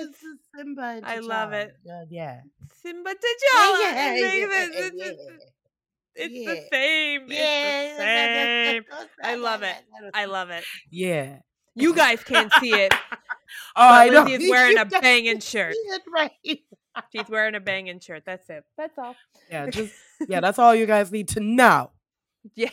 Is 0.00 0.14
Simba. 0.56 0.82
and 0.82 1.06
I 1.06 1.18
love 1.18 1.52
it. 1.52 1.74
Yeah, 1.84 2.04
yeah. 2.10 2.40
Simba 2.82 3.10
T'Challa. 3.10 3.80
Yeah, 3.80 4.10
makes 4.12 4.20
yeah, 4.20 4.46
it's, 4.50 4.96
yeah. 4.96 5.06
it's- 5.06 5.30
Yeah. 6.14 6.54
the 6.54 6.60
same. 6.70 7.22
It's 7.30 7.98
the 7.98 8.04
same. 8.72 8.84
I 9.22 9.34
love 9.36 9.62
it. 9.62 9.76
I 10.14 10.24
love 10.26 10.50
it. 10.50 10.64
Yeah. 10.90 11.38
You 11.74 11.94
guys 11.94 12.22
can't 12.22 12.52
see 12.60 12.72
it. 12.74 12.92
Oh, 13.76 13.82
I 13.86 14.08
know. 14.08 14.24
Lindsey 14.24 14.44
is 14.46 14.50
wearing 14.50 14.78
a 14.78 14.86
banging 14.86 15.40
shirt. 15.40 15.74
right? 16.14 16.30
She's 17.14 17.28
wearing 17.28 17.54
a 17.54 17.60
banging 17.60 18.00
shirt. 18.00 18.22
That's 18.24 18.48
it. 18.48 18.64
That's 18.78 18.96
all. 18.96 19.14
Yeah, 19.50 19.66
just 19.70 19.92
yeah. 20.26 20.40
That's 20.40 20.58
all 20.58 20.74
you 20.74 20.86
guys 20.86 21.12
need 21.12 21.28
to 21.28 21.40
know. 21.40 21.90
Yeah. 22.54 22.70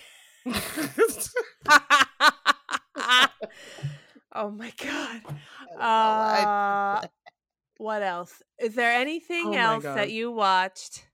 Oh 4.39 4.49
my 4.49 4.71
god. 5.77 7.01
Uh, 7.03 7.07
what 7.77 8.01
else? 8.01 8.41
Is 8.59 8.73
there 8.75 8.91
anything 8.93 9.47
Oh 9.47 9.53
else 9.53 9.83
God. 9.83 9.97
that 9.97 10.11
you 10.11 10.31
watched 10.31 11.05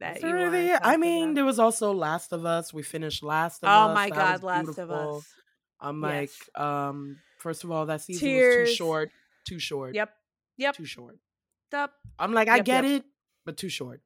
that 0.00 0.22
you 0.22 0.50
there 0.50 0.80
I 0.82 0.96
mean, 0.96 1.24
about? 1.24 1.34
there 1.34 1.44
was 1.44 1.58
also 1.58 1.92
Last 1.92 2.32
of 2.32 2.44
Us. 2.44 2.72
We 2.74 2.82
finished 2.82 3.22
Last 3.22 3.62
of 3.62 3.68
oh 3.68 3.72
Us. 3.72 3.90
Oh 3.90 3.94
my 3.94 4.10
god, 4.10 4.42
Last 4.42 4.78
of. 4.78 4.90
Us. 4.90 5.24
I'm 5.80 6.02
Yes. 6.02 6.38
like, 6.54 6.62
um, 6.64 7.16
first 7.38 7.64
of 7.64 7.70
all, 7.70 7.86
that 7.86 8.00
season 8.02 8.28
was 8.28 8.68
too 8.70 8.74
short. 8.74 9.10
Too 9.46 9.58
short. 9.58 9.94
Yep. 9.94 10.10
Yep. 10.58 10.76
Too 10.76 10.84
short. 10.86 11.18
Yep. 11.72 11.90
I'm 12.18 12.32
like, 12.32 12.48
I 12.48 12.56
Yep, 12.56 12.64
get 12.64 12.84
yep. 12.84 13.00
it, 13.00 13.04
but 13.44 13.56
too 13.56 13.68
short. 13.68 14.00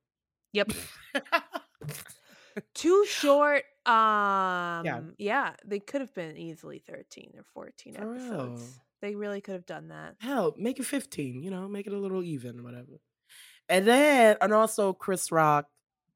Yep. 0.53 0.73
Too 2.75 3.05
short. 3.07 3.63
Um 3.89 5.15
yeah. 5.19 5.55
they 5.65 5.79
could 5.81 6.01
have 6.03 6.15
been 6.15 6.37
easily 6.37 6.79
13 6.79 7.33
or 7.37 7.45
14 7.55 7.95
For 7.95 8.15
episodes. 8.15 8.81
They 9.01 9.15
really 9.15 9.41
could 9.41 9.55
have 9.55 9.67
done 9.67 9.89
that. 9.89 10.17
Hell, 10.19 10.55
make 10.59 10.79
it 10.81 10.85
15, 10.85 11.43
you 11.43 11.51
know, 11.51 11.69
make 11.69 11.87
it 11.87 11.93
a 11.93 11.99
little 11.99 12.23
even, 12.23 12.65
whatever. 12.65 13.01
And 13.69 13.87
then, 13.87 14.37
and 14.41 14.53
also 14.53 14.93
Chris 14.93 15.31
Rock, 15.31 15.67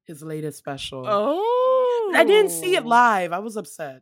his 0.05 0.21
latest 0.21 0.57
special. 0.57 1.05
Oh. 1.07 2.13
I 2.15 2.23
didn't 2.25 2.51
see 2.51 2.75
it 2.75 2.85
live. 2.85 3.31
I 3.31 3.39
was 3.39 3.55
upset. 3.57 4.01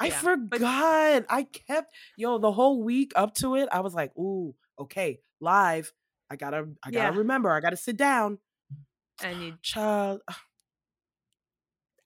I 0.00 0.06
Yeah, 0.06 0.20
but- 0.22 0.50
forgot. 0.58 1.24
I 1.28 1.42
kept 1.44 1.92
yo 2.16 2.38
the 2.38 2.52
whole 2.52 2.82
week 2.82 3.12
up 3.16 3.34
to 3.36 3.56
it. 3.56 3.68
I 3.70 3.80
was 3.80 3.94
like, 3.94 4.16
"Ooh, 4.16 4.54
okay, 4.78 5.20
live. 5.40 5.92
I 6.30 6.36
gotta, 6.36 6.68
I 6.82 6.90
gotta 6.90 7.12
Yeah. 7.14 7.18
remember. 7.18 7.50
I 7.50 7.60
gotta 7.60 7.76
sit 7.76 7.96
down." 7.96 8.38
And 9.22 9.42
you 9.42 9.58
Child, 9.62 10.20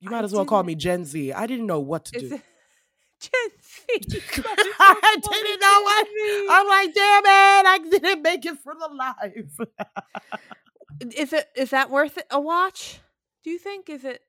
you 0.02 0.08
I 0.08 0.12
might 0.12 0.24
as 0.24 0.32
well 0.32 0.44
call 0.44 0.64
me 0.64 0.74
Gen 0.74 1.04
Z. 1.04 1.32
I 1.32 1.46
didn't 1.46 1.66
know 1.66 1.78
what 1.78 2.04
to 2.06 2.18
do. 2.18 2.26
it 2.34 2.42
Gen 3.20 3.50
Z? 3.62 4.42
I 4.80 5.16
didn't 5.30 5.60
know 5.60 5.82
what. 5.82 6.08
I'm 6.50 6.66
like, 6.68 6.92
damn 6.92 7.24
it! 7.24 7.66
I 7.66 7.78
didn't 7.88 8.22
make 8.22 8.44
it 8.44 8.58
for 8.58 8.74
the 8.74 8.88
live. 8.92 9.60
Is 11.16 11.32
it 11.32 11.48
is 11.56 11.70
that 11.70 11.90
worth 11.90 12.18
it, 12.18 12.26
a 12.30 12.40
watch? 12.40 13.00
Do 13.42 13.50
you 13.50 13.58
think 13.58 13.88
is 13.88 14.04
it 14.04 14.22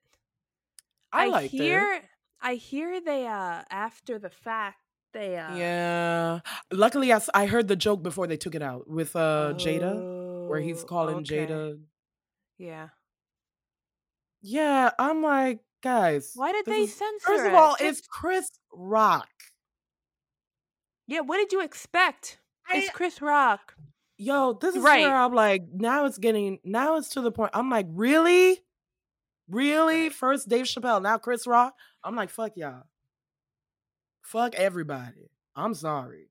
I, 1.12 1.28
liked 1.28 1.52
hear 1.52 2.00
I 2.42 2.54
hear 2.54 3.00
they 3.00 3.26
uh 3.26 3.62
after 3.70 4.18
the 4.18 4.30
fact 4.30 4.78
they 5.12 5.36
uh. 5.36 5.56
Yeah. 5.56 6.40
Luckily, 6.72 7.12
I 7.12 7.46
heard 7.46 7.68
the 7.68 7.76
joke 7.76 8.02
before 8.02 8.26
they 8.26 8.36
took 8.36 8.54
it 8.56 8.62
out 8.62 8.88
with 8.90 9.14
uh 9.14 9.52
Jada, 9.56 10.48
where 10.48 10.58
he's 10.60 10.82
Oh, 10.82 10.86
calling 10.86 11.16
okay. 11.18 11.46
Jada. 11.46 11.78
Yeah. 12.58 12.88
Yeah, 14.46 14.90
I'm 14.98 15.22
like, 15.22 15.60
guys. 15.82 16.32
Why 16.34 16.52
did 16.52 16.66
they 16.66 16.82
is- 16.82 16.94
censor 16.94 17.26
First 17.26 17.46
of 17.46 17.54
all, 17.54 17.76
Just- 17.78 17.82
it's 17.82 18.06
Chris 18.06 18.50
Rock. 18.74 19.28
yeah. 21.06 21.20
What 21.20 21.38
did 21.38 21.50
you 21.50 21.62
expect? 21.62 22.38
I, 22.68 22.78
it's 22.78 22.90
Chris 22.90 23.22
Rock. 23.22 23.74
Yo, 24.18 24.52
this 24.52 24.76
is 24.76 24.82
right. 24.82 25.02
where 25.02 25.16
I'm 25.16 25.32
like, 25.32 25.64
now 25.72 26.04
it's 26.04 26.18
getting, 26.18 26.58
now 26.62 26.96
it's 26.96 27.08
to 27.10 27.20
the 27.22 27.32
point. 27.32 27.50
I'm 27.54 27.70
like, 27.70 27.86
really? 27.88 28.60
Really? 29.48 30.10
First 30.10 30.48
Dave 30.48 30.66
Chappelle, 30.66 31.02
now 31.02 31.16
Chris 31.16 31.46
Rock? 31.46 31.74
I'm 32.04 32.14
like, 32.14 32.28
fuck 32.30 32.52
y'all. 32.56 32.84
Fuck 34.22 34.54
everybody. 34.56 35.30
I'm 35.56 35.74
sorry. 35.74 36.28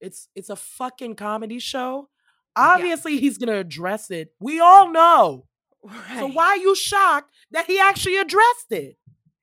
It's 0.00 0.28
it's 0.34 0.50
a 0.50 0.56
fucking 0.56 1.16
comedy 1.16 1.58
show. 1.58 2.08
Obviously, 2.56 3.14
yeah. 3.14 3.20
he's 3.20 3.38
gonna 3.38 3.58
address 3.58 4.10
it. 4.10 4.32
We 4.40 4.60
all 4.60 4.90
know. 4.90 5.46
Right. 5.82 6.18
So 6.18 6.28
why 6.28 6.46
are 6.46 6.56
you 6.56 6.74
shocked 6.74 7.32
that 7.50 7.66
he 7.66 7.78
actually 7.78 8.16
addressed 8.16 8.70
it? 8.70 8.96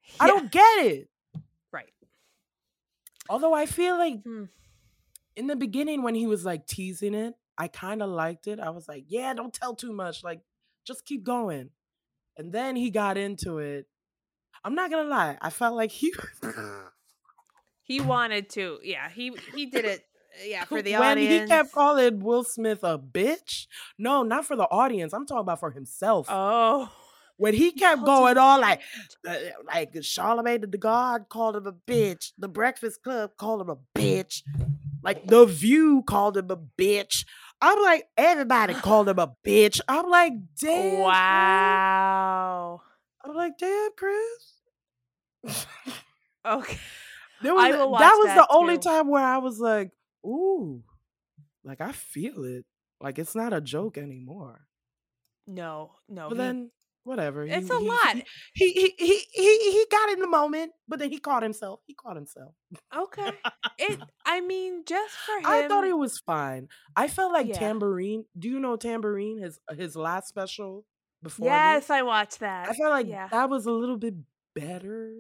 Yeah. 0.04 0.14
I 0.22 0.28
don't 0.28 0.52
get 0.52 0.86
it. 0.86 1.10
Right. 1.72 1.94
Although 3.30 3.54
I 3.54 3.66
feel 3.66 3.98
like 3.98 4.24
hmm. 4.24 4.46
in 5.36 5.48
the 5.48 5.56
beginning 5.56 6.02
when 6.02 6.16
he 6.16 6.28
was 6.28 6.46
like 6.46 6.66
teasing 6.66 7.14
it, 7.14 7.36
I 7.58 7.68
kind 7.68 8.02
of 8.02 8.10
liked 8.10 8.48
it. 8.48 8.60
I 8.60 8.70
was 8.70 8.88
like, 8.88 9.04
yeah, 9.08 9.34
don't 9.34 9.54
tell 9.54 9.76
too 9.76 9.92
much. 9.92 10.24
Like, 10.24 10.40
just 10.88 11.06
keep 11.06 11.24
going. 11.26 11.72
And 12.38 12.54
then 12.54 12.78
he 12.78 12.90
got 12.90 13.18
into 13.18 13.58
it. 13.58 13.86
I'm 14.64 14.76
not 14.76 14.90
gonna 14.90 15.10
lie. 15.10 15.38
I 15.42 15.50
felt 15.50 15.76
like 15.76 15.92
he 15.92 16.14
he 17.84 18.00
wanted 18.00 18.50
to. 18.52 18.80
Yeah, 18.82 19.10
he 19.10 19.34
he 19.54 19.66
did 19.66 19.86
it. 19.86 20.06
Yeah, 20.46 20.66
for 20.66 20.82
the 20.82 20.94
when 20.94 21.02
audience. 21.04 21.32
When 21.32 21.42
he 21.42 21.48
kept 21.48 21.72
calling 21.72 22.20
Will 22.20 22.44
Smith 22.44 22.84
a 22.84 22.98
bitch. 22.98 23.68
No, 23.98 24.24
not 24.24 24.46
for 24.46 24.56
the 24.56 24.64
audience. 24.64 25.14
I'm 25.14 25.26
talking 25.26 25.42
about 25.42 25.60
for 25.60 25.72
himself. 25.72 26.28
Oh. 26.30 26.92
When 27.38 27.54
he 27.54 27.72
kept 27.74 28.04
going 28.06 28.38
on 28.38 28.62
like, 28.62 28.82
uh, 29.28 29.36
like 29.66 29.96
Charlemagne 30.02 30.62
the 30.62 30.78
God 30.78 31.30
called 31.30 31.56
him 31.56 31.68
a 31.68 31.74
bitch, 31.74 32.32
the 32.38 32.48
Breakfast 32.48 33.02
Club 33.02 33.32
called 33.38 33.62
him 33.62 33.70
a 33.70 33.78
bitch, 33.98 34.44
like 35.04 35.26
The 35.28 35.46
View 35.46 36.04
called 36.06 36.38
him 36.38 36.52
a 36.52 36.58
bitch. 36.58 37.26
I'm 37.62 37.82
like, 37.82 38.08
everybody 38.18 38.74
called 38.74 39.10
him 39.10 39.20
a 39.20 39.28
bitch. 39.46 39.82
I'm 39.88 40.10
like, 40.10 40.34
damn. 40.60 41.00
Wow. 41.00 42.82
Chris. 42.82 43.32
I'm 43.32 43.36
like, 43.36 43.58
damn, 43.58 43.90
Chris. 43.98 44.56
okay. 46.46 46.80
Was, 47.42 47.54
that 47.72 47.88
was 47.88 48.26
that 48.26 48.36
the 48.36 48.42
too. 48.42 48.48
only 48.50 48.78
time 48.78 49.08
where 49.08 49.24
I 49.24 49.38
was 49.38 49.60
like, 49.62 49.92
ooh, 50.26 50.84
like 51.64 51.82
I 51.82 51.92
feel 51.92 52.44
it. 52.44 52.66
Like 53.02 53.20
it's 53.20 53.36
not 53.36 53.54
a 53.54 53.62
joke 53.62 53.98
anymore. 53.98 54.68
No, 55.48 55.92
no. 56.08 56.30
But 56.30 56.36
he, 56.36 56.38
then 56.38 56.72
whatever. 57.04 57.44
It's 57.44 57.68
he, 57.68 57.74
a 57.74 57.80
he, 57.80 57.88
lot. 57.88 58.16
He, 58.54 58.72
he 58.72 58.94
he 58.98 59.20
he 59.32 59.72
he 59.72 59.86
got 59.92 60.12
in 60.12 60.20
the 60.20 60.28
moment, 60.28 60.74
but 60.88 61.00
then 61.00 61.10
he 61.10 61.18
caught 61.18 61.44
himself. 61.44 61.80
He 61.88 61.94
caught 61.94 62.16
himself. 62.16 62.54
Okay. 62.96 63.32
It 63.78 64.00
I 64.26 64.42
mean, 64.42 64.84
just 64.86 65.16
for 65.16 65.38
him. 65.40 65.46
I 65.46 65.68
thought 65.68 65.86
it 65.86 65.98
was 65.98 66.20
fine. 66.20 66.68
I 66.96 67.08
felt 67.08 67.34
like 67.34 67.48
yeah. 67.48 67.58
Tamborine. 67.58 68.26
Do 68.38 68.50
you 68.50 68.60
know 68.60 68.78
Tamborine? 68.78 69.42
His 69.42 69.60
uh, 69.68 69.76
his 69.76 69.96
last 69.96 70.28
special 70.28 70.86
before. 71.24 71.48
Yes, 71.48 71.84
this? 71.84 71.90
I 71.90 72.02
watched 72.04 72.40
that. 72.42 72.70
I 72.70 72.74
felt 72.74 72.92
like 72.92 73.08
yeah. 73.08 73.28
that 73.30 73.50
was 73.50 73.66
a 73.66 73.72
little 73.72 73.98
bit 73.98 74.16
better. 74.56 75.14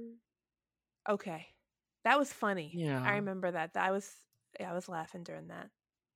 Okay. 1.09 1.47
That 2.03 2.17
was 2.19 2.31
funny. 2.31 2.71
Yeah. 2.73 3.01
I 3.03 3.15
remember 3.15 3.51
that. 3.51 3.71
I 3.75 3.91
was 3.91 4.09
yeah, 4.59 4.71
I 4.71 4.73
was 4.73 4.89
laughing 4.89 5.23
during 5.23 5.47
that. 5.47 5.69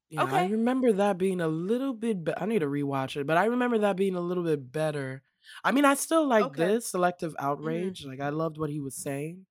Yeah, 0.10 0.24
okay. 0.24 0.38
I 0.38 0.48
remember 0.48 0.92
that 0.94 1.18
being 1.18 1.42
a 1.42 1.48
little 1.48 1.94
bit 1.94 2.24
be- 2.24 2.38
I 2.38 2.46
need 2.46 2.60
to 2.60 2.68
rewatch 2.68 3.16
it, 3.16 3.26
but 3.26 3.38
I 3.38 3.46
remember 3.46 3.80
that 3.80 3.96
being 3.96 4.16
a 4.16 4.22
little 4.22 4.44
bit 4.44 4.72
better. 4.72 5.24
I 5.64 5.72
mean, 5.72 5.86
I 5.86 5.96
still 5.96 6.28
like 6.28 6.46
okay. 6.46 6.68
this 6.68 6.88
selective 6.92 7.34
mm-hmm. 7.34 7.46
outrage. 7.46 8.02
Mm-hmm. 8.02 8.10
Like 8.10 8.20
I 8.20 8.30
loved 8.30 8.58
what 8.58 8.70
he 8.70 8.80
was 8.80 8.96
saying, 8.96 9.46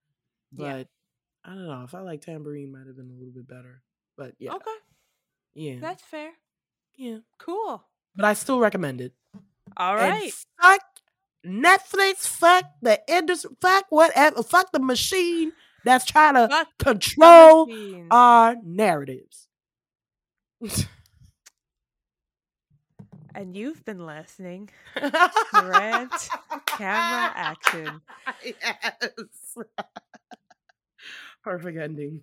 but 0.53 0.65
yeah. 0.65 0.85
I 1.45 1.49
don't 1.55 1.67
know. 1.67 1.83
If 1.83 1.89
I 1.89 1.99
felt 1.99 2.07
like 2.07 2.21
Tamborine 2.21 2.71
might 2.71 2.87
have 2.87 2.97
been 2.97 3.11
a 3.11 3.19
little 3.19 3.33
bit 3.35 3.49
better. 3.49 3.83
But 4.17 4.35
yeah. 4.39 4.53
Okay. 4.53 4.71
Yeah. 5.55 5.77
That's 5.81 6.03
fair. 6.03 6.31
Yeah. 6.97 7.19
Cool. 7.39 7.83
But 8.15 8.27
I 8.27 8.35
still 8.35 8.61
recommend 8.61 9.01
it. 9.01 9.15
All 9.77 9.97
right. 9.97 10.23
And 10.23 10.33
fuck 10.61 10.83
Netflix, 11.45 12.29
fuck 12.29 12.65
the 12.83 13.01
industry, 13.09 13.51
fuck 13.61 13.87
whatever, 13.89 14.43
fuck 14.43 14.71
the 14.71 14.79
machine 14.79 15.53
that's 15.85 16.05
trying 16.05 16.35
to 16.35 16.49
fuck 16.49 16.69
control 16.79 17.69
our 18.11 18.57
narratives. 18.65 19.49
and 23.35 23.57
you've 23.57 23.85
been 23.85 24.05
listening 24.07 24.69
Rant 25.01 26.13
Camera 26.67 27.33
Action. 27.35 28.01
Yes. 28.45 29.57
Perfect 31.45 31.79
ending. 31.79 32.21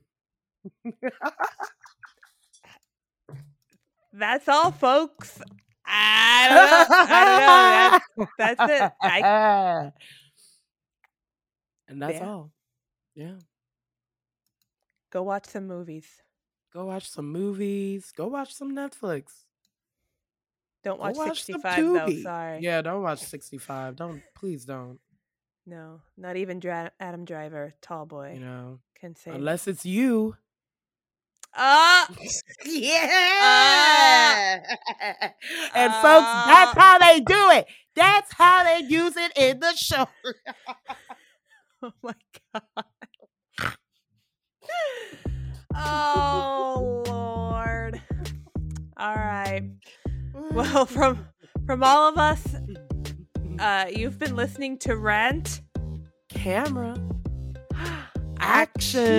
That's 4.14 4.48
all, 4.48 4.72
folks. 4.72 5.40
I 5.86 6.48
don't 6.50 6.90
know. 6.90 6.96
I 7.06 8.00
don't 8.18 8.18
know. 8.18 8.28
That's, 8.38 8.58
that's 8.58 8.72
it. 8.72 8.92
I... 9.02 9.92
And 11.90 12.00
that's 12.00 12.20
yeah. 12.20 12.30
all. 12.30 12.52
Yeah. 13.16 13.36
Go 15.12 15.24
watch 15.24 15.46
some 15.48 15.68
movies. 15.68 16.08
Go 16.74 16.86
watch 16.86 17.10
some 17.10 17.32
movies. 17.32 18.12
Go 18.16 18.28
watch 18.28 18.54
some 18.54 18.76
Netflix. 18.76 19.44
Don't 20.84 21.00
watch, 21.00 21.16
watch 21.18 21.44
65 21.44 21.76
though. 21.76 22.22
Sorry. 22.22 22.60
Yeah, 22.62 22.82
don't 22.82 23.04
watch 23.04 23.20
65. 23.26 23.96
Don't 23.96 24.22
please 24.36 24.66
don't. 24.66 25.00
No, 25.66 26.02
not 26.18 26.38
even 26.38 26.60
Dra- 26.60 26.92
Adam 27.00 27.26
Driver, 27.26 27.74
tall 27.82 28.06
boy. 28.06 28.34
You 28.36 28.40
know, 28.40 28.80
can 29.00 29.16
say 29.16 29.32
unless 29.32 29.68
it's 29.68 29.86
you. 29.86 30.36
Ah, 31.56 32.08
uh, 32.10 32.16
yeah. 32.66 34.60
Uh, 34.64 35.28
and 35.76 35.92
uh, 35.92 36.02
folks, 36.02 36.28
that's 36.48 36.78
how 36.78 36.98
they 37.00 37.20
do 37.20 37.50
it. 37.52 37.68
That's 37.96 38.34
how 38.34 38.64
they 38.64 38.86
use 38.86 39.18
it 39.18 39.32
in 39.36 39.60
the 39.60 39.76
show. 39.76 40.08
oh 41.84 41.92
my 42.02 42.14
god. 42.54 42.86
oh 45.76 47.04
Lord. 47.08 48.02
All 48.98 49.16
right. 49.16 49.64
Well, 50.52 50.86
from 50.88 51.28
from 51.66 51.84
all 51.84 52.10
of 52.10 52.18
us, 52.18 52.44
uh, 53.60 53.86
you've 53.94 54.20
been 54.20 54.36
listening 54.36 54.78
to 54.80 54.98
Rent. 54.98 55.62
Camera 56.30 56.96
Action. 58.40 59.10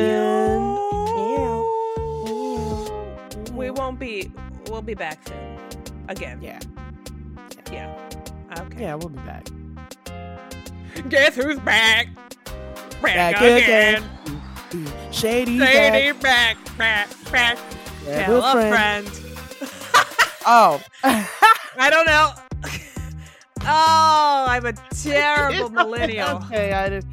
We 3.55 3.71
won't 3.71 3.99
be. 3.99 4.31
We'll 4.71 4.83
be 4.83 4.95
back 4.95 5.27
soon. 5.29 5.59
Again. 6.09 6.41
Yeah. 6.43 6.61
Yeah. 7.73 8.09
Okay. 8.59 8.83
Yeah, 8.83 8.95
we'll 8.95 9.11
be 9.11 9.21
back. 9.21 9.47
Guess 11.09 11.37
who's 11.37 11.59
back? 11.61 12.09
Back, 13.03 13.03
back 13.03 13.37
again. 13.37 13.63
again. 13.63 14.20
Shady, 15.11 15.59
Shady 15.59 16.13
back, 16.19 16.57
back, 16.79 17.09
back. 17.31 17.59
back. 17.59 17.59
Tell 18.05 18.45
a 18.45 18.53
friend. 18.53 19.09
friend. 19.09 19.71
oh. 20.47 20.83
I 21.05 21.91
don't 21.91 22.07
know. 22.07 22.33
Oh, 23.63 24.47
I'm 24.49 24.65
a 24.65 24.73
terrible 24.73 25.69
millennial. 25.69 26.39
okay, 26.45 26.73
I 26.73 26.89
did. 26.89 27.05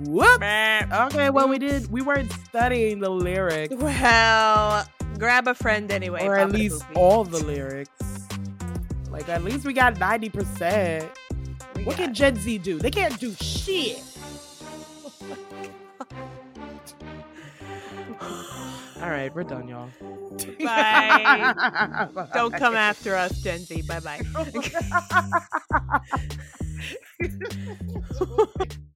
Whoop. 0.00 0.42
Okay, 0.42 1.30
well, 1.30 1.48
we 1.48 1.58
did. 1.58 1.90
We 1.90 2.02
weren't 2.02 2.30
studying 2.30 3.00
the 3.00 3.08
lyrics. 3.08 3.74
Well, 3.74 4.86
grab 5.18 5.48
a 5.48 5.54
friend 5.54 5.90
anyway. 5.90 6.26
Or 6.26 6.36
at 6.36 6.52
least 6.52 6.84
all 6.94 7.24
the 7.24 7.42
lyrics. 7.42 8.28
Like, 9.08 9.30
at 9.30 9.42
least 9.42 9.64
we 9.64 9.72
got 9.72 9.94
90%. 9.94 11.08
We 11.76 11.84
what 11.84 11.96
can 11.96 12.12
Gen 12.12 12.36
Z 12.36 12.58
do? 12.58 12.78
They 12.78 12.90
can't 12.90 13.18
do 13.18 13.32
shit. 13.40 14.02
Oh 16.00 16.06
All 19.02 19.10
right, 19.10 19.34
we're 19.34 19.44
done, 19.44 19.68
y'all. 19.68 19.90
Bye. 20.62 21.52
bye. 22.14 22.28
Don't 22.32 22.54
come 22.54 22.74
after 22.74 23.14
us, 23.14 23.38
Gen 23.42 23.60
Z. 23.60 23.82
Bye 23.82 24.00
bye. 24.00 24.20